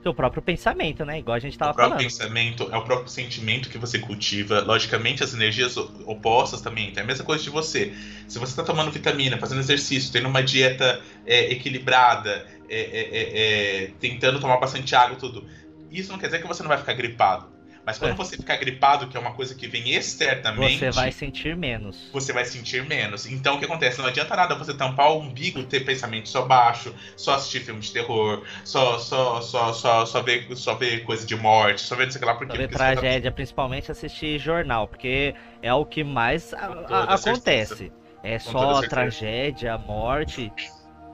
[0.07, 1.19] Seu próprio pensamento, né?
[1.19, 2.03] Igual a gente tava o próprio falando.
[2.09, 4.61] pensamento é o próprio sentimento que você cultiva.
[4.61, 6.91] Logicamente, as energias o- opostas também.
[6.93, 7.93] Tem a mesma coisa de você.
[8.25, 13.83] Se você está tomando vitamina, fazendo exercício, tendo uma dieta é, equilibrada, é, é, é,
[13.83, 15.45] é, tentando tomar bastante água e tudo,
[15.91, 17.56] isso não quer dizer que você não vai ficar gripado.
[17.87, 18.15] Mas quando É.
[18.15, 22.09] você ficar gripado, que é uma coisa que vem externamente, Você vai sentir menos.
[22.11, 23.25] você vai sentir menos.
[23.25, 23.97] Então o que acontece?
[23.99, 27.93] Não adianta nada você tampar o umbigo, ter pensamento só baixo, só assistir filme de
[27.93, 32.11] terror, só só só só, só ver só ver coisa de morte, só ver não
[32.11, 36.03] sei lá porque, Sobre porque você tá- tragédia, principalmente assistir jornal, porque é o que
[36.03, 36.57] mais a-
[36.89, 37.89] a- acontece.
[38.21, 38.89] É Com só certeza.
[38.89, 40.51] tragédia, morte.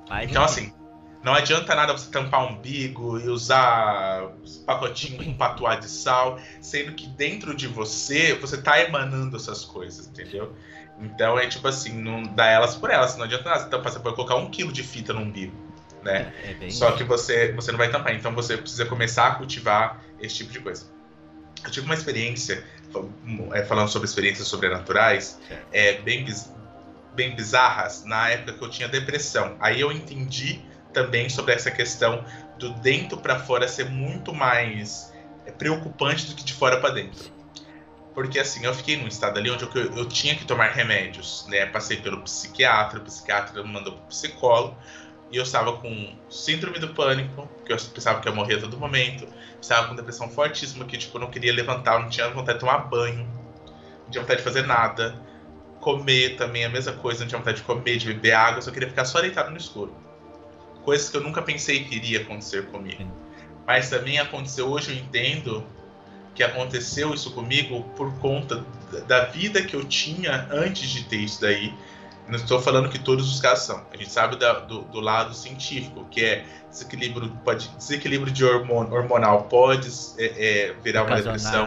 [0.09, 0.51] Mas Então, enfim.
[0.51, 0.73] assim,
[1.23, 4.29] não adianta nada você tampar o umbigo e usar
[4.65, 10.07] pacotinho com patuá de sal, sendo que dentro de você, você tá emanando essas coisas,
[10.07, 10.53] entendeu?
[10.99, 13.99] Então é tipo assim, não dá elas por elas, não adianta nada você tampar, você
[13.99, 15.55] pode colocar um quilo de fita no umbigo,
[16.03, 16.33] né?
[16.43, 20.03] É bem Só que você, você não vai tampar, então você precisa começar a cultivar
[20.19, 20.85] esse tipo de coisa.
[21.63, 22.65] Eu tive uma experiência,
[23.53, 25.39] é, falando sobre experiências sobrenaturais,
[25.71, 26.25] é, bem,
[27.15, 29.55] bem bizarras, na época que eu tinha depressão.
[29.61, 30.61] Aí eu entendi
[30.93, 32.23] também sobre essa questão
[32.57, 35.11] do dentro para fora ser muito mais
[35.45, 37.31] é, preocupante do que de fora para dentro.
[38.13, 41.65] Porque assim, eu fiquei num estado ali onde eu, eu tinha que tomar remédios, né?
[41.65, 44.77] Passei pelo psiquiatra, o psiquiatra me mandou pro psicólogo,
[45.31, 48.77] e eu estava com síndrome do pânico, que eu pensava que ia morrer a todo
[48.77, 49.27] momento,
[49.59, 52.77] estava com depressão fortíssima, que tipo, eu não queria levantar, não tinha vontade de tomar
[52.77, 53.27] banho,
[54.03, 55.19] não tinha vontade de fazer nada.
[55.79, 58.87] Comer também a mesma coisa, não tinha vontade de comer, de beber água, só queria
[58.87, 60.02] ficar só deitado no escuro.
[60.83, 63.09] Coisas que eu nunca pensei que iria acontecer comigo.
[63.65, 65.65] Mas também aconteceu, hoje eu entendo
[66.35, 68.65] que aconteceu isso comigo por conta
[69.07, 71.73] da vida que eu tinha antes de ter isso daí.
[72.27, 73.85] Não estou falando que todos os casos são.
[73.91, 78.89] A gente sabe da- do, do lado científico, que é desequilíbrio, pode, desequilíbrio de hormon-
[78.91, 81.65] hormonal pode é, é, virar uma depressão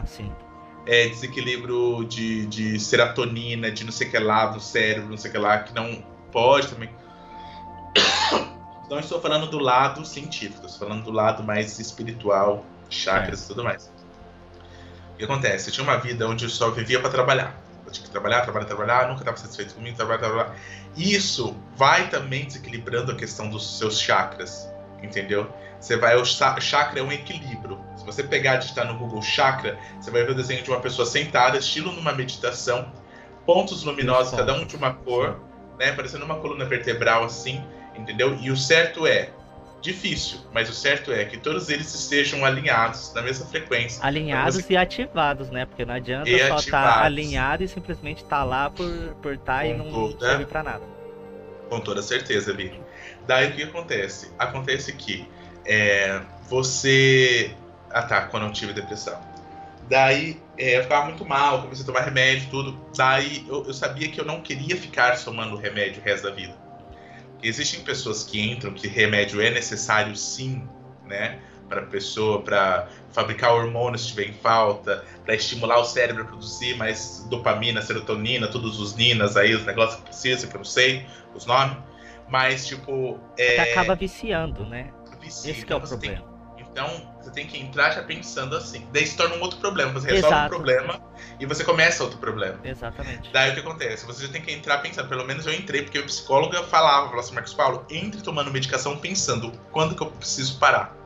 [0.86, 5.30] é, desequilíbrio de, de serotonina, de não sei o que lá no cérebro, não sei
[5.30, 6.02] o que lá, que não
[6.32, 6.88] pode também.
[8.88, 13.64] Não estou falando do lado científico, estou falando do lado mais espiritual, chakras e tudo
[13.64, 13.90] mais.
[15.14, 15.68] O que acontece?
[15.70, 17.58] Eu tinha uma vida onde eu só vivia para trabalhar.
[17.84, 20.56] Eu tinha que trabalhar, trabalhar, trabalhar, nunca estava satisfeito comigo, trabalhar, trabalhar.
[20.96, 24.68] Isso vai também desequilibrando a questão dos seus chakras,
[25.02, 25.50] entendeu?
[25.80, 27.78] Você vai, o cha- chakra é um equilíbrio.
[27.96, 30.80] Se você pegar e digitar no Google chakra, você vai ver o desenho de uma
[30.80, 32.92] pessoa sentada, estilo numa meditação,
[33.44, 35.40] pontos luminosos, cada um de uma cor,
[35.78, 35.92] né?
[35.92, 37.64] Parecendo uma coluna vertebral assim,
[37.98, 38.36] entendeu?
[38.40, 39.30] E o certo é
[39.82, 44.04] difícil, mas o certo é que todos eles estejam alinhados na mesma frequência.
[44.04, 45.64] Alinhados Você- e ativados, né?
[45.66, 47.04] Porque não adianta E só estar ativados.
[47.06, 50.82] alinhado e simplesmente estar lá por estar por tá e não toda- serve pra nada.
[51.68, 52.72] Com toda certeza, Vi.
[53.26, 54.30] Daí o que acontece?
[54.38, 55.28] Acontece que
[55.64, 57.50] é, você.
[57.90, 59.18] Ah tá, quando eu tive depressão.
[59.88, 62.80] Daí é, eu ficava muito mal, comecei a tomar remédio tudo.
[62.96, 66.54] Daí eu, eu sabia que eu não queria ficar tomando remédio o resto da vida.
[67.42, 70.66] Existem pessoas que entram que remédio é necessário sim,
[71.04, 71.40] né?
[71.68, 76.76] Para pessoa, para fabricar hormônios se tiver em falta, para estimular o cérebro a produzir
[76.76, 81.04] mais dopamina, serotonina, todos os ninas aí, os negócios que precisa, que eu não sei
[81.34, 81.76] os nomes.
[82.28, 83.72] Mas, tipo, Que é.
[83.72, 84.92] acaba viciando, né?
[85.20, 85.50] vicia.
[85.50, 86.36] Esse é o você tem- problema.
[86.58, 88.86] Então, você tem que entrar já pensando assim.
[88.92, 89.92] Daí se torna um outro problema.
[89.92, 90.46] Você resolve Exato.
[90.46, 91.00] um problema
[91.40, 92.58] e você começa outro problema.
[92.62, 93.30] Exatamente.
[93.32, 94.06] Daí o que acontece?
[94.06, 95.08] Você já tem que entrar pensando.
[95.08, 98.96] Pelo menos eu entrei, porque o psicóloga falava, falava assim, Marcos Paulo, entre tomando medicação
[98.96, 100.96] pensando quando que eu preciso parar.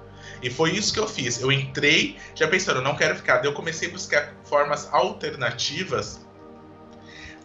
[0.43, 1.41] E foi isso que eu fiz.
[1.41, 3.39] Eu entrei já pensando, não quero ficar.
[3.39, 6.27] Daí eu comecei a buscar formas alternativas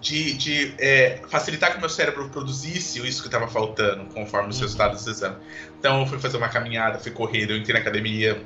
[0.02, 4.58] de, de é, facilitar que o meu cérebro produzisse isso que estava faltando, conforme os
[4.58, 4.64] Uhum.
[4.64, 5.38] resultados do exame.
[5.80, 8.40] Então eu fui fazer uma caminhada, fui correr, eu entrei na academia,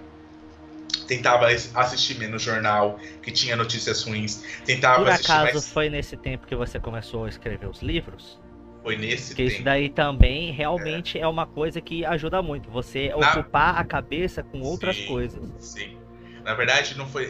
[1.07, 5.70] tentava as- assistir menos jornal, que tinha notícias ruins, tentava Por acaso mais...
[5.72, 8.40] foi nesse tempo que você começou a escrever os livros?
[8.82, 9.66] Foi nesse Porque isso tempo.
[9.66, 11.28] daí também realmente é.
[11.28, 12.70] uma coisa que ajuda muito.
[12.72, 15.06] Você Na- ocupar a cabeça com outras Sim.
[15.06, 15.44] coisas.
[15.60, 15.98] Sim.
[16.44, 17.26] Na verdade, não foi.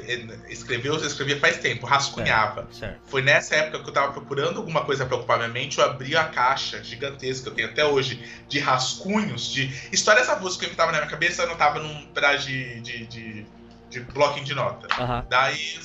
[0.49, 2.68] Escreveu, eu escrevia faz tempo, rascunhava.
[2.72, 2.99] Certo.
[3.10, 6.15] Foi nessa época que eu tava procurando alguma coisa pra ocupar minha mente, eu abri
[6.15, 10.76] a caixa gigantesca que eu tenho até hoje, de rascunhos, de histórias avulsas que eu
[10.76, 13.48] tava na minha cabeça, eu anotava num pedaço de, de, de,
[13.90, 14.88] de bloquinho de nota.
[14.99, 15.26] Aham.
[15.30, 15.84] Daí, não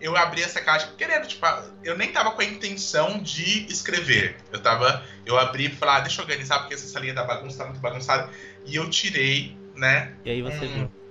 [0.00, 1.46] eu abri essa caixa querendo, tipo,
[1.82, 4.36] eu nem tava com a intenção de escrever.
[4.52, 7.58] Eu tava, eu abri e falei, ah, deixa eu organizar, porque essa salinha da bagunça
[7.58, 8.30] tá muito bagunçada.
[8.66, 10.74] E eu tirei, né, E aí você Hum.
[10.74, 11.03] viu.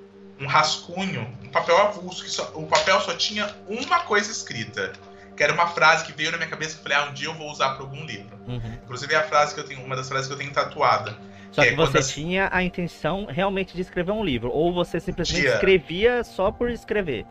[0.44, 4.92] Um rascunho, um papel avulso, que só- o papel só tinha uma coisa escrita.
[5.36, 7.34] Que era uma frase que veio na minha cabeça e falei, ah, um dia eu
[7.34, 8.38] vou usar para algum livro.
[8.48, 8.78] Uhum.
[8.84, 11.18] Inclusive é a frase que eu tenho, uma das frases que eu tenho tatuada.
[11.52, 14.52] Só É, que quando você as- tinha a intenção realmente de escrever um livro.
[14.52, 15.54] Ou você simplesmente Tinha.
[15.56, 17.26] escrevia só por escrever.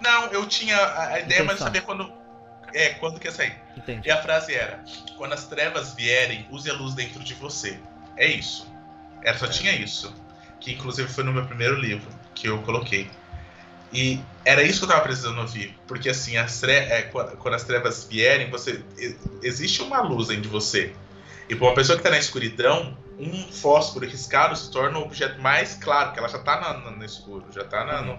[0.00, 2.10] Não, eu tinha a a ideia, mas eu sabia quando.
[2.72, 3.54] É, quando que ia sair.
[3.76, 4.08] Entende?
[4.08, 4.82] E a frase era:
[5.18, 7.78] Quando as trevas vierem, use a luz dentro de você.
[8.16, 8.66] É isso.
[9.22, 10.14] Era, só tinha isso.
[10.58, 13.10] Que inclusive foi no meu primeiro livro que eu coloquei.
[13.92, 15.76] E era isso que eu tava precisando ouvir.
[15.86, 18.82] Porque assim, as tre é, quando, as trevas vierem, você.
[19.42, 20.94] Existe uma luz dentro de você.
[21.48, 25.40] E pra uma pessoa que tá na escuridão, um fósforo riscado se torna o objeto
[25.40, 28.16] mais claro, porque ela já tá na- na- no escuro, já tá na, no,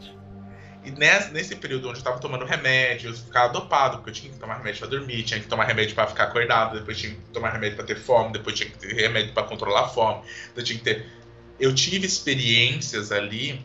[0.85, 4.34] e nesse, nesse período onde eu tava tomando remédio, eu ficava dopado, porque eu tinha
[4.34, 7.19] que tomar remédio pra dormir, tinha que tomar remédio pra ficar acordado, depois tinha que
[7.31, 10.23] tomar remédio pra ter fome, depois tinha que ter remédio pra controlar a fome,
[10.56, 11.07] eu tinha que ter.
[11.57, 13.64] Eu tive experiências ali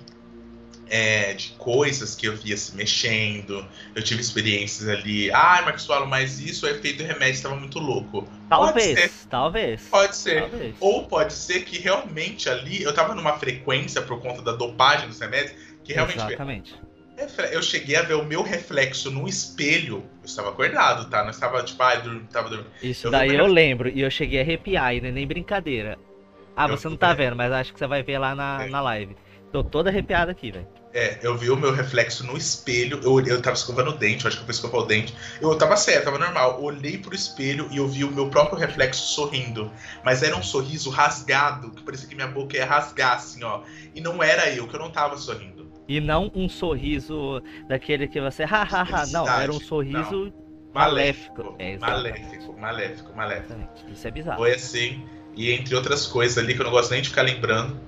[0.90, 5.30] é, de coisas que eu via se mexendo, eu tive experiências ali.
[5.32, 8.22] Ai, Marcos Paulo, mas isso é efeito do remédio, estava muito louco.
[8.48, 9.82] Pode ser, Talvez, talvez.
[9.90, 10.40] pode ser.
[10.40, 10.74] Talvez.
[10.80, 15.20] Ou pode ser que realmente ali eu tava numa frequência por conta da dopagem dos
[15.20, 15.52] remédios
[15.84, 16.74] que realmente Exatamente.
[17.50, 20.04] Eu cheguei a ver o meu reflexo no espelho.
[20.22, 21.24] Eu estava acordado, tá?
[21.24, 22.70] Não estava, tipo, ah, eu tava dormindo.
[22.80, 23.88] Isso Eu daí eu lembro.
[23.88, 25.98] E eu cheguei a arrepiar, e não é nem brincadeira.
[26.56, 28.68] Ah, Eu você não tá vendo, mas acho que você vai ver lá na, É.
[28.68, 29.16] na live.
[29.50, 30.66] Tô todo arrepiado aqui, velho.
[30.92, 33.00] É, eu vi o meu reflexo no espelho.
[33.02, 35.14] Eu, eu tava escovando o dente, eu acho que eu fui escovar o dente.
[35.40, 36.62] Eu tava certo, tava normal.
[36.62, 39.70] Olhei pro espelho e eu vi o meu próprio reflexo sorrindo.
[40.02, 43.62] Mas era um sorriso rasgado, que parecia que minha boca ia rasgar, assim, ó.
[43.94, 45.70] E não era eu, que eu não tava sorrindo.
[45.86, 48.44] E não um sorriso daquele que você.
[48.44, 49.06] Hahaha.
[49.06, 50.32] não, era um sorriso
[50.74, 51.54] maléfico.
[51.58, 52.20] É, exatamente.
[52.20, 53.60] maléfico, maléfico, maléfico.
[53.90, 54.38] Isso é bizarro.
[54.38, 55.02] Foi assim,
[55.34, 57.78] e entre outras coisas ali que eu não gosto nem de ficar lembrando,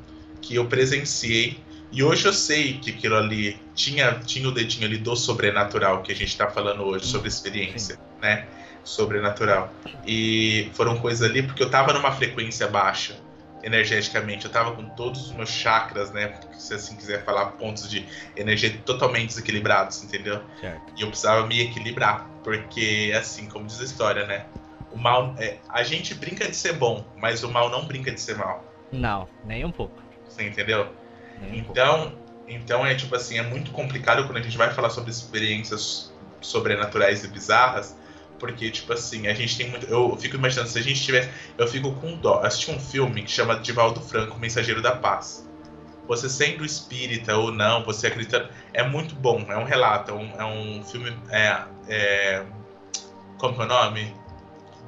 [0.41, 1.59] que eu presenciei.
[1.93, 6.13] E hoje eu sei que aquilo ali tinha, tinha o dedinho ali do sobrenatural que
[6.13, 8.47] a gente tá falando hoje, sobre experiência, né?
[8.85, 9.73] Sobrenatural.
[10.07, 13.17] E foram coisas ali porque eu tava numa frequência baixa,
[13.63, 14.45] energeticamente.
[14.45, 16.39] Eu tava com todos os meus chakras, né?
[16.57, 18.07] Se assim quiser falar, pontos de
[18.37, 20.41] energia totalmente desequilibrados, entendeu?
[20.61, 20.93] Certo.
[20.97, 24.47] E eu precisava me equilibrar, porque assim, como diz a história, né?
[24.93, 28.21] O mal, é, a gente brinca de ser bom, mas o mal não brinca de
[28.21, 28.65] ser mal.
[28.93, 30.01] Não, nem um pouco.
[30.29, 30.89] Você entendeu?
[31.53, 32.13] Então,
[32.47, 37.25] então é tipo assim, é muito complicado quando a gente vai falar sobre experiências sobrenaturais
[37.25, 37.97] e bizarras,
[38.39, 41.69] porque tipo assim, a gente tem muito, eu fico imaginando se a gente tivesse, eu
[41.69, 42.41] fico com dó.
[42.43, 45.49] Assisti um filme que chama Divaldo Franco, Mensageiro da Paz.
[46.09, 49.47] Você sendo espírita ou não, você acredita, é muito bom.
[49.49, 52.45] É um relato, é um, é um filme, é, é,
[53.39, 54.13] como que é o nome?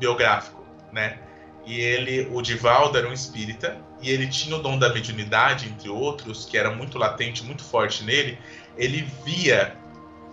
[0.00, 1.20] Biográfico, né?
[1.64, 5.88] E ele, o Divaldo era um espírita e ele tinha o dom da mediunidade, entre
[5.88, 8.38] outros, que era muito latente, muito forte nele.
[8.76, 9.76] Ele via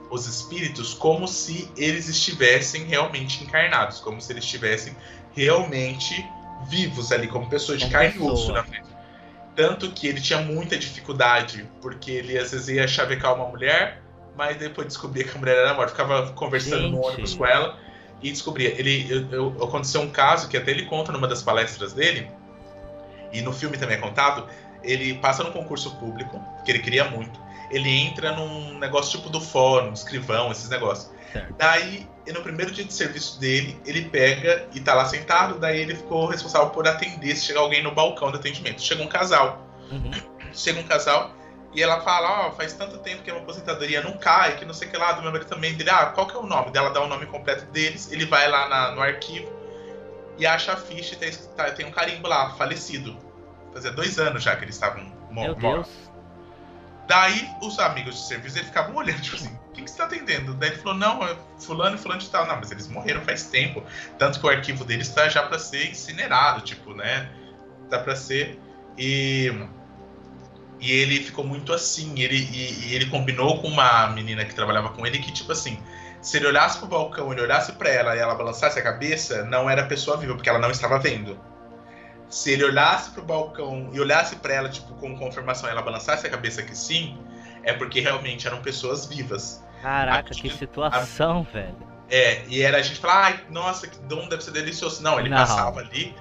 [0.10, 4.96] os espíritos como se eles estivessem realmente encarnados, como se eles estivessem
[5.36, 6.26] realmente
[6.68, 8.88] vivos ali, como pessoas de Como carne e osso na frente.
[9.56, 14.02] Tanto que ele tinha muita dificuldade, porque ele às vezes ia chavecar uma mulher,
[14.36, 15.92] mas depois descobria que a mulher era morta.
[15.92, 17.06] Ficava conversando no Gente.
[17.08, 17.78] ônibus com ela
[18.22, 18.70] e descobria.
[18.80, 22.30] Ele, eu, eu- aconteceu um caso que até ele conta numa das palestras dele,
[23.32, 24.48] e no filme também é contado.
[24.84, 27.40] Ele passa num concurso público, que ele queria muito.
[27.70, 31.12] Ele entra num negócio tipo do fórum, escrivão, esses negócios.
[31.32, 31.54] Certo.
[31.58, 35.60] Daí, no primeiro dia de serviço dele, ele pega e tá lá sentado.
[35.60, 38.82] Daí ele ficou responsável por atender se chegar alguém no balcão de atendimento.
[38.82, 39.68] Chega um casal.
[39.92, 40.12] Uhum.
[40.54, 41.36] Chega um casal
[41.74, 44.66] E ela fala, ó, oh, faz tanto tempo que a minha aposentadoria não cai, que
[44.66, 45.76] não sei o que lá, do meu marido também.
[45.76, 46.72] Dele, ah, qual que é o nome?
[46.72, 49.59] Dela dá o nome completo deles, ele vai lá na, no arquivo
[50.40, 53.18] e acha a ficha e tem, tá, tem um carimbo lá, falecido.
[53.74, 55.92] Fazia dois anos já que eles estavam mortos.
[57.08, 60.06] Daí os amigos de serviço eles ficavam olhando, tipo assim, o que, que você tá
[60.06, 60.54] atendendo?
[60.54, 61.20] Daí ele falou, não,
[61.60, 62.48] fulano e fulano de tal.
[62.48, 63.84] Não, mas eles morreram faz tempo.
[64.18, 67.30] Tanto que o arquivo deles está já para ser incinerado, tipo, né?
[67.90, 68.60] Tá para ser.
[68.98, 69.52] E
[70.80, 72.20] e ele ficou muito assim.
[72.20, 75.78] Ele, e, e, ele combinou com uma menina que trabalhava com ele que, tipo assim,
[76.22, 79.70] se ele olhasse pro balcão, ele olhasse para ela e ela balançasse a cabeça, não
[79.70, 81.40] era pessoa viva, porque ela não estava vendo.
[82.30, 86.28] Se ele olhasse pro balcão e olhasse para ela, tipo, com confirmação e ela balançasse
[86.28, 87.18] a cabeça que sim,
[87.64, 89.64] é porque realmente eram pessoas vivas.
[89.82, 91.54] Caraca, que situação, a...
[91.54, 91.90] velho.
[92.12, 95.02] É, e era a gente falar, ai, nossa, que dom deve ser delicioso.
[95.02, 95.38] Não, ele não.
[95.38, 96.16] passava ali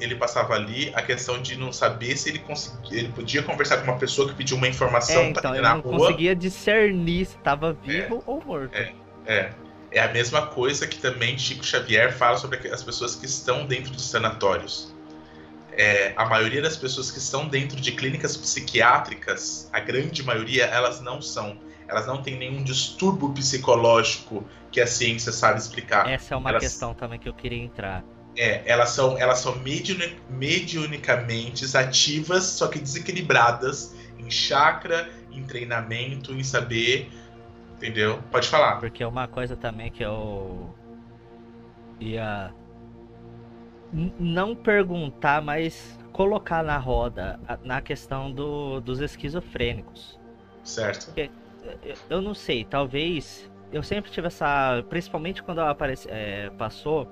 [0.00, 3.84] ele passava ali a questão de não saber se ele conseguia, ele podia conversar com
[3.84, 7.72] uma pessoa que pediu uma informação é, então, ele na não conseguia discernir se estava
[7.74, 8.74] vivo é, ou morto.
[8.74, 8.92] É,
[9.26, 9.50] é.
[9.90, 13.92] É a mesma coisa que também Chico Xavier fala sobre as pessoas que estão dentro
[13.92, 14.92] dos sanatórios.
[15.72, 21.00] É, a maioria das pessoas que estão dentro de clínicas psiquiátricas, a grande maioria, elas
[21.00, 21.58] não são.
[21.86, 26.08] Elas não têm nenhum distúrbio psicológico que a ciência sabe explicar.
[26.08, 26.62] Essa é uma elas...
[26.62, 28.02] questão também que eu queria entrar.
[28.34, 36.32] É, elas são, elas são mediuni mediunicamente ativas, só que desequilibradas em chakra, em treinamento,
[36.32, 37.10] em saber.
[37.82, 38.22] Entendeu?
[38.30, 38.78] Pode falar.
[38.78, 40.72] Porque uma coisa também que eu
[41.98, 42.54] ia
[43.92, 50.18] não perguntar, mas colocar na roda na questão do, dos esquizofrênicos.
[50.62, 51.06] Certo.
[51.06, 51.28] Porque,
[52.08, 53.50] eu não sei, talvez.
[53.72, 54.84] Eu sempre tive essa.
[54.88, 57.08] Principalmente quando ela aparece, é, passou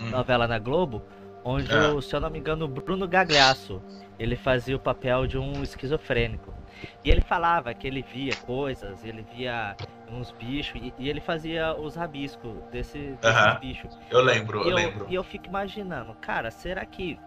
[0.00, 0.10] hum.
[0.10, 1.02] novela na Globo,
[1.44, 1.88] onde, é.
[1.88, 3.80] o, se eu não me engano, o Bruno Gagliasso,
[4.18, 6.57] ele fazia o papel de um esquizofrênico.
[7.04, 9.76] E ele falava que ele via coisas, ele via
[10.10, 13.98] uns bichos, e, e ele fazia os rabiscos desse, desses bichos.
[14.10, 15.06] Eu lembro, e eu, lembro.
[15.08, 17.18] E eu fico imaginando, cara, será que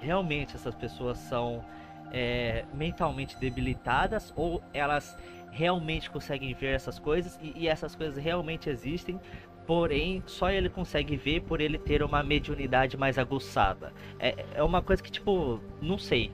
[0.00, 1.64] realmente essas pessoas são
[2.12, 5.16] é, mentalmente debilitadas ou elas
[5.50, 9.20] realmente conseguem ver essas coisas e, e essas coisas realmente existem,
[9.66, 13.92] Porém, só ele consegue ver por ele ter uma mediunidade mais aguçada.
[14.18, 16.32] É, é uma coisa que, tipo, não sei.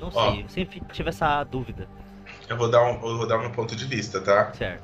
[0.00, 1.88] Não Ó, sei, eu sempre tive essa dúvida.
[2.48, 4.52] Eu vou dar, um, eu vou dar meu ponto de vista, tá?
[4.52, 4.82] Certo.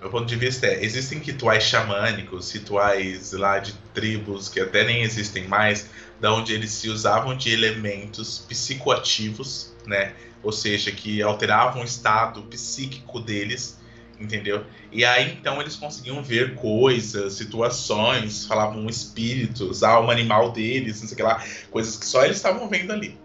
[0.00, 5.02] Meu ponto de vista é, existem rituais xamânicos, rituais lá de tribos que até nem
[5.02, 5.90] existem mais,
[6.20, 10.14] da onde eles se usavam de elementos psicoativos, né?
[10.42, 13.82] Ou seja, que alteravam o estado psíquico deles
[14.20, 14.64] entendeu?
[14.92, 21.14] E aí então eles conseguiam ver coisas, situações, falavam espíritos, alma animal deles, não sei
[21.14, 23.18] o que lá, coisas que só eles estavam vendo ali.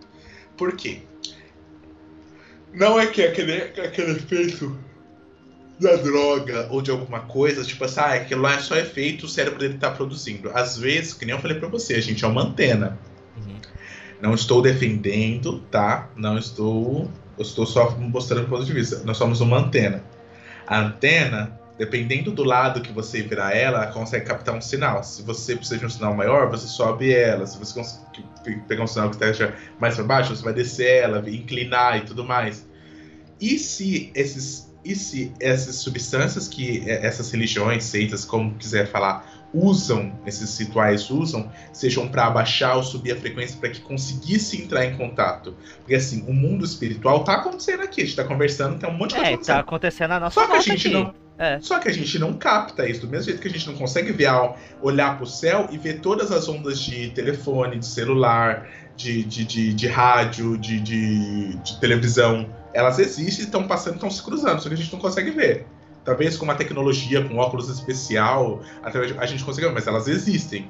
[0.58, 1.04] Por quê?
[2.74, 4.78] Não é que aquele, aquele efeito
[5.80, 9.30] da droga ou de alguma coisa, tipo assim, ah, aquilo lá é só efeito, o
[9.30, 10.52] cérebro dele tá produzindo.
[10.54, 13.00] Às vezes, que nem eu falei pra você, a gente é uma antena.
[13.38, 13.56] Uhum.
[14.22, 16.10] Não estou defendendo, tá?
[16.16, 17.10] Não estou.
[17.38, 19.02] Eu estou só mostrando o ponto de vista.
[19.06, 20.04] Nós somos uma antena.
[20.68, 25.02] A antena, dependendo do lado que você virar ela, ela consegue captar um sinal.
[25.02, 27.48] Se você precisa de um sinal maior, você sobe ela.
[27.48, 31.28] Se você conseguir pegar um sinal que esteja mais para baixo, você vai descer ela,
[31.30, 32.68] inclinar e tudo mais.
[33.40, 40.12] E se esses e se essas substâncias que essas religiões, seitas, como quiser falar, usam,
[40.26, 44.96] esses rituais usam, sejam para abaixar ou subir a frequência para que conseguisse entrar em
[44.96, 45.56] contato.
[45.80, 49.12] Porque assim, o mundo espiritual tá acontecendo aqui, a gente tá conversando, tem um monte
[49.12, 49.56] de coisa é, acontecendo.
[49.56, 50.94] tá acontecendo na nossa Só que a gente aqui.
[50.94, 51.58] não é.
[51.62, 54.12] Só que a gente não capta isso, do mesmo jeito que a gente não consegue
[54.12, 54.30] ver,
[54.82, 58.68] olhar para o céu e ver todas as ondas de telefone, de celular,
[58.98, 62.54] de, de, de, de rádio, de, de, de televisão.
[62.74, 65.66] Elas existem, estão passando, estão se cruzando, só que a gente não consegue ver.
[66.04, 70.68] Talvez com uma tecnologia, com óculos especial, a gente consiga, mas elas existem.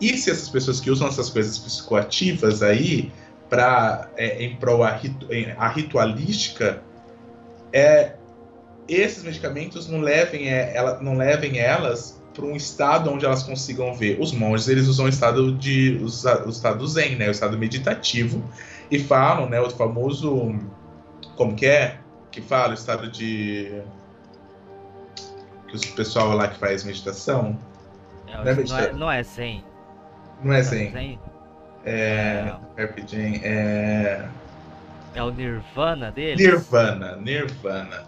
[0.00, 3.12] E se essas pessoas que usam essas coisas psicoativas aí,
[3.48, 5.00] para é, em prol a,
[5.58, 6.82] a ritualística,
[7.72, 8.12] é,
[8.88, 13.94] esses medicamentos não levem, é, ela, não levem elas para um estado onde elas consigam
[13.94, 14.18] ver.
[14.20, 18.42] Os monges eles usam o estado de o, estado zen, né, o estado meditativo,
[18.90, 20.54] e falam, né, o famoso
[21.36, 21.98] como que é
[22.30, 23.82] que fala o estado de
[25.68, 27.58] que o pessoal lá que faz meditação.
[28.26, 29.64] É, não, é não, é, não é zen.
[30.42, 30.92] Não é zen.
[30.92, 31.18] zen?
[31.84, 32.54] É.
[32.76, 33.40] Rapidinho.
[33.42, 34.28] É.
[35.14, 36.42] É o Nirvana dele?
[36.42, 38.06] Nirvana, Nirvana.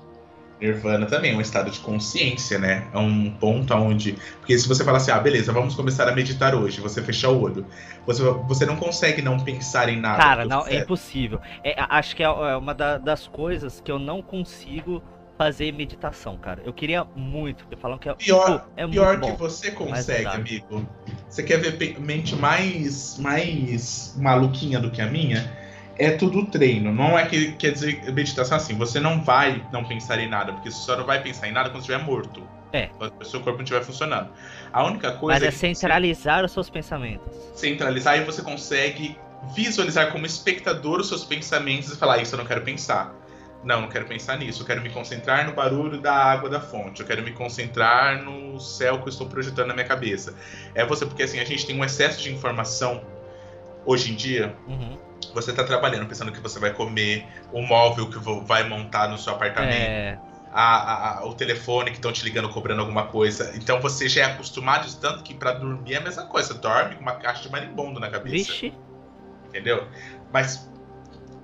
[0.61, 2.87] Nirvana também é um estado de consciência, né?
[2.93, 4.13] É um ponto onde.
[4.39, 7.41] Porque se você falar assim, ah, beleza, vamos começar a meditar hoje, você fechar o
[7.41, 7.67] olho,
[8.07, 10.23] você, você não consegue não pensar em nada.
[10.23, 11.41] Cara, não, é impossível.
[11.65, 15.03] É, acho que é, é uma da, das coisas que eu não consigo
[15.41, 16.61] fazer meditação, cara.
[16.67, 20.87] Eu queria muito, porque falam que é, pior, é pior que bom, você consegue, amigo.
[21.27, 25.59] Você quer ver mente mais, mais maluquinha do que a minha?
[25.97, 26.93] é tudo treino.
[26.93, 30.71] Não é que quer dizer meditação assim, você não vai não pensar em nada, porque
[30.71, 32.43] você só não vai pensar em nada quando estiver morto.
[32.73, 32.89] É.
[32.99, 34.29] Quando o seu corpo não estiver funcionando.
[34.71, 35.41] A única coisa.
[35.41, 36.45] Mas é, é centralizar você...
[36.45, 37.35] os seus pensamentos.
[37.55, 39.17] Centralizar e você consegue
[39.55, 43.15] visualizar como espectador os seus pensamentos e falar: Isso eu não quero pensar.
[43.63, 44.63] Não, não quero pensar nisso.
[44.63, 47.01] Eu quero me concentrar no barulho da água da fonte.
[47.01, 50.35] Eu quero me concentrar no céu que eu estou projetando na minha cabeça.
[50.75, 53.03] É você, porque assim, a gente tem um excesso de informação
[53.85, 54.57] hoje em dia.
[54.67, 59.19] Uhum você está trabalhando pensando que você vai comer, o móvel que vai montar no
[59.19, 59.75] seu apartamento.
[59.75, 60.19] É.
[60.53, 63.53] A, a, o telefone que estão te ligando cobrando alguma coisa.
[63.55, 66.53] Então você já é acostumado tanto que para dormir é a mesma coisa.
[66.53, 68.51] Você dorme com uma caixa de marimbondo na cabeça.
[68.51, 68.75] Vixe.
[69.47, 69.87] Entendeu?
[70.33, 70.69] Mas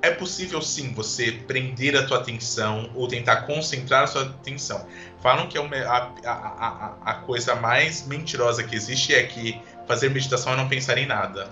[0.06, 4.86] é possível sim você prender a tua atenção ou tentar concentrar a sua atenção.
[5.20, 10.52] Falam que é a, a, a, coisa mais mentirosa que existe é que fazer meditação
[10.52, 11.50] é não pensar em nada.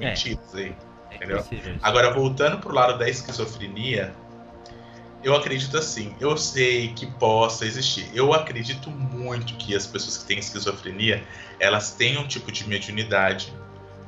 [0.00, 0.74] É mentira isso aí.
[1.14, 1.44] Entendeu?
[1.82, 4.14] Agora, voltando pro lado da esquizofrenia,
[5.22, 8.08] eu acredito assim, eu sei que possa existir.
[8.14, 11.22] Eu acredito muito que as pessoas que têm esquizofrenia,
[11.60, 13.52] elas têm um tipo de mediunidade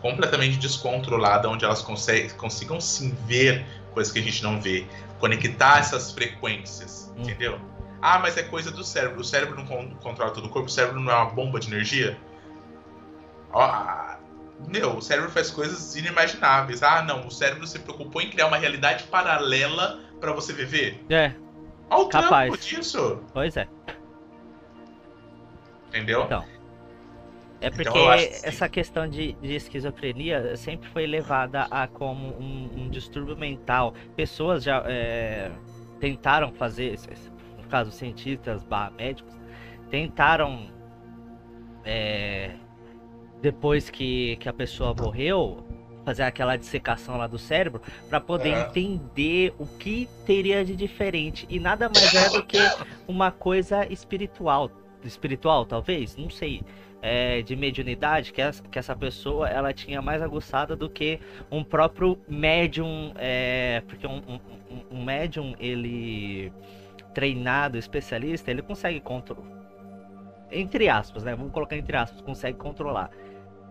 [0.04, 3.64] completamente descontrolada, onde elas conseguem, consigam sim ver
[3.94, 4.86] coisas que a gente não vê,
[5.18, 7.22] conectar essas frequências, hum.
[7.22, 7.58] entendeu?
[8.02, 9.22] Ah, mas é coisa do cérebro.
[9.22, 9.64] O cérebro não
[9.94, 12.18] controla todo o corpo, o cérebro não é uma bomba de energia.
[13.50, 14.18] Ó,
[14.68, 16.82] meu, o cérebro faz coisas inimagináveis.
[16.82, 21.02] Ah, não, o cérebro se preocupou em criar uma realidade paralela para você viver.
[21.08, 21.32] É.
[21.88, 22.50] Olha o Capaz.
[22.50, 23.22] trampo disso.
[23.32, 23.66] Pois é.
[25.88, 26.24] Entendeu?
[26.24, 26.53] Então.
[27.64, 32.70] É então, porque então, essa questão de, de, esquizofrenia sempre foi levada a como um,
[32.76, 33.94] um distúrbio mental.
[34.14, 35.50] Pessoas já é,
[35.98, 36.98] tentaram fazer,
[37.56, 38.62] no caso cientistas,
[38.98, 39.34] médicos,
[39.90, 40.68] tentaram
[41.86, 42.50] é,
[43.40, 45.64] depois que, que a pessoa morreu,
[46.04, 47.80] fazer aquela dissecação lá do cérebro
[48.10, 48.60] para poder é.
[48.60, 52.58] entender o que teria de diferente e nada mais é do que
[53.08, 54.70] uma coisa espiritual
[55.02, 56.62] espiritual talvez não sei
[57.06, 61.20] é, de mediunidade que essa, que essa pessoa ela tinha mais aguçada do que
[61.50, 64.40] um próprio médium é, porque um, um,
[64.90, 66.50] um médium ele
[67.12, 69.46] treinado especialista ele consegue controlar
[70.50, 73.10] entre aspas né vamos colocar entre aspas consegue controlar.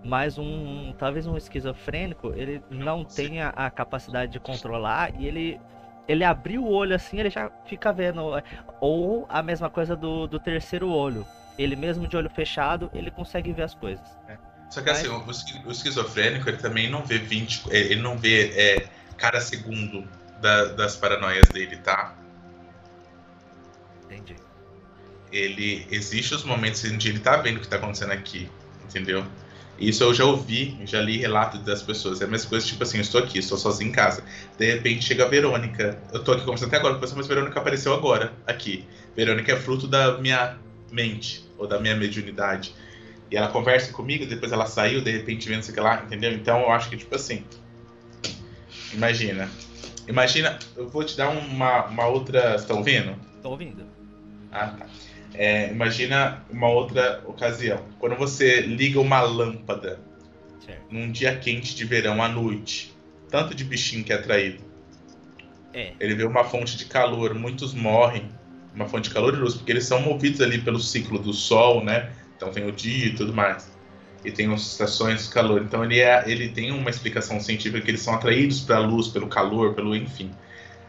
[0.05, 5.59] Mas um talvez um esquizofrênico ele não tenha a capacidade de controlar e ele
[6.07, 8.21] ele abriu o olho assim ele já fica vendo
[8.79, 11.25] ou a mesma coisa do, do terceiro olho
[11.57, 14.37] ele mesmo de olho fechado ele consegue ver as coisas é.
[14.69, 15.41] só que assim, Mas...
[15.41, 20.07] assim o esquizofrênico ele também não vê 20 ele não vê é, cada segundo
[20.41, 22.15] da, das paranoias dele tá
[24.05, 24.35] entendi
[25.31, 28.49] ele existe os momentos em que ele tá vendo o que tá acontecendo aqui
[28.85, 29.25] entendeu
[29.77, 32.21] isso eu já ouvi, já li relatos das pessoas.
[32.21, 34.23] É a mesma coisa, tipo assim, eu estou aqui, estou sozinho em casa.
[34.57, 35.99] De repente chega a Verônica.
[36.11, 38.87] Eu estou aqui conversando até agora com você, mas Verônica apareceu agora, aqui.
[39.15, 40.57] Verônica é fruto da minha
[40.93, 42.73] mente, ou da minha mediunidade.
[43.31, 46.31] E ela conversa comigo, depois ela saiu, de repente vendo isso lá, entendeu?
[46.31, 47.43] Então eu acho que, tipo assim.
[48.93, 49.49] Imagina.
[50.07, 52.55] Imagina, eu vou te dar uma, uma outra.
[52.55, 53.15] Estão ouvindo?
[53.35, 53.85] Estou ouvindo.
[54.51, 54.85] Ah, tá.
[55.33, 57.83] É, imagina uma outra ocasião.
[57.97, 59.99] Quando você liga uma lâmpada
[60.63, 60.83] certo.
[60.91, 62.93] num dia quente de verão à noite,
[63.29, 64.63] tanto de bichinho que é atraído.
[65.73, 65.93] É.
[65.99, 68.29] Ele vê uma fonte de calor, muitos morrem.
[68.73, 71.83] Uma fonte de calor e luz, porque eles são movidos ali pelo ciclo do sol,
[71.83, 72.11] né?
[72.35, 73.71] Então tem o dia e tudo mais.
[74.25, 75.61] E tem as estações de calor.
[75.61, 79.27] Então ele, é, ele tem uma explicação científica que eles são atraídos pela luz, pelo
[79.27, 80.31] calor, pelo enfim.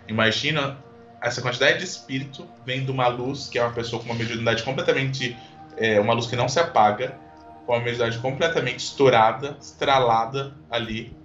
[0.08, 0.78] Imagina
[1.24, 4.62] essa quantidade de espírito vem de uma luz, que é uma pessoa com uma mediunidade
[4.62, 5.36] completamente.
[5.76, 7.18] É, uma luz que não se apaga,
[7.66, 11.16] com uma mediunidade completamente estourada, estralada ali.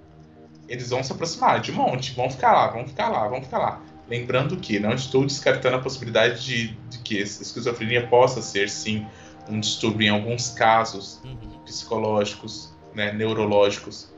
[0.67, 3.81] Eles vão se aproximar de monte, vão ficar lá, vão ficar lá, vão ficar lá.
[4.09, 9.05] Lembrando que não estou descartando a possibilidade de, de que a esquizofrenia possa ser, sim,
[9.47, 11.63] um distúrbio em alguns casos uhum.
[11.63, 14.11] psicológicos, né, neurológicos.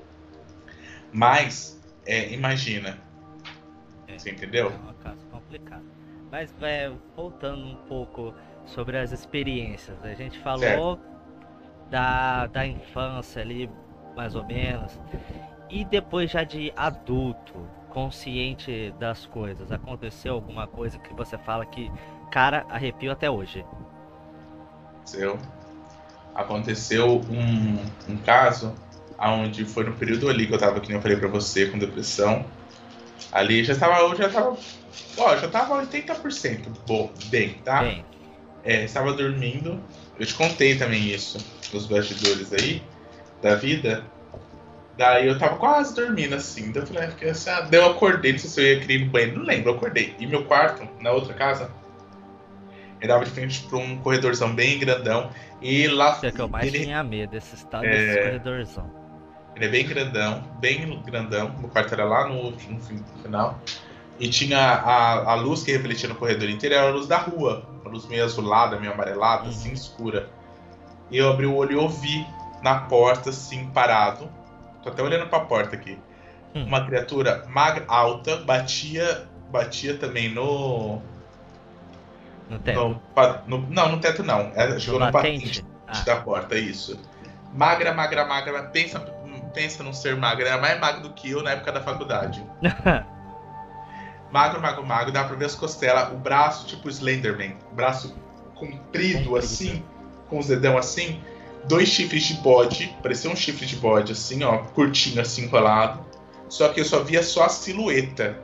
[1.11, 2.97] Mas, é, imagina,
[4.07, 4.67] é, você entendeu?
[4.67, 5.83] É complicado.
[6.31, 8.33] Mas é, voltando um pouco
[8.65, 10.97] sobre as experiências, a gente falou
[11.89, 13.69] da, da infância ali,
[14.15, 14.97] mais ou menos,
[15.69, 21.91] e depois já de adulto, consciente das coisas, aconteceu alguma coisa que você fala que
[22.31, 23.65] Cara, arrepio até hoje.
[25.05, 25.37] Seu.
[26.33, 28.73] Aconteceu um, um caso
[29.19, 31.77] onde foi no período ali que eu tava, que nem eu falei pra você, com
[31.77, 32.45] depressão.
[33.33, 34.57] Ali já tava, eu já tava,
[35.17, 37.81] ó, já tava 80% bom, bem, tá?
[37.81, 38.05] Bem,
[38.63, 39.83] É, estava dormindo.
[40.17, 41.37] Eu te contei também isso
[41.73, 42.81] nos bastidores aí
[43.41, 44.05] da vida.
[45.01, 46.71] Daí eu tava quase dormindo assim.
[46.71, 48.79] Daí eu falei, ah, fiquei assim, ah, daí eu acordei, não sei se eu ia
[48.81, 50.15] querer ir no banheiro, não lembro, eu acordei.
[50.19, 51.71] E meu quarto, na outra casa,
[52.99, 55.31] ele dava de frente pra um corredorzão bem grandão.
[55.59, 57.97] E lá isso é que eu mais ele, tinha medo, esse estado É.
[57.97, 58.91] desse corredorzão.
[59.55, 61.49] ele é bem grandão, bem grandão.
[61.57, 63.59] Meu quarto era lá no, no fim- no final.
[64.19, 67.67] E tinha a, a luz que refletia no corredor inteiro, era a luz da rua.
[67.81, 69.49] Uma luz meio azulada, meio amarelada, Uhum.
[69.49, 70.29] assim, escura.
[71.09, 72.23] E eu abri o olho e ouvi
[72.61, 74.29] na porta, assim, parado.
[74.83, 75.97] Tô até olhando pra porta aqui.
[76.55, 76.65] Hum.
[76.65, 81.01] Uma criatura magra, alta, batia, batia também no.
[82.49, 82.99] No teto.
[83.47, 84.51] no, no- não, no teto não.
[84.55, 85.63] Ela chegou no no batente.
[85.63, 86.99] patente da porta, isso.
[87.53, 88.63] Magra, magra, magra.
[88.63, 88.99] Pensa,
[89.53, 90.45] pensa num ser magro.
[90.45, 92.43] Era mais magro do que eu na época da faculdade.
[94.31, 95.11] Magro, magro, magro.
[95.11, 96.09] Dá pra ver as costelas.
[96.13, 97.57] O braço, tipo Slenderman.
[97.73, 98.15] Braço
[98.55, 99.35] comprido, Comprido.
[99.35, 99.83] assim.
[100.29, 101.21] Com os dedão assim.
[101.65, 102.95] Dois chifres de bode.
[103.01, 104.59] Parecia um chifre de bode, assim, ó.
[104.59, 106.05] Curtinho, assim, enrolado.
[106.49, 108.37] Só que eu só via só a silhueta.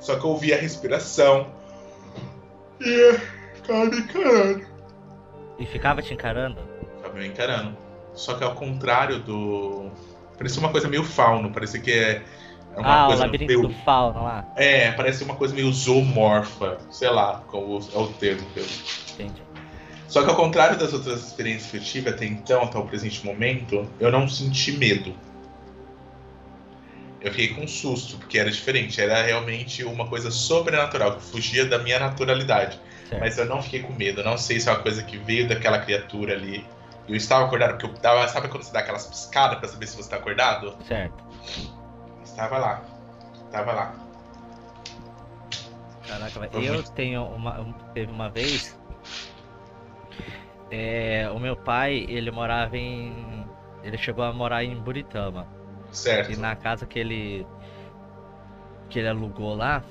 [0.00, 1.46] Só que eu ouvia a respiração.
[2.80, 3.20] E
[3.66, 4.66] cara me encarando.
[5.58, 6.58] E ficava te encarando?
[7.02, 7.76] Tava me encarando.
[8.14, 9.90] Só que ao contrário do.
[10.36, 11.50] Parecia uma coisa meio fauno.
[11.52, 12.22] Parecia que é.
[12.74, 14.52] é uma ah, o coisa labirinto meio do fauno lá.
[14.56, 18.66] é, parece uma coisa meio zoomorfa, sei lá qual é o termo que eu.
[19.14, 19.42] Entendi.
[20.12, 23.24] Só que ao contrário das outras experiências que eu tive até então, até o presente
[23.24, 25.14] momento, eu não senti medo.
[27.18, 31.78] Eu fiquei com susto, porque era diferente, era realmente uma coisa sobrenatural, que fugia da
[31.78, 32.78] minha naturalidade.
[33.08, 33.20] Certo.
[33.22, 35.78] Mas eu não fiquei com medo, não sei se é uma coisa que veio daquela
[35.78, 36.62] criatura ali.
[37.08, 38.28] Eu estava acordado, porque eu.
[38.28, 40.76] Sabe quando você dá aquelas piscadas pra saber se você tá acordado?
[40.86, 41.24] Certo.
[42.22, 42.84] Estava lá.
[43.46, 43.94] Estava lá.
[46.06, 47.60] Caraca, eu tenho uma.
[47.60, 48.76] um- Teve uma vez.
[50.72, 53.46] É, o meu pai, ele morava em.
[53.82, 55.46] Ele chegou a morar em Buritama.
[55.90, 56.32] Certo.
[56.32, 57.46] E na casa que ele.
[58.88, 59.82] Que ele alugou lá,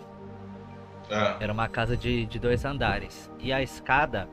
[1.12, 3.30] Ah, era uma casa de, de dois andares.
[3.40, 4.28] E a escada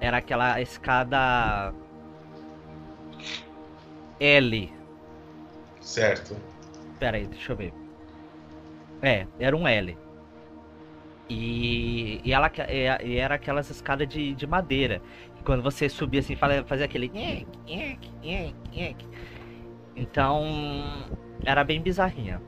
[0.00, 1.72] era aquela escada.
[4.20, 4.72] L.
[5.80, 6.36] certo.
[6.98, 7.74] Pera aí, deixa eu ver.
[9.02, 9.98] É, era um L.
[11.28, 12.50] E, e, ela,
[13.02, 15.02] e- era aquelas escadas de, de madeira.
[15.44, 17.10] Quando você subia assim, fazia aquele.
[19.94, 20.44] Então,
[21.44, 22.40] era bem bizarrinha.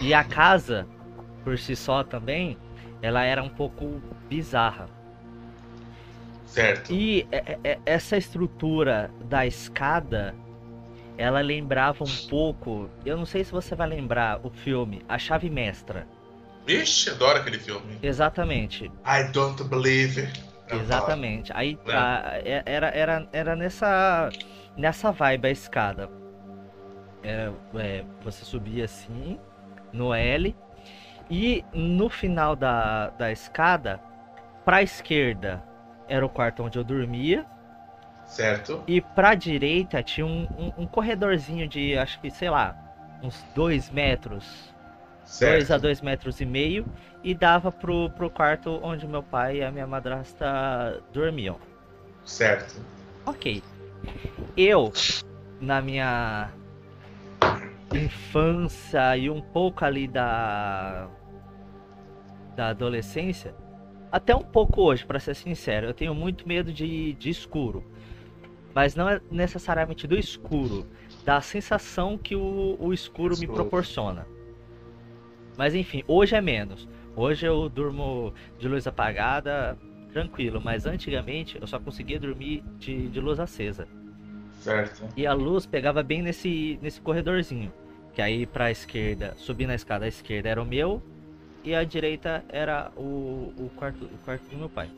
[0.00, 0.86] E a casa,
[1.44, 2.58] por si só também,
[3.00, 4.88] ela era um pouco bizarra.
[6.44, 6.92] Certo.
[6.92, 10.34] E é- é- essa estrutura da escada,
[11.18, 12.88] ela lembrava um pouco.
[13.04, 16.06] Eu não sei se você vai lembrar o filme A Chave Mestra.
[16.66, 17.98] Vixe, adoro aquele filme.
[18.02, 20.20] Exatamente, I don't believe.
[20.20, 20.55] it.
[20.74, 21.52] Exatamente.
[21.54, 21.92] Aí É.
[21.94, 24.30] a- é- era, era, era nessa,
[24.76, 26.10] nessa vibe a escada.
[27.22, 29.38] Era, é, você subia assim,
[29.92, 30.54] no L,
[31.30, 34.00] e no final da, da escada,
[34.64, 35.62] pra esquerda
[36.08, 37.44] era o quarto onde eu dormia.
[38.24, 38.82] Certo.
[38.86, 42.76] E pra direita tinha um, um, um corredorzinho de, acho que, sei lá,
[43.22, 44.74] uns dois metros.
[45.26, 45.52] Certo.
[45.52, 46.86] dois a dois metros e meio.
[47.22, 51.58] E dava pro, pro quarto onde meu pai e a minha madrasta dormiam.
[52.24, 52.80] Certo.
[53.26, 53.62] Ok.
[54.56, 54.92] Eu,
[55.60, 56.50] na minha
[57.92, 61.08] infância e um pouco ali da.
[62.54, 63.54] da adolescência,
[64.10, 67.84] até um pouco hoje, pra ser sincero, eu tenho muito medo de, de escuro.
[68.74, 70.86] Mas não é necessariamente do escuro,
[71.24, 73.54] da sensação que o, o escuro me Escuro.
[73.62, 74.26] proporciona.
[75.56, 76.88] Mas enfim, hoje é menos.
[77.14, 79.76] Hoje eu durmo de luz apagada,
[80.12, 83.88] tranquilo, mas antigamente eu só conseguia dormir de, de luz acesa.
[84.60, 85.08] Certo.
[85.16, 87.72] E a luz pegava bem nesse, nesse corredorzinho.
[88.12, 91.02] Que aí pra esquerda, subir na escada à esquerda era o meu
[91.62, 94.88] e a direita era o, o, quarto, o quarto do meu pai.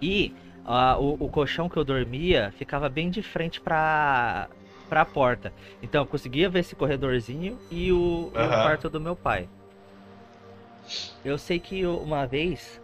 [0.00, 0.34] E
[0.64, 4.48] ah, o, o colchão que eu dormia ficava bem de frente pra,
[4.88, 5.52] pra porta.
[5.82, 9.48] Então eu conseguia ver esse corredorzinho e o, e o quarto do meu pai.
[11.24, 12.80] Eu sei que uma vez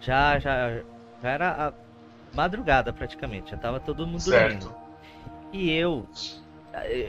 [0.00, 0.82] já já
[1.22, 1.72] já era a
[2.34, 4.64] madrugada praticamente, já tava todo mundo dormindo.
[4.64, 4.74] Certo.
[5.52, 6.06] E eu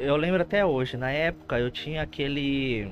[0.01, 2.89] eu lembro até hoje, na época eu tinha aquele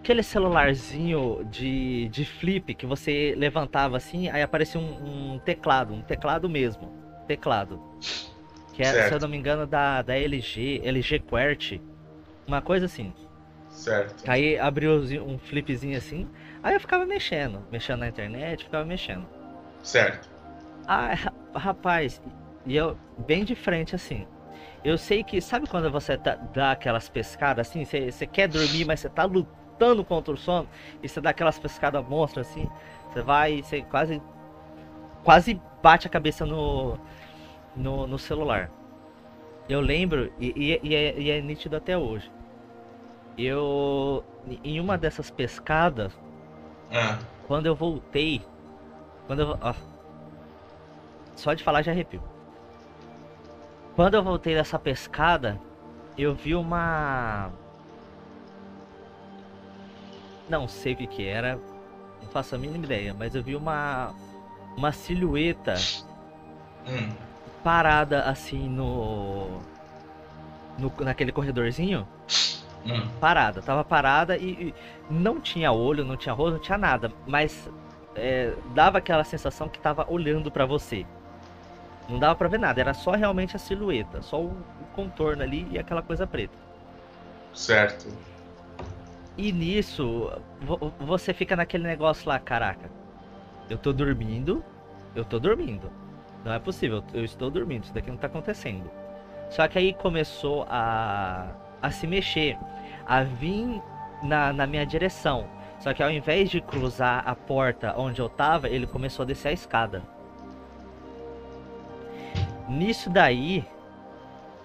[0.00, 6.02] aquele celularzinho de, de flip que você levantava assim, aí aparecia um, um teclado, um
[6.02, 7.01] teclado mesmo.
[7.32, 7.80] Teclado.
[8.74, 9.08] Que era, certo.
[9.08, 11.80] se eu não me engano, da, da LG, LG QWERTY.
[12.46, 13.12] Uma coisa assim.
[13.70, 14.28] Certo.
[14.28, 16.28] Aí abriu um flipzinho assim.
[16.62, 17.64] Aí eu ficava mexendo.
[17.70, 19.26] Mexendo na internet, ficava mexendo.
[19.82, 20.28] Certo.
[20.86, 21.14] Ah,
[21.54, 22.20] rapaz,
[22.66, 24.26] e eu bem de frente assim.
[24.84, 27.84] Eu sei que, sabe quando você tá, dá aquelas pescadas assim?
[27.84, 30.68] Você, você quer dormir, mas você tá lutando contra o sono.
[31.02, 32.68] E você dá aquelas pescadas monstras assim.
[33.10, 34.20] Você vai, você quase.
[35.24, 36.98] Quase bate a cabeça no.
[37.74, 38.70] No, no celular.
[39.68, 42.30] Eu lembro, e, e, e, é, e é nítido até hoje.
[43.38, 44.24] Eu.
[44.62, 46.12] Em uma dessas pescadas.
[46.92, 47.18] Ah.
[47.46, 48.42] Quando eu voltei.
[49.26, 49.58] Quando eu.
[49.60, 49.74] Ó,
[51.34, 52.22] só de falar já arrepio.
[53.96, 55.58] Quando eu voltei dessa pescada,
[56.16, 57.50] eu vi uma.
[60.48, 61.58] Não sei o que que era,
[62.20, 64.14] não faço a mínima ideia, mas eu vi uma.
[64.76, 65.74] Uma silhueta
[66.86, 67.31] hum.
[67.62, 69.60] Parada assim no.
[70.78, 72.06] no naquele corredorzinho.
[72.84, 73.08] Hum.
[73.20, 74.74] Parada, tava parada e, e,
[75.08, 77.70] não tinha olho, não tinha rosto, não tinha nada, mas
[78.16, 81.06] é, dava aquela sensação que tava olhando para você.
[82.08, 85.66] Não dava pra ver nada, era só realmente a silhueta, só o, o contorno ali
[85.70, 86.56] e aquela coisa preta.
[87.54, 88.08] Certo.
[89.36, 90.30] E nisso,
[90.98, 92.90] você fica naquele negócio lá, caraca.
[93.70, 94.62] Eu tô dormindo,
[95.14, 95.90] eu tô dormindo.
[96.44, 98.90] Não é possível, eu estou dormindo, isso daqui não tá acontecendo.
[99.50, 101.48] Só que aí começou a,
[101.80, 102.58] a se mexer,
[103.06, 103.80] a vir
[104.22, 105.46] na, na minha direção.
[105.78, 109.48] Só que ao invés de cruzar a porta onde eu tava, ele começou a descer
[109.48, 110.02] a escada.
[112.68, 113.64] Nisso daí,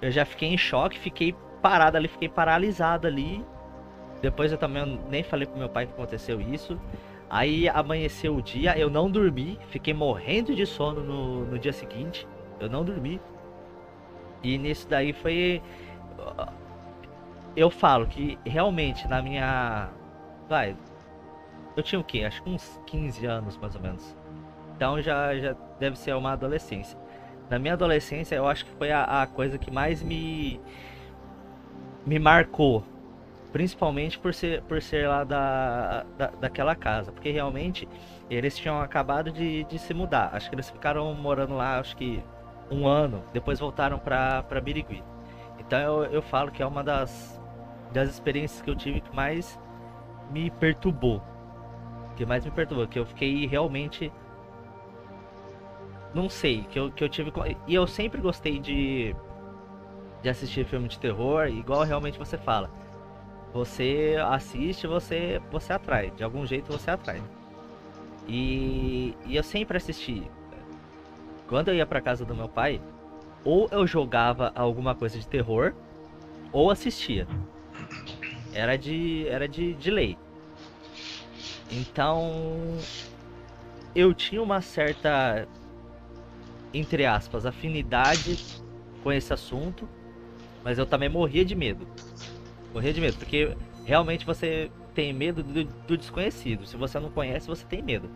[0.01, 3.43] eu já fiquei em choque, fiquei parado ali, fiquei paralisado ali.
[4.21, 6.79] Depois eu também nem falei pro meu pai que aconteceu isso.
[7.29, 12.27] Aí amanheceu o dia, eu não dormi, fiquei morrendo de sono no, no dia seguinte.
[12.59, 13.19] Eu não dormi.
[14.43, 15.61] E nisso daí foi.
[17.55, 19.89] Eu falo que realmente na minha.
[20.47, 20.75] Vai.
[21.75, 22.23] Eu tinha o quê?
[22.23, 24.15] Acho que uns 15 anos mais ou menos.
[24.75, 26.97] Então já, já deve ser uma adolescência
[27.49, 30.59] na minha adolescência, eu acho que foi a, a coisa que mais me
[32.05, 32.83] me marcou.
[33.57, 37.11] Principalmente por ser, por ser lá da, da, daquela casa.
[37.11, 37.89] Porque realmente
[38.29, 40.29] eles tinham acabado de, de se mudar.
[40.31, 42.23] Acho que eles ficaram morando lá, acho que
[42.69, 43.23] um ano.
[43.33, 45.03] Depois voltaram pra Birigui.
[45.57, 47.41] Então eu, eu falo que é uma das,
[47.91, 49.59] das experiências que eu tive que mais
[50.29, 51.19] me perturbou.
[52.15, 52.87] Que mais me perturbou.
[52.87, 54.11] Que eu fiquei realmente
[56.13, 57.33] não sei, que eu, que eu tive.
[57.65, 59.15] E eu sempre gostei de,
[60.21, 62.69] de assistir filme de terror, igual realmente você fala.
[63.53, 66.11] Você assiste, você, você atrai.
[66.11, 67.21] De algum jeito você atrai.
[68.27, 70.29] E, e eu sempre assisti.
[71.47, 72.81] Quando eu ia pra casa do meu pai,
[73.43, 75.73] ou eu jogava alguma coisa de terror,
[76.51, 77.27] ou assistia.
[78.53, 80.17] Era de, era de, de lei.
[81.71, 82.85] Então,
[83.95, 85.47] eu tinha uma certa
[86.73, 88.37] entre aspas, afinidade
[89.03, 89.87] com esse assunto,
[90.63, 91.87] mas eu também morria de medo.
[92.77, 96.63] Morria de medo, porque realmente você tem medo do, do desconhecido.
[96.67, 98.07] Se você não conhece, você tem medo.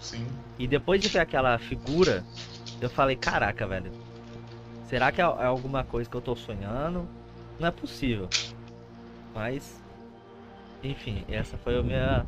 [0.00, 0.26] Sim.
[0.58, 2.24] E depois de ver aquela figura,
[2.80, 3.92] eu falei, caraca, velho.
[4.88, 7.06] Será que é, é alguma coisa que eu tô sonhando?
[7.60, 8.30] Não é possível.
[9.34, 9.78] Mas,
[10.82, 12.24] enfim, essa foi o minha,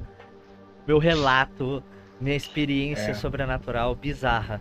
[0.86, 1.82] meu relato,
[2.20, 3.14] minha experiência é.
[3.14, 4.60] sobrenatural bizarra.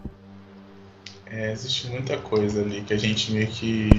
[1.26, 3.90] É, existe muita coisa ali que a gente meio que,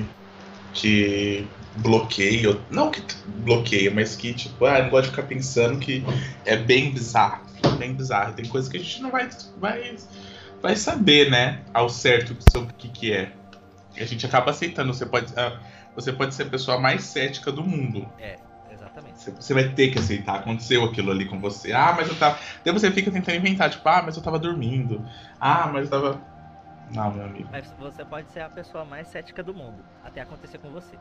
[0.72, 6.04] que bloqueia, não que bloqueia, mas que tipo, ah, não gosto de ficar pensando que
[6.44, 7.42] é bem bizarro,
[7.78, 8.34] bem bizarro.
[8.34, 9.28] Tem coisa que a gente não vai,
[9.58, 9.96] vai,
[10.60, 13.32] vai saber, né, ao certo sobre o que, que é.
[13.96, 14.92] E a gente acaba aceitando.
[14.92, 15.58] Você pode, ah,
[15.94, 18.08] você pode ser a pessoa mais cética do mundo.
[18.18, 18.36] É.
[18.90, 19.30] Exatamente.
[19.30, 20.36] Você vai ter que aceitar.
[20.36, 21.72] Aconteceu aquilo ali com você.
[21.72, 22.38] Ah, mas eu tava.
[22.64, 25.04] Daí você fica tentando inventar, tipo, ah, mas eu tava dormindo.
[25.40, 26.20] Ah, mas eu tava.
[26.94, 27.48] Não, meu amigo.
[27.52, 30.98] Mas você pode ser a pessoa mais cética do mundo, até acontecer com você.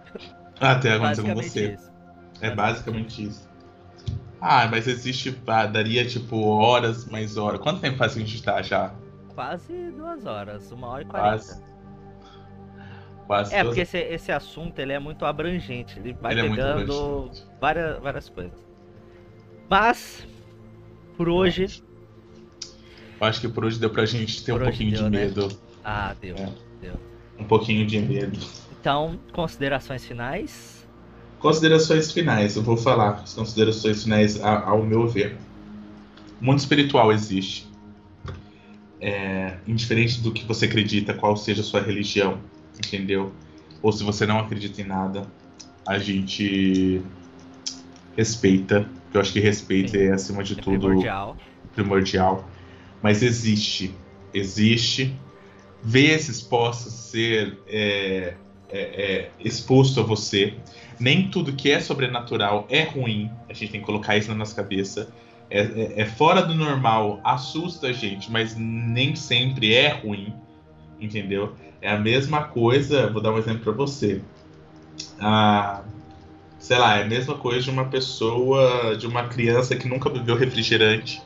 [0.59, 1.73] Até acontecer com você.
[1.73, 1.91] Isso.
[2.41, 3.49] É basicamente isso.
[4.41, 5.37] Ah, mas existe.
[5.47, 7.59] Ah, daria tipo horas, mais horas.
[7.59, 8.93] Quanto tempo faz que a gente tá já?
[9.35, 11.29] Quase duas horas, uma hora e quarenta.
[11.29, 11.63] Quase.
[13.27, 13.67] Quase é, duas...
[13.67, 15.99] porque esse, esse assunto ele é muito abrangente.
[15.99, 18.67] Ele vai ele é pegando é várias, várias coisas.
[19.69, 20.27] Mas,
[21.17, 21.83] por hoje.
[23.19, 25.25] Eu acho que por hoje deu pra gente ter por um pouquinho deu, de né?
[25.25, 25.47] medo.
[25.47, 25.68] Né?
[25.91, 26.49] Ah, deu, é.
[26.79, 26.93] deu.
[27.39, 28.37] Um pouquinho de medo.
[28.79, 30.87] Então, considerações finais?
[31.39, 35.35] Considerações finais, eu vou falar as considerações finais ao meu ver.
[36.39, 37.67] O mundo espiritual existe.
[39.01, 42.39] É, indiferente do que você acredita, qual seja a sua religião,
[42.77, 43.33] entendeu?
[43.81, 45.23] Ou se você não acredita em nada,
[45.87, 47.01] a gente
[48.15, 48.87] respeita.
[49.11, 51.37] Eu acho que respeito é acima de é tudo primordial.
[51.73, 52.49] primordial.
[53.01, 53.95] Mas existe,
[54.31, 55.17] existe.
[55.81, 58.33] Vezes possa ser é,
[58.69, 60.55] é, é, exposto a você.
[60.99, 63.31] Nem tudo que é sobrenatural é ruim.
[63.47, 65.09] A gente tem que colocar isso na nossa cabeça.
[65.49, 70.31] É, é, é fora do normal, assusta a gente, mas nem sempre é ruim,
[70.99, 71.55] entendeu?
[71.81, 73.09] É a mesma coisa.
[73.09, 74.21] Vou dar um exemplo para você.
[75.19, 75.83] Ah,
[76.59, 80.35] sei lá, é a mesma coisa de uma pessoa, de uma criança que nunca bebeu
[80.35, 81.21] refrigerante,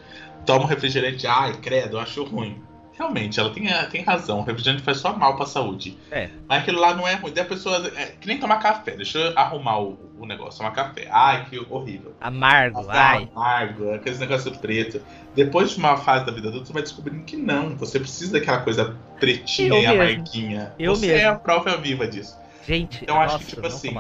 [0.46, 2.62] toma um refrigerante, ai, credo, eu acho ruim.
[2.96, 4.40] Realmente, ela tem, tem razão.
[4.40, 5.98] O refrigerante faz só mal pra saúde.
[6.12, 6.30] É.
[6.48, 7.34] Mas aquilo lá não é ruim.
[7.34, 7.92] Daí a pessoa.
[7.96, 8.92] É que nem tomar café.
[8.96, 10.60] Deixa eu arrumar o, o negócio.
[10.60, 11.08] Tomar café.
[11.12, 12.14] Ai, que horrível.
[12.22, 13.30] Amargo, Nossa, ai.
[13.36, 15.02] Amargo, aquele negócio preto.
[15.36, 17.76] Depois de uma fase da vida adulta, você vai descobrindo que não.
[17.78, 20.02] Você precisa daquela coisa pretinha eu e mesmo.
[20.02, 20.74] amarguinha.
[20.78, 21.22] Eu você mesmo.
[21.22, 22.38] é a prova viva disso.
[22.66, 23.96] Gente, então nossa, acho que, tipo assim.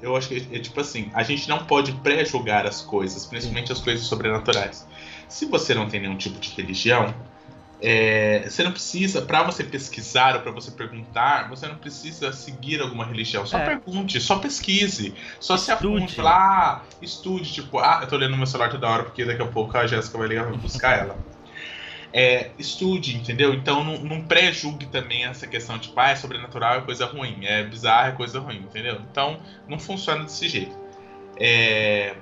[0.00, 3.72] Eu acho que é tipo assim, a gente não pode pré-julgar as coisas, principalmente Sim.
[3.72, 4.86] as coisas sobrenaturais.
[5.26, 7.14] Se você não tem nenhum tipo de religião,
[7.80, 12.80] é, você não precisa, para você pesquisar ou para você perguntar, você não precisa seguir
[12.80, 13.44] alguma religião.
[13.46, 13.66] Só é.
[13.66, 17.52] pergunte, só pesquise, só se afunde lá, estude.
[17.52, 20.16] Tipo, ah, eu tô lendo meu celular toda hora porque daqui a pouco a Jéssica
[20.16, 21.18] vai ligar pra buscar ela.
[22.12, 23.52] É, estude, entendeu?
[23.52, 27.62] Então não, não pré-julgue também essa questão, tipo, ah, é sobrenatural é coisa ruim, é
[27.62, 29.02] bizarro é coisa ruim, entendeu?
[29.10, 29.38] Então
[29.68, 30.74] não funciona desse jeito.
[31.38, 32.16] É,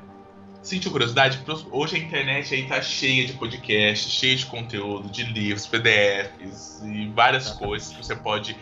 [0.64, 1.38] sentiu curiosidade?
[1.70, 7.08] Hoje a internet aí tá cheia de podcasts, cheia de conteúdo, de livros, PDFs e
[7.08, 8.56] várias coisas que você pode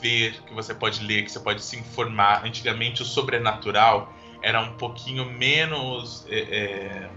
[0.00, 2.44] ver, que você pode ler, que você pode se informar.
[2.44, 4.12] Antigamente o sobrenatural
[4.42, 7.10] era um pouquinho menos é, é,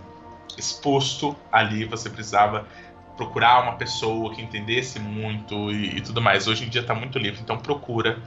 [0.57, 2.67] exposto ali, você precisava
[3.15, 6.47] procurar uma pessoa que entendesse muito e, e tudo mais.
[6.47, 8.21] Hoje em dia está muito livre, então procura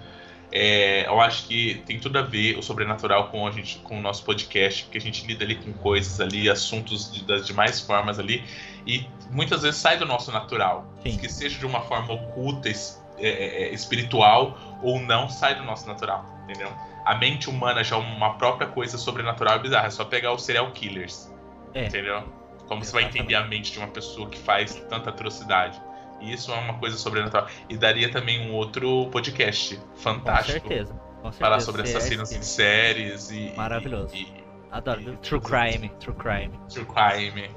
[0.53, 4.03] é, eu acho que tem tudo a ver o sobrenatural com a gente, com o
[4.03, 8.19] nosso podcast, porque a gente lida ali com coisas ali, assuntos de, das demais formas
[8.19, 8.43] ali,
[8.87, 11.17] e muitas vezes sai do nosso natural, Sim.
[11.17, 15.63] que seja de uma forma oculta, es, é, é, é, espiritual ou não, sai do
[15.63, 16.73] nosso natural, entendeu?
[17.05, 20.43] A mente humana já é uma própria coisa sobrenatural e bizarra, é só pegar os
[20.43, 21.33] serial killers,
[21.75, 21.87] é.
[21.87, 22.23] entendeu?
[22.67, 22.87] Como Exatamente.
[22.87, 25.81] você vai entender a mente de uma pessoa que faz tanta atrocidade?
[26.21, 27.49] Isso é uma coisa sobrenatural.
[27.69, 30.61] E daria também um outro podcast fantástico.
[30.61, 30.95] Com certeza.
[30.95, 31.39] Com certeza.
[31.39, 33.53] Falar sobre assassinos em séries e.
[33.57, 34.15] Maravilhoso.
[34.15, 35.01] E, Adoro.
[35.01, 35.89] E, True Crime.
[36.01, 36.61] True Crime.
[36.69, 37.51] True Crime.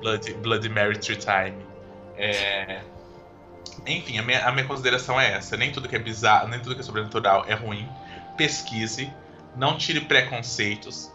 [0.00, 1.64] Bloody, Bloody Mary True Time.
[2.16, 2.82] É...
[3.86, 5.56] Enfim, a minha, a minha consideração é essa.
[5.56, 7.88] Nem tudo que é bizarro, nem tudo que é sobrenatural é ruim.
[8.36, 9.12] Pesquise.
[9.56, 11.13] Não tire preconceitos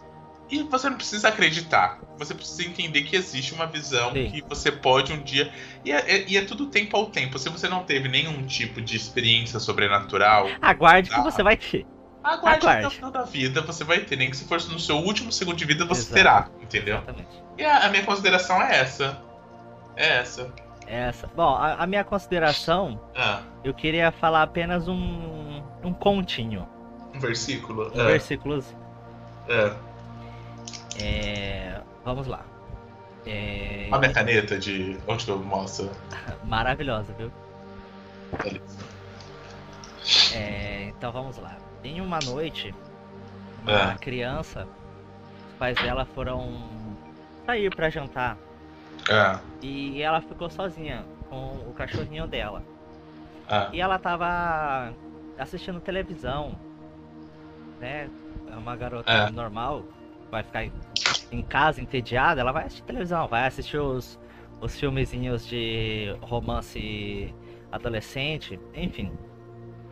[0.50, 2.00] e você não precisa acreditar.
[2.18, 4.30] Você precisa entender que existe uma visão Sim.
[4.30, 5.50] que você pode um dia.
[5.84, 7.38] E é, é, e é, tudo tempo ao tempo.
[7.38, 10.48] Se você não teve nenhum tipo de experiência sobrenatural.
[10.60, 11.16] Aguarde tá?
[11.16, 11.86] que você vai ter.
[12.22, 12.84] Aguarde, Aguarde.
[12.84, 14.16] no final da vida você vai ter.
[14.16, 16.14] Nem que se for no seu último segundo de vida você Exato.
[16.14, 16.48] terá.
[16.60, 16.96] Entendeu?
[16.96, 17.42] Exatamente.
[17.56, 19.22] E a, a, minha consideração é essa.
[19.96, 20.52] É essa.
[20.86, 21.28] É essa.
[21.28, 23.00] Bom, a, a minha consideração.
[23.16, 23.42] Ah.
[23.62, 25.62] Eu queria falar apenas um.
[25.82, 26.68] Um continho.
[27.14, 27.90] Um versículo.
[27.94, 28.04] Um é.
[28.04, 28.64] versículo.
[29.48, 29.89] É.
[30.98, 32.44] É, vamos lá.
[33.26, 33.88] É...
[33.92, 34.96] A minha caneta de.
[35.06, 35.90] Onde eu mostro?
[36.44, 37.30] Maravilhosa, viu?
[40.34, 41.56] É, então vamos lá.
[41.84, 42.74] Em uma noite,
[43.62, 43.98] uma é.
[43.98, 44.66] criança,
[45.48, 46.68] os pais dela foram
[47.46, 48.36] sair para jantar.
[49.08, 49.38] É.
[49.62, 52.62] E ela ficou sozinha com o cachorrinho dela.
[53.48, 53.68] É.
[53.72, 54.92] E ela tava
[55.38, 56.54] assistindo televisão,
[57.80, 58.08] né?
[58.50, 59.30] É uma garota é.
[59.30, 59.84] normal,
[60.30, 60.64] vai ficar
[61.32, 64.18] em casa entediada, ela vai assistir televisão, vai assistir os,
[64.60, 67.34] os filmezinhos de romance
[67.70, 69.12] adolescente, enfim.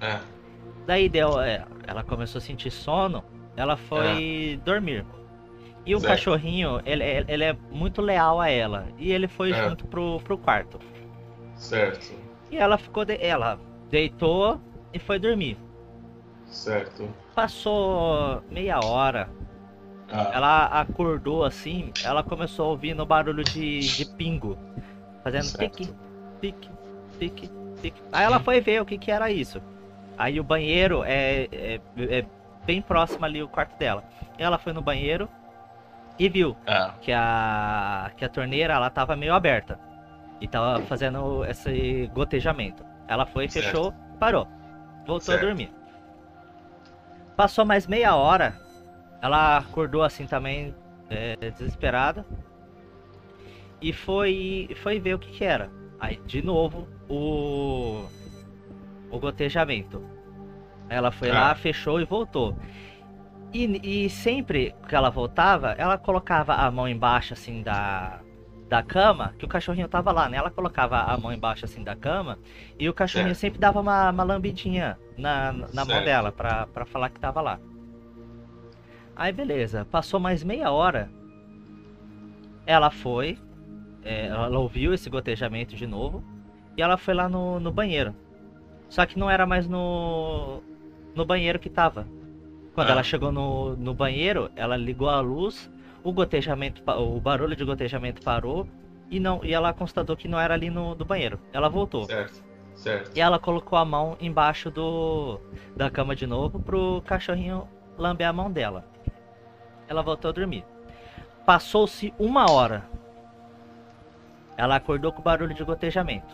[0.01, 0.19] É.
[0.86, 3.24] Daí deu, é, ela começou a sentir sono,
[3.56, 4.65] ela foi é.
[4.65, 5.05] dormir.
[5.85, 6.12] E o certo.
[6.12, 8.86] cachorrinho, ele, ele é muito leal a ela.
[8.98, 9.69] E ele foi é.
[9.69, 10.78] junto pro, pro quarto.
[11.55, 12.15] Certo.
[12.51, 13.05] E ela ficou.
[13.05, 13.59] De, ela
[13.89, 14.60] deitou
[14.93, 15.56] e foi dormir.
[16.47, 17.09] Certo.
[17.35, 19.31] Passou meia hora,
[20.11, 20.31] ah.
[20.33, 24.59] Ela acordou assim, ela começou a ouvir no barulho de, de pingo.
[25.23, 25.77] Fazendo certo.
[25.77, 25.95] pique,
[26.41, 26.71] pique,
[27.19, 27.51] pique,
[27.83, 28.03] pique.
[28.13, 29.61] Aí ela foi ver o que, que era isso.
[30.17, 32.27] Aí o banheiro é, é, é
[32.65, 34.03] bem próximo ali o quarto dela.
[34.39, 35.29] Ela foi no banheiro
[36.19, 36.95] e viu ah.
[37.01, 39.79] que, a, que a torneira ela tava meio aberta.
[40.41, 42.85] E tava fazendo esse gotejamento.
[43.07, 43.67] Ela foi, certo.
[43.67, 44.47] fechou, parou.
[45.07, 45.43] Voltou certo.
[45.43, 45.73] a dormir.
[47.37, 48.55] Passou mais meia hora
[49.20, 50.74] ela acordou assim também,
[51.11, 52.24] é, desesperada.
[53.81, 55.70] E foi, foi ver o que, que era.
[56.01, 58.05] Aí, de novo, o,
[59.11, 60.03] o gotejamento.
[60.89, 61.55] Ela foi lá, Ah.
[61.55, 62.57] fechou e voltou.
[63.53, 68.20] E, e sempre que ela voltava, ela colocava a mão embaixo assim da,
[68.69, 70.36] da cama, que o cachorrinho tava lá, né?
[70.36, 72.39] Ela colocava a mão embaixo assim da cama
[72.78, 73.40] e o cachorrinho Certo.
[73.40, 77.59] sempre dava uma, uma lambidinha na, na mão dela pra, pra falar que tava lá.
[79.19, 81.11] Aí beleza, passou mais meia hora.
[82.65, 83.36] Ela foi,
[84.05, 86.23] é, ela ouviu esse gotejamento de novo
[86.77, 88.15] e ela foi lá no, no banheiro.
[88.89, 90.62] Só que não era mais no,
[91.16, 92.07] no banheiro que tava.
[92.74, 92.93] Quando Ah.
[92.93, 95.69] ela chegou no, no banheiro, ela ligou a luz,
[96.05, 98.69] o gotejamento, o barulho de gotejamento parou
[99.11, 101.40] e não e ela constatou que não era ali no, do banheiro.
[101.53, 102.05] Ela voltou.
[102.05, 102.40] Certo,
[102.77, 103.16] certo.
[103.16, 105.40] E ela colocou a mão embaixo do
[105.74, 107.66] da cama de novo pro cachorrinho
[107.99, 108.85] lamber a mão dela.
[109.89, 110.65] Ela voltou a dormir.
[111.47, 112.85] Passou-se uma hora.
[114.56, 116.27] Ela acordou com barulho de gotejamento.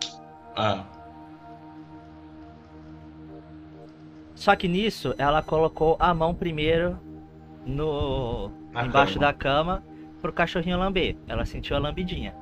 [0.56, 0.85] Ah,
[4.35, 6.98] Só que nisso ela colocou a mão primeiro
[7.64, 9.26] no Na embaixo cama.
[9.26, 9.85] da cama
[10.20, 11.16] pro cachorrinho lamber.
[11.28, 12.35] Ela sentiu a lambidinha.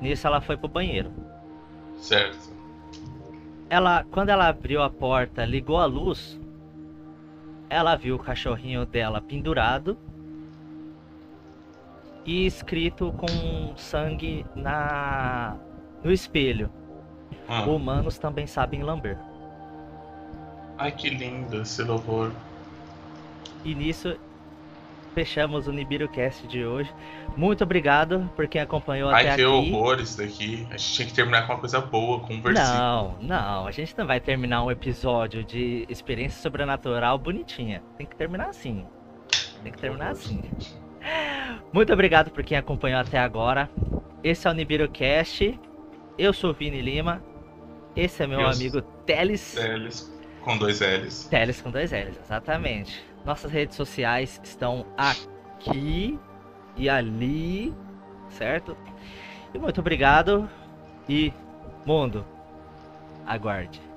[0.00, 1.12] Nisso ela foi pro banheiro.
[1.96, 2.58] certo.
[3.68, 6.39] Ela, quando ela abriu a porta, ligou a luz,
[7.70, 9.96] ela viu o cachorrinho dela pendurado
[12.26, 15.56] e escrito com sangue na
[16.02, 16.70] no espelho.
[17.48, 17.62] Ah.
[17.62, 19.16] Humanos também sabem lamber.
[20.76, 22.32] Ai, que lindo esse louvor.
[23.64, 24.16] E nisso
[25.14, 26.92] fechamos o NibiruCast de hoje.
[27.36, 29.44] Muito obrigado por quem acompanhou até aqui.
[29.44, 30.66] horror isso daqui.
[30.70, 32.78] A gente tinha que terminar com uma coisa boa, com um versículo.
[32.78, 37.82] Não, não, a gente não vai terminar um episódio de experiência sobrenatural bonitinha.
[37.96, 38.84] Tem que terminar assim.
[39.62, 40.42] Tem que terminar assim.
[41.72, 43.70] Muito obrigado por quem acompanhou até agora.
[44.22, 45.58] Esse é o NibiruCast.
[46.18, 47.22] Eu sou o Vini Lima.
[47.96, 49.56] Esse é meu Eu amigo Teles.
[49.56, 50.12] L's,
[50.42, 51.24] com dois L's.
[51.24, 53.09] Teles com dois L's, exatamente.
[53.24, 56.18] Nossas redes sociais estão aqui
[56.76, 57.74] e ali,
[58.30, 58.76] certo?
[59.52, 60.48] E muito obrigado.
[61.08, 61.32] E,
[61.84, 62.24] mundo,
[63.26, 63.89] aguarde.